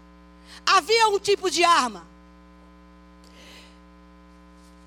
Havia 0.65 1.07
um 1.09 1.19
tipo 1.19 1.49
de 1.49 1.63
arma. 1.63 2.05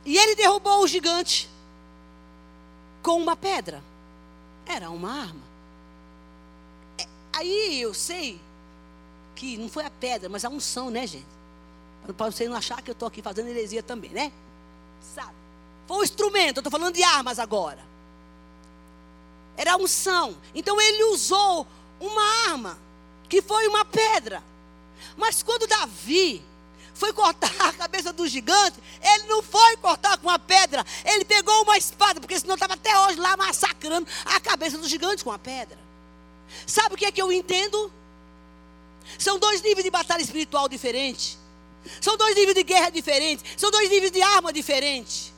E 0.04 0.16
ele 0.16 0.34
derrubou 0.34 0.82
o 0.82 0.86
gigante 0.86 1.48
com 3.02 3.20
uma 3.20 3.36
pedra. 3.36 3.82
Era 4.66 4.90
uma 4.90 5.12
arma. 5.12 5.43
Aí 7.36 7.80
eu 7.80 7.92
sei 7.92 8.40
que 9.34 9.56
não 9.56 9.68
foi 9.68 9.84
a 9.84 9.90
pedra, 9.90 10.28
mas 10.28 10.44
a 10.44 10.48
unção, 10.48 10.88
né, 10.88 11.06
gente? 11.06 11.26
Para 12.16 12.30
você 12.30 12.48
não 12.48 12.56
achar 12.56 12.80
que 12.80 12.90
eu 12.90 12.92
estou 12.92 13.08
aqui 13.08 13.20
fazendo 13.20 13.48
heresia 13.48 13.82
também, 13.82 14.10
né? 14.10 14.32
Sabe? 15.14 15.34
Foi 15.86 15.98
o 15.98 16.04
instrumento, 16.04 16.58
eu 16.58 16.60
estou 16.60 16.70
falando 16.70 16.94
de 16.94 17.02
armas 17.02 17.38
agora. 17.38 17.84
Era 19.56 19.72
a 19.72 19.76
unção. 19.76 20.36
Então 20.54 20.80
ele 20.80 21.04
usou 21.04 21.66
uma 21.98 22.22
arma, 22.48 22.78
que 23.28 23.42
foi 23.42 23.66
uma 23.66 23.84
pedra. 23.84 24.42
Mas 25.16 25.42
quando 25.42 25.66
Davi 25.66 26.44
foi 26.94 27.12
cortar 27.12 27.50
a 27.58 27.72
cabeça 27.72 28.12
do 28.12 28.28
gigante, 28.28 28.78
ele 29.02 29.24
não 29.24 29.42
foi 29.42 29.76
cortar 29.78 30.16
com 30.18 30.30
a 30.30 30.38
pedra, 30.38 30.84
ele 31.04 31.24
pegou 31.24 31.62
uma 31.62 31.76
espada, 31.76 32.20
porque 32.20 32.38
senão 32.38 32.54
estava 32.54 32.74
até 32.74 32.96
hoje 33.00 33.18
lá 33.18 33.36
massacrando 33.36 34.06
a 34.24 34.38
cabeça 34.38 34.78
do 34.78 34.88
gigante 34.88 35.24
com 35.24 35.32
a 35.32 35.38
pedra. 35.38 35.83
Sabe 36.66 36.94
o 36.94 36.98
que 36.98 37.04
é 37.04 37.12
que 37.12 37.20
eu 37.20 37.32
entendo? 37.32 37.92
São 39.18 39.38
dois 39.38 39.60
níveis 39.62 39.84
de 39.84 39.90
batalha 39.90 40.22
espiritual 40.22 40.68
diferentes. 40.68 41.38
São 42.00 42.16
dois 42.16 42.34
níveis 42.34 42.54
de 42.54 42.62
guerra 42.62 42.90
diferentes. 42.90 43.44
São 43.56 43.70
dois 43.70 43.90
níveis 43.90 44.10
de 44.10 44.22
arma 44.22 44.52
diferentes. 44.52 45.32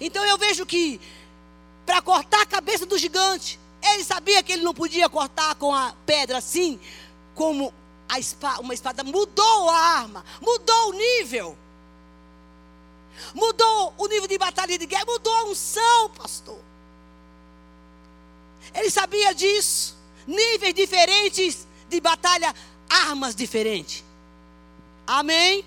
Então 0.00 0.24
eu 0.24 0.36
vejo 0.36 0.66
que 0.66 1.00
para 1.86 2.02
cortar 2.02 2.42
a 2.42 2.46
cabeça 2.46 2.84
do 2.84 2.98
gigante, 2.98 3.58
ele 3.82 4.04
sabia 4.04 4.42
que 4.42 4.52
ele 4.52 4.62
não 4.62 4.74
podia 4.74 5.08
cortar 5.08 5.54
com 5.54 5.74
a 5.74 5.94
pedra 6.04 6.38
assim, 6.38 6.78
como 7.34 7.72
espada, 8.18 8.60
uma 8.60 8.74
espada. 8.74 9.04
Mudou 9.04 9.70
a 9.70 9.76
arma, 9.76 10.24
mudou 10.40 10.90
o 10.90 10.92
nível. 10.92 11.56
Mudou 13.34 13.94
o 13.98 14.06
nível 14.06 14.26
de 14.26 14.38
batalha 14.38 14.78
de 14.78 14.86
guerra, 14.86 15.04
mudou 15.04 15.32
a 15.32 15.44
unção, 15.44 16.10
pastor. 16.10 16.58
Ele 18.74 18.90
sabia 18.90 19.34
disso. 19.34 19.96
Níveis 20.26 20.74
diferentes 20.74 21.66
de 21.88 22.00
batalha, 22.00 22.54
armas 22.88 23.34
diferentes. 23.34 24.04
Amém? 25.06 25.64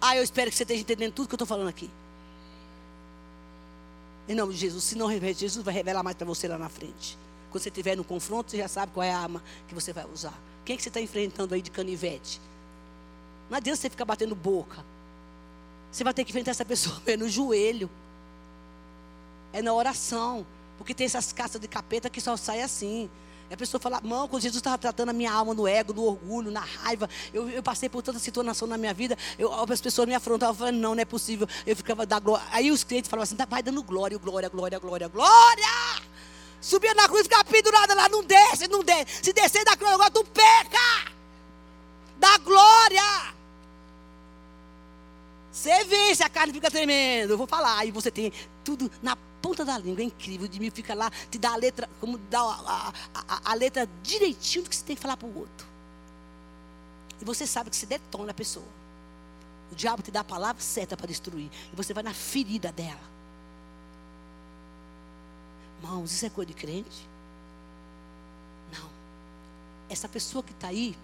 Ah, 0.00 0.16
eu 0.16 0.22
espero 0.22 0.50
que 0.50 0.56
você 0.56 0.62
esteja 0.62 0.82
entendendo 0.82 1.12
tudo 1.12 1.28
que 1.28 1.34
eu 1.34 1.36
estou 1.36 1.46
falando 1.46 1.68
aqui. 1.68 1.90
Em 4.28 4.34
nome 4.34 4.52
de 4.52 4.60
Jesus. 4.60 4.84
Se 4.84 4.94
não 4.96 5.06
revelar, 5.06 5.34
Jesus 5.34 5.64
vai 5.64 5.72
revelar 5.72 6.02
mais 6.02 6.16
para 6.16 6.26
você 6.26 6.48
lá 6.48 6.58
na 6.58 6.68
frente. 6.68 7.16
Quando 7.50 7.62
você 7.62 7.68
estiver 7.68 7.96
no 7.96 8.04
confronto, 8.04 8.50
você 8.50 8.58
já 8.58 8.68
sabe 8.68 8.92
qual 8.92 9.04
é 9.04 9.12
a 9.12 9.18
arma 9.18 9.42
que 9.68 9.74
você 9.74 9.92
vai 9.92 10.04
usar. 10.12 10.34
Quem 10.64 10.74
é 10.74 10.76
que 10.76 10.82
você 10.82 10.88
está 10.88 11.00
enfrentando 11.00 11.54
aí 11.54 11.62
de 11.62 11.70
canivete? 11.70 12.40
Não 13.48 13.56
adianta 13.56 13.80
você 13.80 13.88
ficar 13.88 14.04
batendo 14.04 14.34
boca. 14.34 14.84
Você 15.90 16.04
vai 16.04 16.12
ter 16.12 16.24
que 16.24 16.30
enfrentar 16.30 16.50
essa 16.50 16.64
pessoa 16.64 17.00
no 17.16 17.28
joelho. 17.28 17.88
É 19.52 19.62
na 19.62 19.72
oração. 19.72 20.44
Porque 20.76 20.94
tem 20.94 21.06
essas 21.06 21.32
caças 21.32 21.60
de 21.60 21.68
capeta 21.68 22.10
que 22.10 22.20
só 22.20 22.36
sai 22.36 22.62
assim. 22.62 23.08
E 23.48 23.54
a 23.54 23.56
pessoa 23.56 23.80
fala, 23.80 24.00
mão, 24.02 24.26
quando 24.26 24.42
Jesus 24.42 24.58
estava 24.58 24.76
tratando 24.76 25.10
a 25.10 25.12
minha 25.12 25.32
alma 25.32 25.54
no 25.54 25.68
ego, 25.68 25.92
no 25.92 26.02
orgulho, 26.02 26.50
na 26.50 26.60
raiva, 26.60 27.08
eu, 27.32 27.48
eu 27.48 27.62
passei 27.62 27.88
por 27.88 28.02
tanta 28.02 28.18
situação 28.18 28.66
na 28.66 28.76
minha 28.76 28.92
vida, 28.92 29.16
eu, 29.38 29.52
as 29.52 29.80
pessoas 29.80 30.08
me 30.08 30.14
afrontavam, 30.14 30.54
falava, 30.54 30.76
não, 30.76 30.94
não 30.94 31.02
é 31.02 31.04
possível. 31.04 31.48
Eu 31.64 31.76
ficava 31.76 32.04
da 32.04 32.18
glória. 32.18 32.44
Aí 32.50 32.70
os 32.70 32.82
clientes 32.82 33.08
falavam 33.08 33.22
assim, 33.22 33.36
tá, 33.36 33.44
vai 33.44 33.62
dando 33.62 33.82
glória, 33.82 34.18
glória, 34.18 34.48
glória, 34.48 34.78
glória, 34.78 35.08
glória. 35.08 35.66
Subia 36.60 36.94
na 36.94 37.06
cruz, 37.06 37.22
ficava 37.22 37.44
pendurada 37.44 37.94
lá, 37.94 38.08
não 38.08 38.24
desce, 38.24 38.66
não 38.66 38.82
desce. 38.82 39.22
Se 39.22 39.32
descer 39.32 39.64
da 39.64 39.76
cruz, 39.76 39.92
agora 39.92 40.10
tu 40.10 40.24
peca. 40.24 41.12
Da 42.18 42.38
glória. 42.38 43.36
Você 45.52 45.84
vê 45.84 46.14
se 46.14 46.22
a 46.22 46.28
carne 46.28 46.52
fica 46.52 46.70
tremendo. 46.70 47.30
Eu 47.30 47.38
vou 47.38 47.46
falar. 47.46 47.78
Aí 47.78 47.90
você 47.90 48.10
tem 48.10 48.32
tudo 48.64 48.90
na 49.00 49.16
ponta 49.42 49.64
da 49.64 49.78
língua. 49.78 50.02
É 50.02 50.04
incrível. 50.04 50.48
De 50.48 50.58
mim 50.58 50.70
fica 50.70 50.94
lá, 50.94 51.10
te 51.30 51.38
dá 51.38 51.52
a 51.52 51.56
letra, 51.56 51.88
como 52.00 52.18
dá 52.18 52.40
a, 52.40 52.92
a, 53.14 53.52
a 53.52 53.54
letra 53.54 53.88
direitinho 54.02 54.64
do 54.64 54.70
que 54.70 54.76
você 54.76 54.84
tem 54.84 54.96
que 54.96 55.02
falar 55.02 55.16
para 55.16 55.28
o 55.28 55.38
outro. 55.38 55.66
E 57.20 57.24
você 57.24 57.46
sabe 57.46 57.70
que 57.70 57.76
se 57.76 57.86
detona 57.86 58.30
a 58.30 58.34
pessoa. 58.34 58.66
O 59.70 59.74
diabo 59.74 60.02
te 60.02 60.10
dá 60.10 60.20
a 60.20 60.24
palavra 60.24 60.62
certa 60.62 60.96
para 60.96 61.06
destruir. 61.06 61.50
E 61.72 61.76
você 61.76 61.92
vai 61.92 62.02
na 62.02 62.14
ferida 62.14 62.70
dela. 62.70 63.00
Irmãos, 65.82 66.12
isso 66.12 66.26
é 66.26 66.30
coisa 66.30 66.48
de 66.48 66.54
crente? 66.54 67.08
Não. 68.72 68.88
Essa 69.88 70.08
pessoa 70.08 70.42
que 70.42 70.52
está 70.52 70.68
aí 70.68 70.96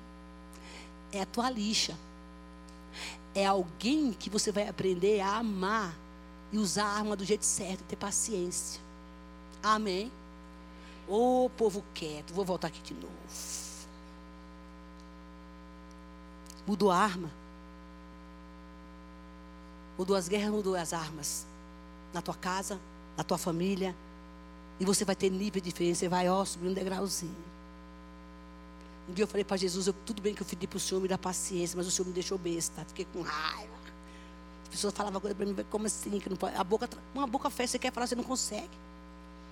é 1.13 1.21
a 1.21 1.27
tua 1.27 1.51
lixa 1.51 1.97
é 3.35 3.47
alguém 3.47 4.13
que 4.13 4.29
você 4.29 4.53
vai 4.53 4.69
aprender 4.69 5.21
a 5.21 5.37
amar 5.37 5.97
e 6.53 6.59
usar 6.59 6.85
a 6.85 6.99
arma 6.99 7.17
do 7.17 7.25
jeito 7.25 7.45
certo, 7.45 7.83
ter 7.85 7.97
paciência. 7.97 8.81
Amém? 9.63 10.13
Ô 11.09 11.47
oh, 11.47 11.51
povo 11.51 11.83
quieto, 11.95 12.33
vou 12.33 12.45
voltar 12.45 12.69
aqui 12.69 12.81
de 12.83 12.95
novo. 12.95 13.13
Mudou 16.67 16.91
a 16.91 16.97
arma. 16.97 17.31
Mudou 19.99 20.15
as 20.15 20.29
guerras, 20.29 20.51
mudou 20.51 20.77
as 20.77 20.93
armas. 20.93 21.47
Na 22.13 22.23
tua 22.23 22.35
casa, 22.35 22.79
na 23.17 23.25
tua 23.25 23.39
família. 23.39 23.95
E 24.79 24.85
você 24.85 25.05
vai 25.05 25.17
ter 25.17 25.31
nível 25.31 25.61
diferente. 25.61 25.99
Você 25.99 26.09
vai, 26.09 26.29
ó, 26.29 26.45
subir 26.45 26.69
um 26.69 26.75
degrauzinho. 26.75 27.53
Um 29.09 29.15
dia 29.15 29.25
eu 29.25 29.29
falei 29.29 29.45
para 29.45 29.57
Jesus, 29.57 29.87
eu, 29.87 29.93
tudo 30.07 30.23
bem 30.23 30.35
que 30.35 30.43
eu 30.43 30.47
pedi 30.47 30.67
para 30.67 30.77
o 30.77 30.81
Senhor 30.81 31.01
me 31.01 31.09
dar 31.09 31.19
paciência, 31.19 31.77
mas 31.77 31.87
o 31.87 31.91
Senhor 31.91 32.07
me 32.07 32.15
deixou 32.15 32.39
besta. 32.39 32.85
Fiquei 32.85 33.05
com 33.07 33.23
raiva. 33.23 33.72
As 34.73 34.77
pessoas 34.77 34.95
falavam 34.95 35.21
coisa 35.21 35.35
para 35.35 35.45
mim, 35.45 35.55
como 35.71 35.87
assim? 35.87 36.19
Que 36.19 36.31
não 36.31 36.37
pode? 36.37 36.57
A 36.57 36.65
boca, 36.65 36.89
uma 37.15 37.27
boca 37.27 37.51
fecha, 37.51 37.73
você 37.73 37.79
quer 37.79 37.93
falar, 37.93 38.07
você 38.07 38.15
não 38.15 38.25
consegue. 38.25 38.71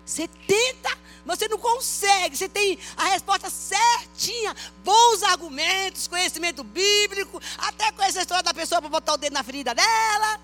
Você 0.07 0.27
tenta, 0.27 0.97
mas 1.27 1.39
você 1.39 1.47
não 1.47 1.59
consegue. 1.59 2.39
Você 2.39 2.49
tem 2.49 2.79
a 2.97 3.05
resposta 3.05 3.51
certinha, 3.51 4.57
bons 4.83 5.23
argumentos, 5.25 6.09
conhecimento 6.09 6.65
bíblico, 6.65 7.39
até 7.59 7.93
conhecer 7.93 8.21
a 8.21 8.23
história 8.23 8.43
da 8.43 8.55
pessoa 8.55 8.81
para 8.81 8.89
botar 8.89 9.13
o 9.13 9.19
dedo 9.19 9.35
na 9.35 9.43
ferida 9.43 9.75
dela, 9.75 10.41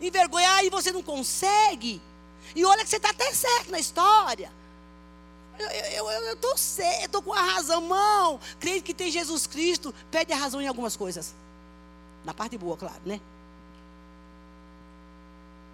envergonhar 0.00 0.64
e 0.64 0.70
você 0.70 0.90
não 0.90 1.02
consegue. 1.02 2.02
E 2.52 2.64
olha 2.64 2.82
que 2.82 2.90
você 2.90 2.96
está 2.96 3.10
até 3.10 3.32
certo 3.32 3.70
na 3.70 3.78
história. 3.78 4.50
Eu 5.56 6.32
estou 6.32 6.58
certo, 6.58 7.04
estou 7.04 7.22
com 7.22 7.32
a 7.32 7.40
razão, 7.40 7.80
mão. 7.80 8.40
Crente 8.58 8.82
que 8.82 8.92
tem 8.92 9.08
Jesus 9.08 9.46
Cristo, 9.46 9.94
pede 10.10 10.32
a 10.32 10.36
razão 10.36 10.60
em 10.60 10.66
algumas 10.66 10.96
coisas. 10.96 11.32
Na 12.24 12.34
parte 12.34 12.58
boa, 12.58 12.76
claro, 12.76 13.00
né? 13.06 13.20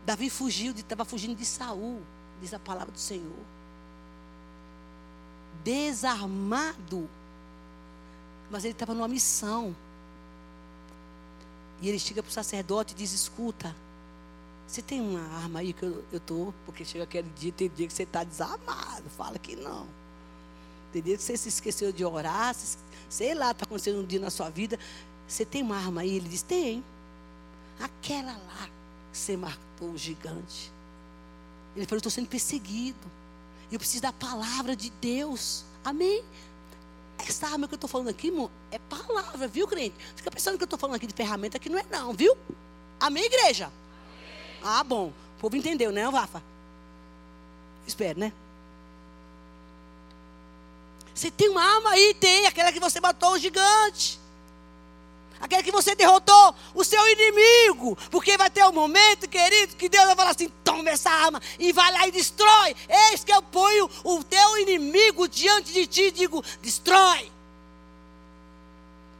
Davi 0.04 0.30
fugiu, 0.30 0.72
estava 0.72 1.04
fugindo 1.04 1.36
de 1.36 1.44
Saul, 1.44 2.00
diz 2.40 2.54
a 2.54 2.58
palavra 2.58 2.92
do 2.92 2.98
Senhor. 2.98 3.44
Desarmado. 5.62 7.08
Mas 8.50 8.64
ele 8.64 8.72
estava 8.72 8.94
numa 8.94 9.08
missão. 9.08 9.74
E 11.82 11.88
ele 11.88 11.98
chega 11.98 12.22
para 12.22 12.30
o 12.30 12.32
sacerdote 12.32 12.94
e 12.94 12.96
diz: 12.96 13.12
Escuta, 13.12 13.74
você 14.66 14.82
tem 14.82 15.00
uma 15.00 15.20
arma 15.36 15.60
aí 15.60 15.72
que 15.72 15.82
eu 15.82 16.04
estou, 16.12 16.54
porque 16.64 16.84
chega 16.84 17.04
aquele 17.04 17.28
dia, 17.38 17.52
tem 17.52 17.68
dia 17.68 17.86
que 17.86 17.92
você 17.92 18.02
está 18.02 18.24
desarmado. 18.24 19.08
Fala 19.10 19.38
que 19.38 19.54
não. 19.54 19.86
Tem 20.92 21.02
dia 21.02 21.16
que 21.16 21.22
você 21.22 21.36
se 21.36 21.48
esqueceu 21.48 21.92
de 21.92 22.04
orar, 22.04 22.54
sei 23.08 23.34
lá, 23.34 23.52
está 23.52 23.64
acontecendo 23.64 24.00
um 24.00 24.06
dia 24.06 24.18
na 24.18 24.30
sua 24.30 24.50
vida. 24.50 24.78
Você 25.28 25.44
tem 25.44 25.62
uma 25.62 25.76
arma 25.76 26.00
aí? 26.00 26.16
Ele 26.16 26.28
diz: 26.28 26.42
Tem. 26.42 26.82
Aquela 27.78 28.32
lá 28.32 28.79
você 29.12 29.36
matou 29.36 29.90
o 29.90 29.98
gigante. 29.98 30.72
Ele 31.76 31.86
falou: 31.86 31.98
Estou 31.98 32.10
sendo 32.10 32.28
perseguido. 32.28 32.98
Eu 33.70 33.78
preciso 33.78 34.02
da 34.02 34.12
palavra 34.12 34.74
de 34.74 34.90
Deus. 34.90 35.64
Amém? 35.84 36.24
Essa 37.18 37.46
arma 37.46 37.68
que 37.68 37.74
eu 37.74 37.76
estou 37.76 37.88
falando 37.88 38.08
aqui, 38.08 38.28
irmão, 38.28 38.50
é 38.70 38.78
palavra, 38.78 39.46
viu, 39.46 39.68
crente? 39.68 39.94
Fica 40.16 40.30
pensando 40.30 40.56
que 40.56 40.62
eu 40.62 40.66
estou 40.66 40.78
falando 40.78 40.96
aqui 40.96 41.06
de 41.06 41.14
ferramenta 41.14 41.58
que 41.58 41.68
não 41.68 41.78
é 41.78 41.84
não, 41.90 42.12
viu? 42.12 42.36
Amém, 42.98 43.24
igreja? 43.24 43.66
Amém. 43.66 44.60
Ah, 44.62 44.84
bom. 44.84 45.08
O 45.08 45.40
povo 45.40 45.56
entendeu, 45.56 45.92
né, 45.92 46.08
Vafa? 46.10 46.42
Espero, 47.86 48.18
né? 48.18 48.32
Você 51.14 51.30
tem 51.30 51.48
uma 51.48 51.62
arma 51.62 51.90
aí? 51.90 52.14
Tem. 52.14 52.46
Aquela 52.46 52.72
que 52.72 52.80
você 52.80 53.00
matou 53.00 53.32
o 53.32 53.38
gigante. 53.38 54.19
Aquela 55.40 55.62
que 55.62 55.72
você 55.72 55.94
derrotou 55.94 56.54
o 56.74 56.84
seu 56.84 57.00
inimigo. 57.08 57.96
Porque 58.10 58.36
vai 58.36 58.50
ter 58.50 58.64
um 58.66 58.72
momento, 58.72 59.28
querido, 59.28 59.74
que 59.74 59.88
Deus 59.88 60.04
vai 60.06 60.14
falar 60.14 60.30
assim: 60.30 60.50
toma 60.62 60.90
essa 60.90 61.10
arma 61.10 61.40
e 61.58 61.72
vai 61.72 61.90
lá 61.92 62.06
e 62.06 62.12
destrói. 62.12 62.76
Eis 62.88 63.24
que 63.24 63.32
eu 63.32 63.42
ponho 63.42 63.88
o 64.04 64.22
teu 64.22 64.58
inimigo 64.58 65.26
diante 65.26 65.72
de 65.72 65.86
ti 65.86 66.02
e 66.02 66.10
digo: 66.10 66.44
destrói. 66.60 67.32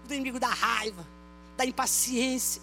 O 0.08 0.12
inimigo 0.12 0.38
da 0.38 0.48
raiva, 0.48 1.06
da 1.56 1.64
impaciência, 1.64 2.60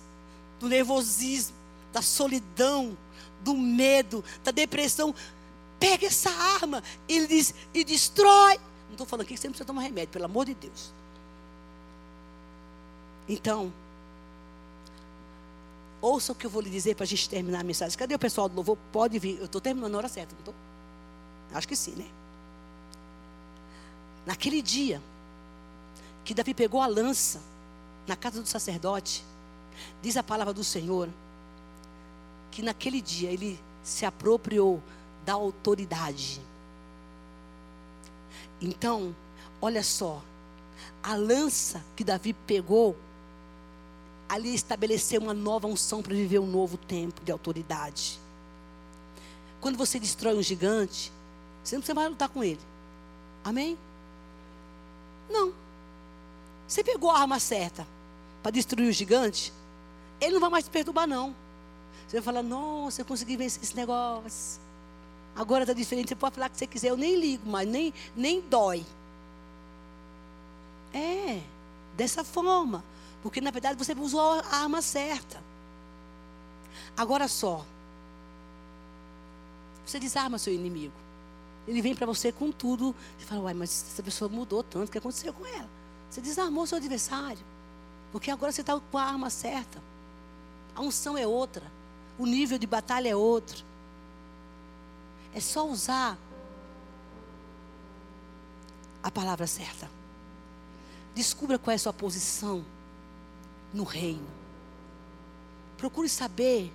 do 0.60 0.68
nervosismo, 0.68 1.55
da 1.91 2.01
solidão, 2.01 2.95
do 3.41 3.55
medo, 3.55 4.24
da 4.43 4.51
depressão. 4.51 5.16
Pega 5.80 6.08
essa 6.08 6.30
arma 6.30 6.84
e, 7.08 7.26
diz, 7.26 7.53
e 7.74 7.84
destrói. 7.84 8.58
Não 8.88 8.93
estou 8.93 9.08
falando 9.08 9.26
aqui 9.26 9.34
que 9.34 9.39
você 9.39 9.47
não 9.47 9.53
precisa 9.53 9.66
tomar 9.66 9.82
remédio, 9.82 10.10
pelo 10.10 10.26
amor 10.26 10.45
de 10.45 10.53
Deus. 10.55 10.91
Então, 13.28 13.71
ouça 16.01 16.32
o 16.32 16.36
que 16.36 16.45
eu 16.45 16.49
vou 16.49 16.61
lhe 16.61 16.69
dizer 16.69 16.95
para 16.95 17.03
a 17.03 17.07
gente 17.07 17.30
terminar 17.30 17.59
a 17.59 17.63
mensagem. 17.63 17.97
Cadê 17.97 18.15
o 18.15 18.19
pessoal 18.19 18.47
do 18.47 18.55
louvor? 18.55 18.78
Pode 18.91 19.19
vir. 19.19 19.38
Eu 19.38 19.45
estou 19.45 19.59
terminando 19.59 19.91
na 19.91 19.97
hora 19.97 20.07
certa, 20.07 20.34
não 20.34 20.39
estou? 20.39 20.55
Acho 21.53 21.67
que 21.67 21.75
sim, 21.75 21.91
né? 21.91 22.05
Naquele 24.25 24.61
dia 24.61 25.01
que 26.25 26.34
Davi 26.34 26.53
pegou 26.53 26.82
a 26.82 26.88
lança 26.88 27.41
na 28.05 28.15
casa 28.15 28.41
do 28.41 28.47
sacerdote, 28.47 29.23
diz 30.01 30.17
a 30.17 30.23
palavra 30.23 30.53
do 30.53 30.63
Senhor, 30.63 31.09
que 32.51 32.61
naquele 32.61 33.01
dia 33.01 33.32
ele 33.32 33.59
se 33.84 34.05
apropriou 34.05 34.82
da 35.25 35.34
autoridade. 35.34 36.41
Então, 38.61 39.15
olha 39.61 39.84
só, 39.84 40.21
a 41.01 41.15
lança 41.15 41.84
que 41.95 42.03
Davi 42.03 42.34
pegou 42.34 42.95
ali 44.28 44.53
estabeleceu 44.53 45.21
uma 45.21 45.34
nova 45.34 45.67
unção 45.67 46.01
para 46.01 46.13
viver 46.13 46.39
um 46.39 46.47
novo 46.47 46.78
tempo 46.78 47.23
de 47.23 47.32
autoridade. 47.32 48.19
Quando 49.61 49.78
você 49.78 49.99
destrói 49.99 50.36
um 50.36 50.43
gigante, 50.43 51.11
você 51.63 51.75
não 51.75 51.82
precisa 51.82 51.95
mais 51.95 52.09
lutar 52.09 52.30
com 52.30 52.43
ele. 52.43 52.59
Amém? 53.43 53.78
Não. 55.30 55.53
Você 56.67 56.84
pegou 56.84 57.09
a 57.09 57.19
arma 57.19 57.39
certa 57.39 57.88
para 58.43 58.51
destruir 58.51 58.89
o 58.89 58.93
gigante, 58.93 59.53
ele 60.19 60.34
não 60.34 60.39
vai 60.39 60.49
mais 60.49 60.65
te 60.65 60.71
perturbar, 60.71 61.07
não. 61.07 61.34
Você 62.07 62.17
vai 62.17 62.21
falar, 62.21 62.43
nossa, 62.43 63.01
eu 63.01 63.05
consegui 63.05 63.38
vencer 63.38 63.61
esse 63.61 63.75
negócio. 63.75 64.61
Agora 65.36 65.63
está 65.63 65.73
diferente, 65.73 66.09
você 66.09 66.15
pode 66.15 66.36
falar 66.36 66.47
o 66.47 66.49
que 66.49 66.57
você 66.57 66.67
quiser, 66.67 66.89
eu 66.89 66.97
nem 66.97 67.19
ligo, 67.19 67.43
mas 67.47 67.67
nem, 67.67 67.93
nem 68.15 68.41
dói. 68.41 68.86
É, 70.93 71.41
dessa 71.95 72.23
forma. 72.23 72.84
Porque 73.22 73.41
na 73.41 73.51
verdade 73.51 73.78
você 73.78 73.93
usou 73.93 74.39
a 74.39 74.57
arma 74.57 74.82
certa. 74.82 75.41
Agora 76.95 77.28
só. 77.28 77.65
Você 79.86 79.99
desarma 79.99 80.38
seu 80.38 80.53
inimigo. 80.53 80.93
Ele 81.68 81.82
vem 81.82 81.95
para 81.95 82.05
você 82.05 82.32
com 82.32 82.51
tudo. 82.51 82.95
Você 83.18 83.26
fala, 83.26 83.41
uai, 83.41 83.53
mas 83.53 83.86
essa 83.91 84.03
pessoa 84.03 84.30
mudou 84.30 84.63
tanto. 84.63 84.88
O 84.88 84.91
que 84.91 84.97
aconteceu 84.97 85.34
com 85.34 85.45
ela? 85.45 85.70
Você 86.09 86.22
desarmou 86.22 86.65
seu 86.65 86.78
adversário. 86.78 87.43
Porque 88.11 88.32
agora 88.32 88.51
você 88.51 88.61
está 88.61 88.80
com 88.80 88.97
a 88.97 89.03
arma 89.03 89.30
certa. 89.30 89.82
A 90.76 90.82
unção 90.82 91.18
é 91.18 91.28
outra. 91.28 91.63
O 92.18 92.26
nível 92.26 92.57
de 92.57 92.65
batalha 92.65 93.09
é 93.09 93.15
outro. 93.15 93.63
É 95.34 95.39
só 95.39 95.68
usar 95.68 96.18
a 99.03 99.11
palavra 99.11 99.45
certa. 99.45 99.89
Descubra 101.13 101.59
qual 101.59 101.72
é 101.72 101.76
a 101.76 101.80
sua 101.80 101.93
posição 101.93 102.63
no 103.74 103.84
reino. 103.84 104.28
Procure 105.78 106.09
saber 106.09 106.74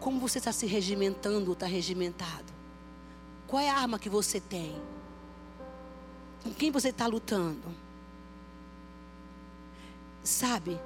como 0.00 0.20
você 0.20 0.38
está 0.38 0.52
se 0.52 0.66
regimentando 0.66 1.46
ou 1.46 1.52
está 1.54 1.66
regimentado. 1.66 2.52
Qual 3.46 3.62
é 3.62 3.70
a 3.70 3.76
arma 3.76 3.98
que 3.98 4.08
você 4.08 4.40
tem? 4.40 4.74
Com 6.42 6.52
quem 6.52 6.70
você 6.70 6.88
está 6.88 7.06
lutando? 7.06 7.74
Sabe, 10.22 10.78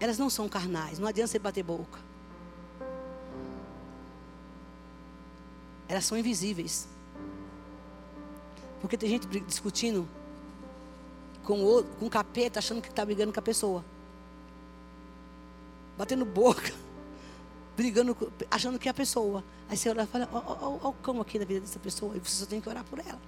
elas 0.00 0.18
não 0.18 0.28
são 0.28 0.48
carnais, 0.48 0.98
não 0.98 1.08
adianta 1.08 1.28
você 1.28 1.38
bater 1.38 1.62
boca. 1.62 1.98
Elas 5.88 6.04
são 6.04 6.18
invisíveis. 6.18 6.86
Porque 8.80 8.96
tem 8.96 9.08
gente 9.08 9.26
discutindo 9.40 10.08
com 11.48 11.64
o, 11.64 11.82
com 11.82 12.04
o 12.04 12.10
capeta, 12.10 12.58
achando 12.58 12.82
que 12.82 12.90
está 12.90 13.02
brigando 13.06 13.32
com 13.32 13.40
a 13.40 13.42
pessoa. 13.42 13.82
Batendo 15.96 16.26
boca, 16.26 16.74
brigando, 17.74 18.14
achando 18.50 18.78
que 18.78 18.86
é 18.86 18.90
a 18.90 18.94
pessoa. 18.94 19.42
Aí 19.66 19.74
você 19.74 19.88
olha 19.88 20.02
e 20.02 20.06
fala, 20.06 20.28
olha 20.30 20.88
o 20.88 20.92
cão 21.02 21.18
aqui 21.22 21.38
na 21.38 21.46
vida 21.46 21.60
dessa 21.60 21.78
pessoa, 21.78 22.14
e 22.14 22.20
você 22.20 22.44
só 22.44 22.44
tem 22.44 22.60
que 22.60 22.68
orar 22.68 22.84
por 22.84 22.98
ela. 22.98 23.18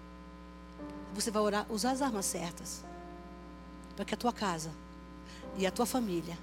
Você 1.15 1.31
vai 1.31 1.43
orar, 1.43 1.67
usar 1.71 1.93
as 1.93 2.03
armas 2.03 2.27
certas. 2.27 2.85
Para 3.97 4.05
que 4.05 4.13
a 4.13 4.19
tua 4.19 4.35
casa 4.35 4.71
e 5.57 5.67
a 5.67 5.71
tua 5.71 5.87
família 5.87 6.37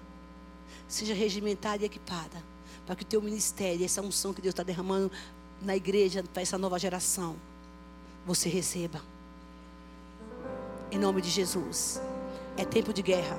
seja 0.87 1.13
regimentada 1.13 1.83
e 1.83 1.85
equipada. 1.85 2.43
Para 2.87 2.95
que 2.95 3.03
o 3.03 3.05
teu 3.05 3.21
ministério, 3.21 3.85
essa 3.85 4.01
unção 4.01 4.33
que 4.33 4.41
Deus 4.41 4.53
está 4.53 4.63
derramando 4.63 5.11
na 5.61 5.75
igreja, 5.75 6.23
para 6.23 6.41
essa 6.41 6.57
nova 6.57 6.79
geração, 6.79 7.35
você 8.25 8.49
receba. 8.49 8.99
Em 10.91 10.97
nome 10.97 11.21
de 11.21 11.29
Jesus. 11.29 12.01
É 12.55 12.65
tempo 12.65 12.93
de 12.93 13.01
guerra. 13.01 13.37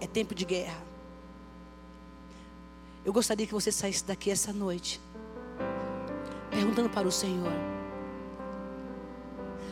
É 0.00 0.06
tempo 0.06 0.34
de 0.34 0.44
guerra. 0.44 0.82
Eu 3.04 3.12
gostaria 3.12 3.46
que 3.46 3.52
você 3.52 3.72
saísse 3.72 4.04
daqui 4.04 4.30
essa 4.30 4.52
noite, 4.52 5.00
perguntando 6.50 6.88
para 6.88 7.08
o 7.08 7.12
Senhor: 7.12 7.52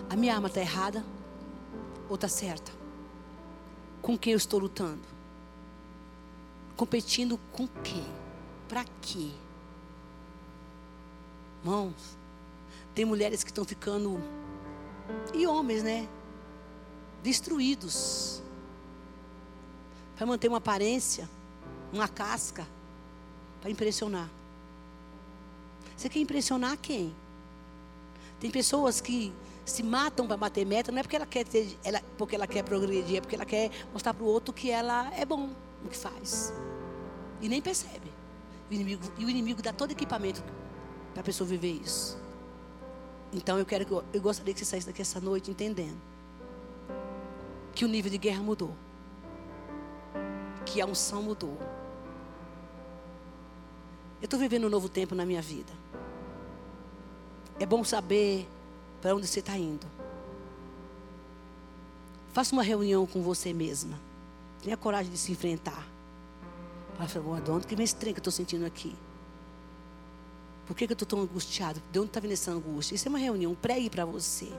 a 0.09 0.17
minha 0.17 0.35
arma 0.35 0.49
está 0.49 0.61
errada 0.61 1.05
ou 2.09 2.17
está 2.17 2.27
certa? 2.27 2.73
Com 4.03 4.19
quem 4.19 4.33
eu 4.33 4.37
estou 4.37 4.59
lutando? 4.59 5.03
Competindo 6.77 7.39
com 7.53 7.69
quem? 7.69 8.05
Para 8.69 8.85
quê? 9.01 9.31
Mãos, 11.63 12.17
tem 12.95 13.05
mulheres 13.05 13.45
que 13.45 13.51
estão 13.51 13.65
ficando, 13.65 14.21
e 15.35 15.47
homens, 15.47 15.83
né? 15.83 16.09
Destruídos. 17.23 18.43
Para 20.17 20.27
manter 20.27 20.49
uma 20.49 20.59
aparência, 20.59 21.29
uma 21.93 22.09
casca, 22.09 22.67
para 23.61 23.71
impressionar. 23.71 24.29
Você 25.97 26.09
quer 26.09 26.21
impressionar 26.21 26.77
quem? 26.79 27.15
Tem 28.39 28.51
pessoas 28.51 29.01
que 29.01 29.33
se 29.65 29.83
matam 29.83 30.27
para 30.27 30.37
bater 30.37 30.65
meta, 30.65 30.91
não 30.91 30.99
é 30.99 31.03
porque 31.03 31.17
ela 31.17 31.27
quer 31.27 31.45
ter, 31.45 31.77
ela, 31.85 32.03
porque 32.17 32.35
ela 32.35 32.47
quer 32.47 32.63
progredir, 32.65 33.19
é 33.19 33.21
porque 33.21 33.35
ela 33.35 33.45
quer 33.45 33.71
mostrar 33.93 34.15
para 34.15 34.25
o 34.25 34.27
outro 34.27 34.53
que 34.53 34.71
ela 34.71 35.13
é 35.15 35.25
bom 35.25 35.51
no 35.83 35.91
que 35.91 35.97
faz. 35.97 36.53
E 37.41 37.49
nem 37.49 37.61
percebe. 37.61 38.11
O 38.71 38.75
inimigo, 38.75 39.03
e 39.19 39.25
o 39.25 39.31
inimigo 39.31 39.63
dá 39.63 39.73
todo 39.73 39.91
equipamento 39.91 40.43
para 41.13 41.21
a 41.21 41.25
pessoa 41.25 41.49
viver 41.49 41.81
isso. 41.83 42.19
Então 43.33 43.59
eu 43.59 43.67
quero 43.67 43.85
que 43.85 43.93
eu, 43.93 44.05
eu 44.13 44.21
gostaria 44.21 44.53
que 44.53 44.61
você 44.61 44.67
saísse 44.67 44.87
daqui 44.87 45.03
essa 45.03 45.21
noite 45.21 45.51
entendendo 45.51 45.99
que 47.81 47.85
o 47.87 47.89
nível 47.89 48.11
de 48.11 48.19
guerra 48.19 48.43
mudou. 48.43 48.77
Que 50.67 50.83
a 50.83 50.87
unção 50.87 51.23
mudou. 51.23 51.57
Eu 54.21 54.27
estou 54.27 54.39
vivendo 54.39 54.67
um 54.67 54.69
novo 54.69 54.87
tempo 54.87 55.15
na 55.15 55.25
minha 55.25 55.41
vida. 55.41 55.73
É 57.59 57.65
bom 57.65 57.83
saber 57.83 58.47
para 59.01 59.15
onde 59.15 59.27
você 59.27 59.41
está 59.41 59.57
indo. 59.57 59.87
Faça 62.35 62.53
uma 62.53 62.63
reunião 62.63 63.07
com 63.07 63.23
você 63.23 63.51
mesma. 63.55 63.99
Tenha 64.63 64.77
coragem 64.77 65.11
de 65.11 65.17
se 65.17 65.33
enfrentar. 65.33 65.89
Fala, 66.99 67.41
de 67.41 67.51
onde 67.51 67.67
que 67.67 67.75
vem 67.75 67.85
esse 67.85 67.97
trem 67.97 68.13
que 68.13 68.19
eu 68.19 68.21
estou 68.21 68.31
sentindo 68.31 68.67
aqui? 68.67 68.95
Por 70.67 70.77
que, 70.77 70.87
que 70.87 70.93
eu 70.93 70.95
estou 70.95 71.09
tão 71.09 71.21
angustiado? 71.23 71.81
De 71.91 71.99
onde 71.99 72.09
está 72.09 72.21
vindo 72.21 72.33
essa 72.33 72.51
angústia? 72.51 72.95
Isso 72.95 73.09
é 73.09 73.11
uma 73.11 73.19
reunião. 73.19 73.55
Pregue 73.55 73.89
para 73.89 74.05
você. 74.05 74.53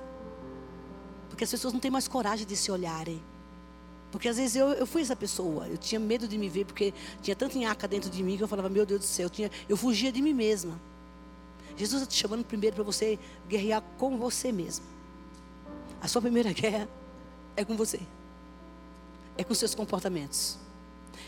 Porque 1.31 1.45
as 1.45 1.49
pessoas 1.49 1.73
não 1.73 1.79
têm 1.79 1.89
mais 1.89 2.07
coragem 2.07 2.45
de 2.45 2.55
se 2.57 2.69
olharem. 2.69 3.21
Porque 4.11 4.27
às 4.27 4.35
vezes 4.35 4.57
eu, 4.57 4.67
eu 4.73 4.85
fui 4.85 5.01
essa 5.01 5.15
pessoa, 5.15 5.67
eu 5.69 5.77
tinha 5.77 5.97
medo 5.97 6.27
de 6.27 6.37
me 6.37 6.49
ver, 6.49 6.65
porque 6.65 6.93
tinha 7.21 7.33
tanta 7.33 7.57
nhaca 7.57 7.87
dentro 7.87 8.09
de 8.09 8.21
mim 8.21 8.35
que 8.35 8.43
eu 8.43 8.47
falava, 8.47 8.67
meu 8.67 8.85
Deus 8.85 8.99
do 8.99 9.05
céu, 9.05 9.27
eu, 9.27 9.29
tinha, 9.29 9.49
eu 9.69 9.77
fugia 9.77 10.11
de 10.11 10.21
mim 10.21 10.33
mesma. 10.33 10.77
Jesus 11.77 12.01
está 12.01 12.11
te 12.11 12.19
chamando 12.19 12.43
primeiro 12.43 12.75
para 12.75 12.83
você 12.83 13.17
guerrear 13.47 13.81
com 13.97 14.17
você 14.17 14.51
mesmo. 14.51 14.85
A 16.01 16.09
sua 16.09 16.21
primeira 16.21 16.51
guerra 16.53 16.89
é 17.55 17.63
com 17.63 17.77
você. 17.77 18.01
É 19.37 19.43
com 19.45 19.53
seus 19.53 19.73
comportamentos. 19.73 20.57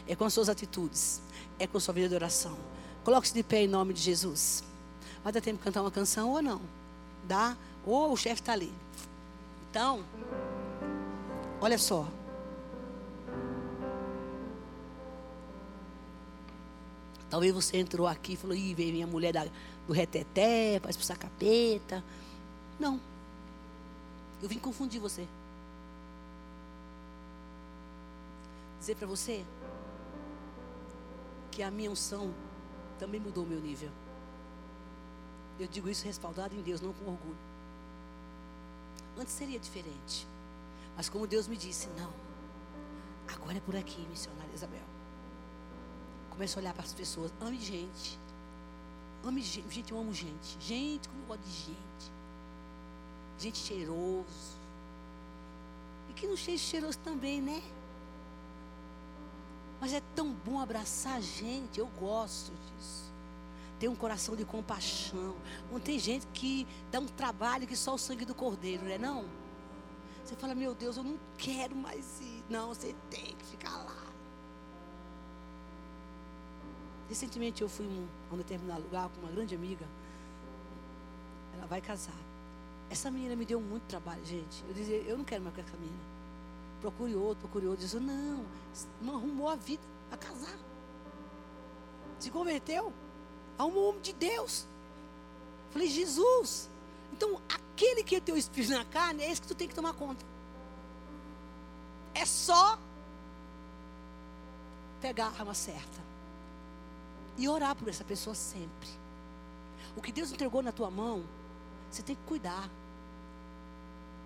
É 0.06 0.16
com 0.18 0.26
as 0.26 0.34
suas 0.34 0.50
atitudes. 0.50 1.22
É 1.58 1.66
com 1.66 1.78
a 1.78 1.82
sua 1.82 1.94
vida 1.94 2.10
de 2.10 2.16
oração. 2.16 2.58
Coloque-se 3.06 3.34
de 3.34 3.44
pé 3.44 3.64
em 3.64 3.68
nome 3.68 3.94
de 3.94 4.02
Jesus. 4.02 4.62
Vai 5.24 5.32
dar 5.32 5.40
tempo 5.40 5.60
de 5.60 5.64
cantar 5.64 5.82
uma 5.82 5.92
canção 5.92 6.32
ou 6.32 6.42
não? 6.42 6.62
Dá? 7.26 7.56
Ou 7.86 8.12
o 8.12 8.18
chefe 8.18 8.42
está 8.42 8.52
ali. 8.52 8.74
Então, 9.74 10.06
olha 11.60 11.80
só. 11.80 12.08
Talvez 17.28 17.52
você 17.52 17.78
entrou 17.78 18.06
aqui 18.06 18.34
e 18.34 18.36
falou, 18.36 18.56
ih, 18.56 18.76
veio 18.76 18.94
minha 18.94 19.08
mulher 19.08 19.34
da, 19.34 19.48
do 19.88 19.92
reteté, 19.92 20.80
para 20.80 20.92
expulsar 20.92 21.18
capeta. 21.18 22.04
Não. 22.80 23.02
Eu 24.44 24.48
vim 24.48 24.60
confundir 24.60 25.02
você. 25.02 25.28
Dizer 28.78 28.96
para 28.96 29.08
você 29.08 29.44
que 31.50 31.64
a 31.64 31.72
minha 31.72 31.90
unção 31.90 32.32
também 33.00 33.20
mudou 33.20 33.44
o 33.44 33.48
meu 33.48 33.60
nível. 33.60 33.90
Eu 35.60 35.68
digo 35.68 35.90
isso 35.90 36.06
respaldado 36.06 36.54
em 36.54 36.62
Deus, 36.62 36.80
não 36.80 36.94
com 36.94 37.10
orgulho. 37.10 37.53
Antes 39.18 39.34
seria 39.34 39.60
diferente. 39.60 40.28
Mas 40.96 41.10
como 41.10 41.28
Deus 41.28 41.48
me 41.48 41.58
disse, 41.58 41.88
não. 41.98 42.12
Agora 43.36 43.58
é 43.58 43.62
por 43.62 43.76
aqui, 43.76 44.02
missionária 44.10 44.54
Isabel. 44.54 44.82
Começa 46.30 46.60
a 46.60 46.62
olhar 46.62 46.74
para 46.74 46.84
as 46.84 46.94
pessoas. 46.94 47.32
Ame 47.40 47.60
gente. 47.60 48.20
Ame 49.24 49.42
gente. 49.42 49.74
Gente, 49.74 49.92
eu 49.92 50.00
amo 50.00 50.14
gente. 50.14 50.58
Gente, 50.60 51.08
como 51.08 51.22
eu 51.24 51.28
gosto 51.28 51.44
de 51.44 51.52
gente. 51.52 52.12
Gente 53.40 53.58
cheiroso. 53.58 54.58
E 56.10 56.14
que 56.14 56.28
não 56.28 56.38
seja 56.38 56.64
cheiroso 56.64 56.98
também, 57.00 57.42
né? 57.42 57.62
Mas 59.80 59.94
é 59.94 60.02
tão 60.16 60.32
bom 60.32 60.60
abraçar 60.60 61.22
gente. 61.22 61.80
Eu 61.80 61.88
gosto 62.00 62.52
disso. 62.52 63.13
Ter 63.84 63.90
um 63.90 63.96
coração 63.96 64.34
de 64.34 64.46
compaixão. 64.46 65.36
Não 65.70 65.78
tem 65.78 66.00
gente 66.00 66.26
que 66.28 66.66
dá 66.90 67.02
um 67.02 67.06
trabalho 67.06 67.68
que 67.68 67.76
só 67.76 67.96
o 67.96 67.98
sangue 67.98 68.24
do 68.24 68.34
cordeiro, 68.34 68.82
né? 68.86 68.98
Não. 68.98 69.26
Você 70.24 70.38
fala, 70.38 70.56
meu 70.56 70.74
Deus, 70.74 70.96
eu 70.96 71.04
não 71.04 71.20
quero 71.38 71.76
mais 71.76 72.22
ir. 72.22 72.42
Não, 72.50 72.70
você 72.70 72.96
tem 73.10 73.36
que 73.36 73.46
ficar 73.46 73.76
lá. 73.76 74.06
Recentemente 77.10 77.62
eu 77.62 77.68
fui 77.68 77.86
a 78.32 78.34
um 78.34 78.38
determinado 78.38 78.84
lugar 78.84 79.10
com 79.10 79.20
uma 79.20 79.32
grande 79.34 79.54
amiga. 79.54 79.86
Ela 81.58 81.66
vai 81.66 81.82
casar. 81.82 82.16
Essa 82.90 83.12
menina 83.12 83.36
me 83.36 83.44
deu 83.44 83.60
muito 83.60 83.84
trabalho, 83.84 84.24
gente. 84.26 84.64
Eu 84.66 84.74
dizia, 84.74 84.96
eu 85.00 85.18
não 85.18 85.26
quero 85.26 85.44
mais 85.44 85.54
com 85.54 85.60
essa 85.62 85.76
menina. 85.76 86.00
Procure 86.80 87.16
outro, 87.16 87.42
procure 87.42 87.68
outro. 87.68 87.84
Disse, 87.84 88.00
não, 88.00 88.46
não 89.02 89.18
arrumou 89.18 89.50
a 89.50 89.58
vida 89.58 89.84
a 90.10 90.16
casar. 90.16 90.58
Se 92.18 92.32
converteu. 92.32 92.94
Arrumou 93.58 93.86
um 93.86 93.90
homem 93.90 94.02
de 94.02 94.14
Deus. 94.14 94.66
Falei, 95.72 95.88
Jesus. 95.88 96.70
Então, 97.12 97.40
aquele 97.50 98.04
que 98.04 98.16
é 98.16 98.20
teu 98.20 98.36
espírito 98.36 98.74
na 98.74 98.86
carne, 98.86 99.24
é 99.24 99.32
esse 99.32 99.42
que 99.42 99.48
tu 99.48 99.56
tem 99.56 99.68
que 99.68 99.76
tomar 99.76 99.94
conta. 99.94 100.26
É 102.14 102.26
só 102.26 102.78
pegar 105.02 105.26
a 105.26 105.40
arma 105.40 105.54
certa 105.54 106.02
e 107.38 107.48
orar 107.48 107.76
por 107.76 107.88
essa 107.88 108.04
pessoa 108.04 108.36
sempre. 108.36 108.90
O 109.96 110.02
que 110.02 110.12
Deus 110.12 110.32
entregou 110.32 110.62
na 110.62 110.72
tua 110.72 110.90
mão, 110.90 111.24
você 111.90 112.02
tem 112.02 112.16
que 112.16 112.24
cuidar. 112.24 112.70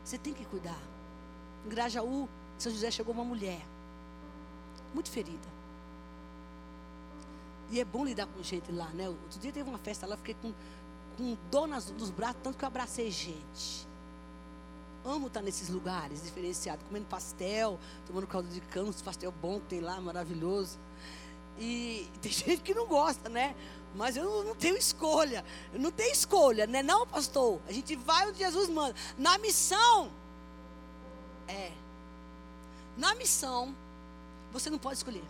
Você 0.04 0.18
tem 0.18 0.34
que 0.34 0.46
cuidar. 0.46 0.80
Em 1.66 1.70
Grajaú, 1.70 2.30
São 2.58 2.72
José 2.72 2.92
chegou 2.92 3.14
uma 3.14 3.26
mulher, 3.26 3.62
muito 4.94 5.10
ferida. 5.10 5.57
E 7.70 7.80
é 7.80 7.86
bom 7.86 8.06
lidar 8.06 8.28
com 8.28 8.42
gente 8.42 8.72
lá, 8.72 8.88
né? 8.90 9.10
Outro 9.10 9.40
dia 9.40 9.52
teve 9.52 9.70
uma 9.70 9.78
festa 9.78 10.08
lá, 10.08 10.16
fiquei 10.18 10.36
com, 10.42 10.54
com 11.18 11.38
dor 11.52 11.68
nas, 11.68 11.90
nos 11.92 12.10
braços, 12.10 12.38
tanto 12.42 12.58
que 12.58 12.64
eu 12.64 12.68
abracei 12.68 13.12
gente. 13.12 13.88
Amo 15.04 15.28
estar 15.28 15.42
nesses 15.42 15.70
lugares 15.70 16.24
diferenciados, 16.24 16.86
comendo 16.88 17.06
pastel, 17.06 17.80
tomando 18.06 18.28
caldo 18.28 18.48
de 18.50 18.62
cana, 18.62 18.92
pastel 19.04 19.32
bom 19.32 19.60
que 19.60 19.68
tem 19.68 19.80
lá, 19.82 20.00
maravilhoso. 20.00 20.78
E 21.60 22.08
tem 22.22 22.32
gente 22.32 22.62
que 22.62 22.74
não 22.74 22.88
gosta, 22.88 23.30
né? 23.30 23.56
Mas 23.96 24.16
eu 24.16 24.44
não 24.44 24.56
tenho 24.56 24.78
escolha. 24.78 25.44
Eu 25.74 25.80
não 25.80 25.92
tenho 25.92 26.12
escolha, 26.12 26.68
né? 26.68 26.84
Não, 26.84 27.08
pastor. 27.08 27.60
A 27.68 27.72
gente 27.72 27.96
vai 27.96 28.28
onde 28.28 28.38
Jesus 28.38 28.70
manda. 28.70 28.96
Na 29.18 29.38
missão. 29.38 30.12
É. 31.48 31.72
Na 32.98 33.16
missão, 33.16 33.76
você 34.52 34.70
não 34.70 34.78
pode 34.78 34.98
escolher. 34.98 35.24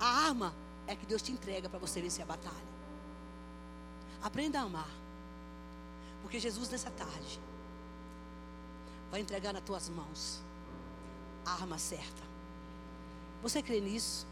A 0.00 0.06
arma 0.06 0.54
é 0.86 0.94
que 0.94 1.06
Deus 1.06 1.22
te 1.22 1.32
entrega 1.32 1.68
para 1.68 1.78
você 1.78 2.00
vencer 2.00 2.22
a 2.22 2.26
batalha. 2.26 2.68
Aprenda 4.22 4.60
a 4.60 4.62
amar. 4.62 4.90
Porque 6.22 6.38
Jesus, 6.38 6.68
nessa 6.68 6.90
tarde, 6.90 7.40
vai 9.10 9.20
entregar 9.20 9.52
nas 9.52 9.62
tuas 9.62 9.88
mãos 9.88 10.40
a 11.44 11.52
arma 11.52 11.78
certa. 11.78 12.22
Você 13.42 13.62
crê 13.62 13.80
nisso? 13.80 14.26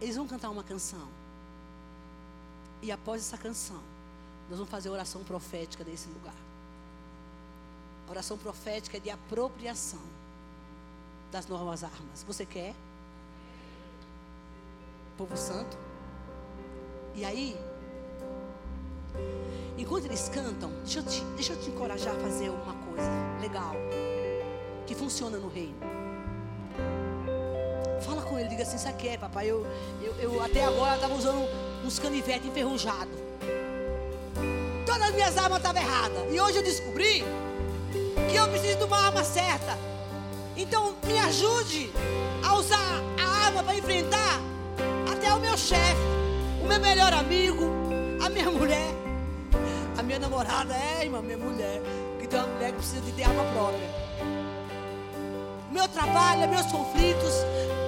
Eles 0.00 0.16
vão 0.16 0.26
cantar 0.26 0.50
uma 0.50 0.62
canção. 0.62 1.08
E 2.80 2.90
após 2.92 3.22
essa 3.22 3.36
canção, 3.36 3.82
nós 4.48 4.58
vamos 4.58 4.70
fazer 4.70 4.88
a 4.88 4.92
oração 4.92 5.22
profética 5.24 5.84
desse 5.84 6.08
lugar. 6.08 6.34
A 8.06 8.10
oração 8.10 8.38
profética 8.38 8.96
é 8.96 9.00
de 9.00 9.10
apropriação 9.10 10.00
das 11.30 11.46
novas 11.46 11.84
armas. 11.84 12.22
Você 12.26 12.46
quer? 12.46 12.74
Povo 15.18 15.36
Santo. 15.36 15.76
E 17.12 17.24
aí, 17.24 17.58
enquanto 19.76 20.04
eles 20.04 20.28
cantam, 20.28 20.70
deixa 20.84 21.00
eu 21.00 21.02
te, 21.02 21.24
deixa 21.34 21.52
eu 21.54 21.60
te 21.60 21.70
encorajar 21.70 22.14
a 22.14 22.18
fazer 22.20 22.50
uma 22.50 22.74
coisa 22.86 23.10
legal 23.40 23.72
que 24.86 24.94
funciona 24.94 25.36
no 25.36 25.48
reino. 25.48 25.74
Fala 28.00 28.22
com 28.22 28.38
ele, 28.38 28.48
diga 28.48 28.62
assim, 28.62 28.78
sabe 28.78 28.96
que 28.96 29.08
é, 29.08 29.18
papai? 29.18 29.48
Eu, 29.48 29.66
eu, 30.00 30.14
eu 30.20 30.40
até 30.40 30.64
agora 30.64 30.94
estava 30.94 31.14
usando 31.14 31.48
uns 31.84 31.98
canivetes 31.98 32.46
enferrujados. 32.46 33.18
Todas 34.86 35.02
as 35.02 35.14
minhas 35.16 35.36
armas 35.36 35.58
estavam 35.58 35.82
erradas. 35.82 36.32
E 36.32 36.40
hoje 36.40 36.58
eu 36.58 36.62
descobri 36.62 37.24
que 38.30 38.36
eu 38.36 38.48
preciso 38.50 38.78
de 38.78 38.84
uma 38.84 38.98
arma 38.98 39.24
certa. 39.24 39.76
Então 40.56 40.94
me 41.04 41.18
ajude 41.18 41.90
a 42.44 42.54
usar 42.54 43.02
a 43.20 43.46
arma 43.46 43.64
para 43.64 43.74
enfrentar 43.74 44.48
até 45.28 45.34
o 45.34 45.40
meu 45.40 45.56
chefe, 45.56 46.00
o 46.62 46.66
meu 46.66 46.80
melhor 46.80 47.12
amigo, 47.12 47.64
a 48.24 48.30
minha 48.30 48.50
mulher, 48.50 48.94
a 49.98 50.02
minha 50.02 50.18
namorada, 50.18 50.74
é, 50.74 51.04
irmã, 51.04 51.20
minha 51.20 51.36
mulher, 51.36 51.82
que 52.18 52.26
tem 52.26 52.38
uma 52.38 52.48
mulher 52.48 52.70
que 52.70 52.76
precisa 52.78 53.02
de 53.02 53.12
ter 53.12 53.24
arma 53.24 53.44
própria 53.52 54.08
meu 55.70 55.86
trabalho, 55.86 56.48
meus 56.48 56.66
conflitos. 56.66 57.34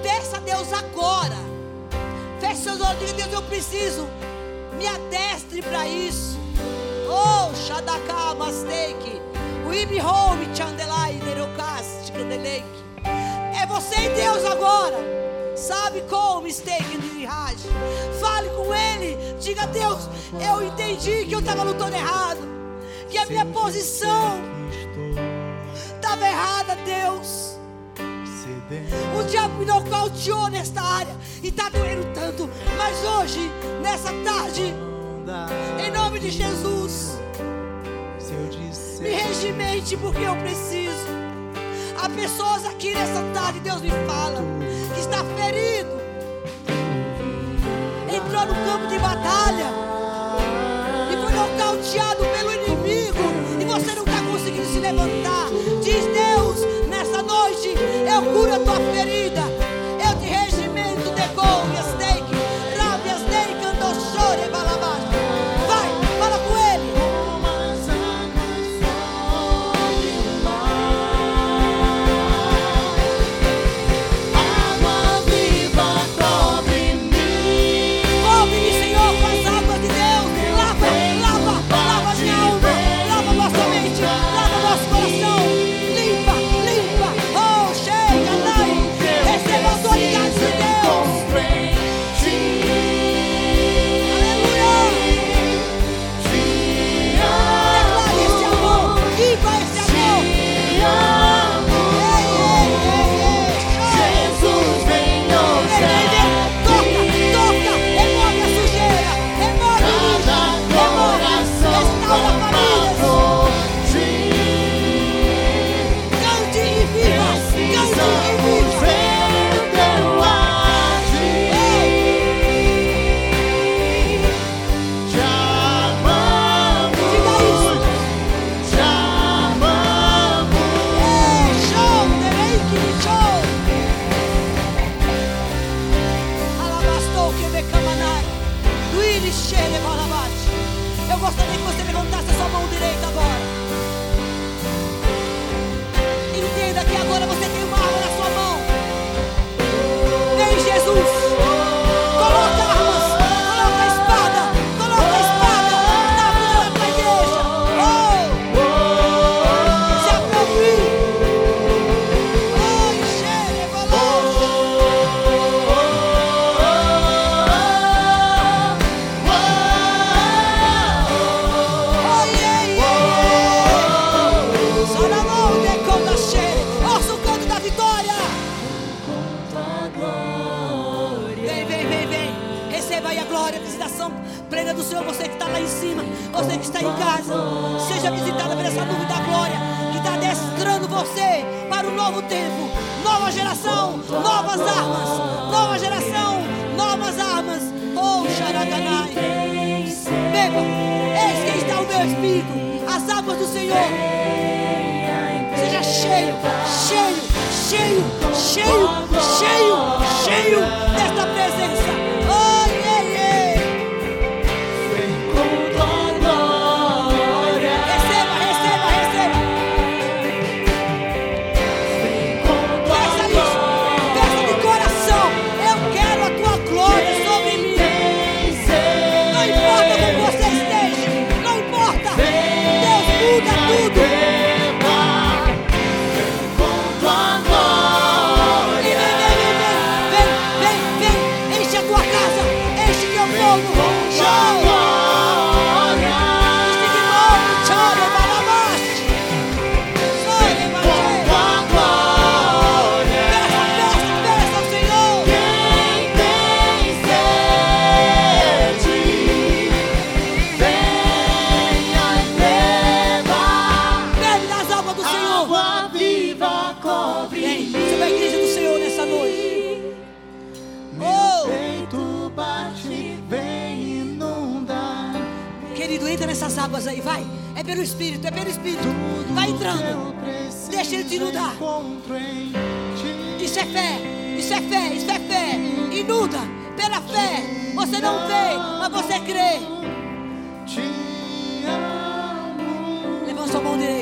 Peça 0.01 0.37
a 0.37 0.39
Deus 0.39 0.71
agora. 0.71 1.35
Feche 2.39 2.55
seus 2.55 2.79
olhos 2.79 2.99
diga: 2.99 3.23
Deus, 3.23 3.33
eu 3.33 3.41
preciso. 3.41 4.07
Me 4.77 4.87
adestre 4.87 5.61
para 5.61 5.85
isso. 5.85 6.39
Oh, 7.09 7.53
Shadaka 7.53 8.13
Candelake. 12.13 12.83
É 13.61 13.65
você 13.65 13.95
e 13.95 14.09
Deus 14.09 14.45
agora. 14.45 14.97
Sabe 15.61 16.01
como 16.09 16.51
steak 16.51 16.83
dirige? 16.97 17.69
Fale 18.19 18.49
com 18.49 18.73
ele. 18.73 19.15
Diga, 19.39 19.67
Deus, 19.67 20.09
eu 20.33 20.65
entendi 20.65 21.25
que 21.27 21.33
eu 21.33 21.39
estava 21.39 21.61
lutando 21.61 21.95
errado. 21.95 22.39
Que 23.07 23.19
a 23.19 23.27
minha 23.27 23.45
posição 23.45 24.41
estava 25.95 26.25
errada, 26.25 26.75
Deus. 26.77 27.59
O 29.19 29.23
diabo 29.23 29.59
me 29.59 29.65
nocauteou 29.65 30.47
nesta 30.47 30.81
área 30.81 31.15
e 31.43 31.49
está 31.49 31.69
doendo 31.69 32.11
tanto. 32.11 32.49
Mas 32.75 32.97
hoje, 33.03 33.51
nessa 33.83 34.11
tarde, 34.23 34.73
em 35.85 35.91
nome 35.91 36.19
de 36.19 36.31
Jesus, 36.31 37.19
me 38.99 39.09
regimente 39.09 39.95
porque 39.95 40.23
eu 40.23 40.35
preciso. 40.37 41.30
Há 42.01 42.09
pessoas 42.09 42.65
aqui 42.65 42.95
nessa 42.95 43.21
tarde, 43.31 43.59
Deus 43.59 43.79
me 43.79 43.91
fala, 44.07 44.41
que 44.95 44.99
está 44.99 45.23
ferido, 45.35 46.01
entrou 48.09 48.43
no 48.47 48.55
campo 48.65 48.87
de 48.87 48.97
batalha 48.97 49.67
e 51.11 51.15
foi 51.15 51.31
nocauteado 51.31 52.25
pelo 52.25 52.53
inimigo 52.53 53.19
e 53.59 53.65
você 53.65 53.93
não 53.93 54.03
está 54.03 54.19
conseguindo 54.23 54.65
se 54.65 54.79
levantar. 54.79 55.49
Diz 55.83 56.05
Deus 56.07 56.87
nessa 56.89 57.21
noite 57.21 57.69
eu 57.69 58.33
curo 58.33 58.55
a 58.55 58.59
tua 58.59 58.79
ferida. 58.95 59.50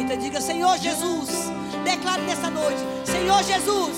Diga: 0.05 0.39
Senhor 0.39 0.77
Jesus, 0.77 1.29
declare 1.83 2.21
nessa 2.21 2.49
noite: 2.49 2.79
Senhor 3.05 3.43
Jesus, 3.43 3.97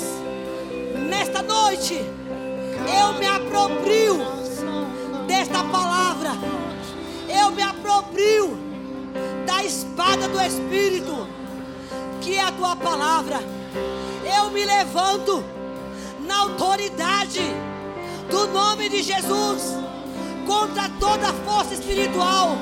nesta 1.07 1.41
noite 1.43 1.93
eu 1.93 3.13
me 3.19 3.25
aproprio 3.27 4.17
desta 5.27 5.63
palavra, 5.63 6.31
eu 7.29 7.51
me 7.51 7.61
aproprio 7.61 8.57
da 9.45 9.63
espada 9.63 10.27
do 10.27 10.41
Espírito, 10.41 11.27
que 12.19 12.35
é 12.35 12.41
a 12.41 12.51
tua 12.51 12.75
palavra. 12.75 13.39
Eu 14.37 14.49
me 14.49 14.65
levanto 14.65 15.43
na 16.25 16.39
autoridade 16.39 17.41
do 18.29 18.47
nome 18.47 18.89
de 18.89 19.03
Jesus 19.03 19.75
contra 20.47 20.89
toda 20.99 21.33
força 21.45 21.73
espiritual. 21.73 22.57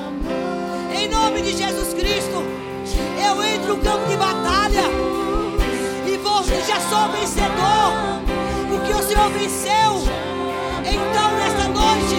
Em 0.93 1.07
nome 1.07 1.41
de 1.41 1.55
Jesus 1.55 1.93
Cristo, 1.93 2.59
eu 3.30 3.43
entro 3.43 3.76
no 3.76 3.84
campo 3.84 4.07
de 4.07 4.18
batalha. 4.18 4.85
E 6.06 6.18
vou, 6.18 6.43
já 6.43 6.80
sou 6.89 7.10
vencedor, 7.10 7.93
porque 8.69 8.91
o 8.91 9.03
Senhor 9.03 9.30
venceu. 9.30 9.91
Então, 10.84 11.31
nesta 11.38 11.68
noite, 11.68 12.18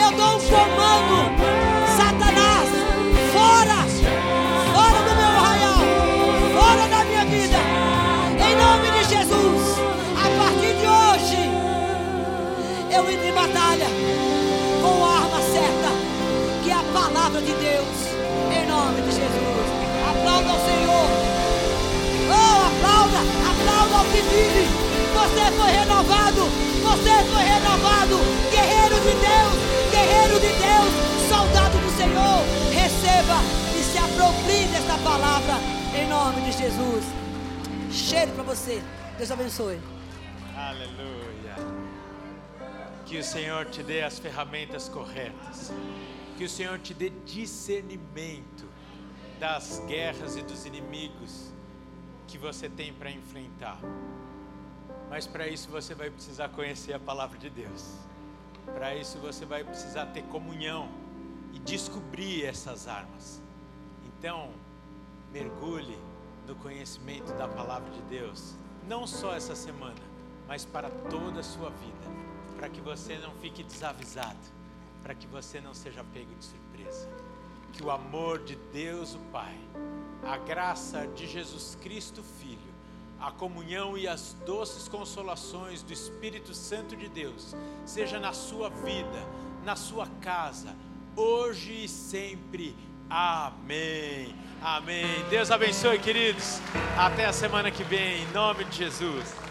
eu 0.00 0.10
dou 0.12 0.36
um 0.36 0.40
comando: 0.48 1.16
Satanás, 1.96 2.68
fora, 3.32 3.78
fora 4.72 4.98
do 5.08 5.12
meu 5.16 5.32
arraial, 5.40 5.82
fora 6.56 6.88
da 6.88 7.04
minha 7.04 7.24
vida, 7.24 7.58
em 8.46 8.54
nome 8.54 8.90
de 8.92 9.04
Jesus. 9.12 9.62
A 10.16 10.28
partir 10.38 10.74
de 10.78 10.86
hoje, 10.86 11.40
eu 12.94 13.10
entro 13.10 13.26
em 13.26 13.32
batalha 13.32 14.01
Aplauda 20.32 20.50
ao 20.50 20.64
Senhor. 20.64 21.08
Oh, 22.32 22.56
aplauda, 22.72 23.18
aplauda 23.52 23.96
ao 23.98 24.04
que 24.06 24.22
vive. 24.22 24.64
Você 25.12 25.44
foi 25.58 25.70
renovado, 25.70 26.42
você 26.80 27.14
foi 27.30 27.42
renovado. 27.42 28.16
Guerreiro 28.50 28.96
de 28.96 29.12
Deus, 29.20 29.54
guerreiro 29.90 30.40
de 30.40 30.48
Deus, 30.48 31.28
soldado 31.28 31.76
do 31.76 31.90
Senhor. 31.98 32.40
Receba 32.72 33.40
e 33.78 33.82
se 33.84 33.98
aproprie 33.98 34.64
desta 34.68 34.96
palavra, 35.04 35.56
em 35.94 36.08
nome 36.08 36.40
de 36.50 36.52
Jesus. 36.52 37.04
Cheiro 37.90 38.32
para 38.32 38.44
você. 38.44 38.82
Deus 39.18 39.30
abençoe. 39.30 39.78
Aleluia. 40.56 41.56
Que 43.04 43.18
o 43.18 43.24
Senhor 43.24 43.66
te 43.66 43.82
dê 43.82 44.02
as 44.02 44.18
ferramentas 44.18 44.88
corretas. 44.88 45.70
Que 46.38 46.44
o 46.44 46.48
Senhor 46.48 46.78
te 46.78 46.94
dê 46.94 47.12
discernimento 47.26 48.71
das 49.42 49.80
guerras 49.88 50.36
e 50.36 50.42
dos 50.42 50.66
inimigos 50.66 51.52
que 52.28 52.38
você 52.38 52.68
tem 52.68 52.92
para 52.92 53.10
enfrentar. 53.10 53.76
Mas 55.10 55.26
para 55.26 55.48
isso 55.48 55.68
você 55.68 55.96
vai 55.96 56.10
precisar 56.10 56.48
conhecer 56.50 56.92
a 56.92 57.00
palavra 57.00 57.36
de 57.36 57.50
Deus. 57.50 57.96
Para 58.66 58.94
isso 58.94 59.18
você 59.18 59.44
vai 59.44 59.64
precisar 59.64 60.06
ter 60.06 60.22
comunhão 60.26 60.88
e 61.52 61.58
descobrir 61.58 62.44
essas 62.44 62.86
armas. 62.86 63.42
Então, 64.06 64.50
mergulhe 65.32 65.98
no 66.46 66.54
conhecimento 66.54 67.32
da 67.32 67.48
palavra 67.48 67.90
de 67.90 68.02
Deus, 68.02 68.54
não 68.86 69.08
só 69.08 69.34
essa 69.34 69.56
semana, 69.56 70.04
mas 70.46 70.64
para 70.64 70.88
toda 71.10 71.40
a 71.40 71.42
sua 71.42 71.70
vida, 71.70 72.06
para 72.56 72.68
que 72.68 72.80
você 72.80 73.18
não 73.18 73.32
fique 73.40 73.64
desavisado, 73.64 74.38
para 75.02 75.16
que 75.16 75.26
você 75.26 75.60
não 75.60 75.74
seja 75.74 76.04
pego 76.14 76.32
de 76.32 76.44
surpresa. 76.44 77.21
Que 77.72 77.82
o 77.82 77.90
amor 77.90 78.38
de 78.40 78.56
Deus, 78.72 79.14
o 79.14 79.18
Pai, 79.32 79.56
a 80.22 80.36
graça 80.36 81.06
de 81.14 81.26
Jesus 81.26 81.76
Cristo, 81.80 82.22
Filho, 82.22 82.58
a 83.20 83.30
comunhão 83.30 83.96
e 83.96 84.06
as 84.06 84.36
doces 84.44 84.88
consolações 84.88 85.82
do 85.82 85.92
Espírito 85.92 86.54
Santo 86.54 86.96
de 86.96 87.08
Deus, 87.08 87.54
seja 87.84 88.18
na 88.18 88.32
sua 88.32 88.68
vida, 88.68 89.26
na 89.64 89.76
sua 89.76 90.06
casa, 90.20 90.74
hoje 91.16 91.84
e 91.84 91.88
sempre. 91.88 92.74
Amém. 93.08 94.34
Amém. 94.62 95.24
Deus 95.28 95.50
abençoe, 95.50 95.98
queridos. 95.98 96.60
Até 96.96 97.26
a 97.26 97.32
semana 97.32 97.70
que 97.70 97.84
vem, 97.84 98.22
em 98.22 98.32
nome 98.32 98.64
de 98.64 98.78
Jesus. 98.78 99.41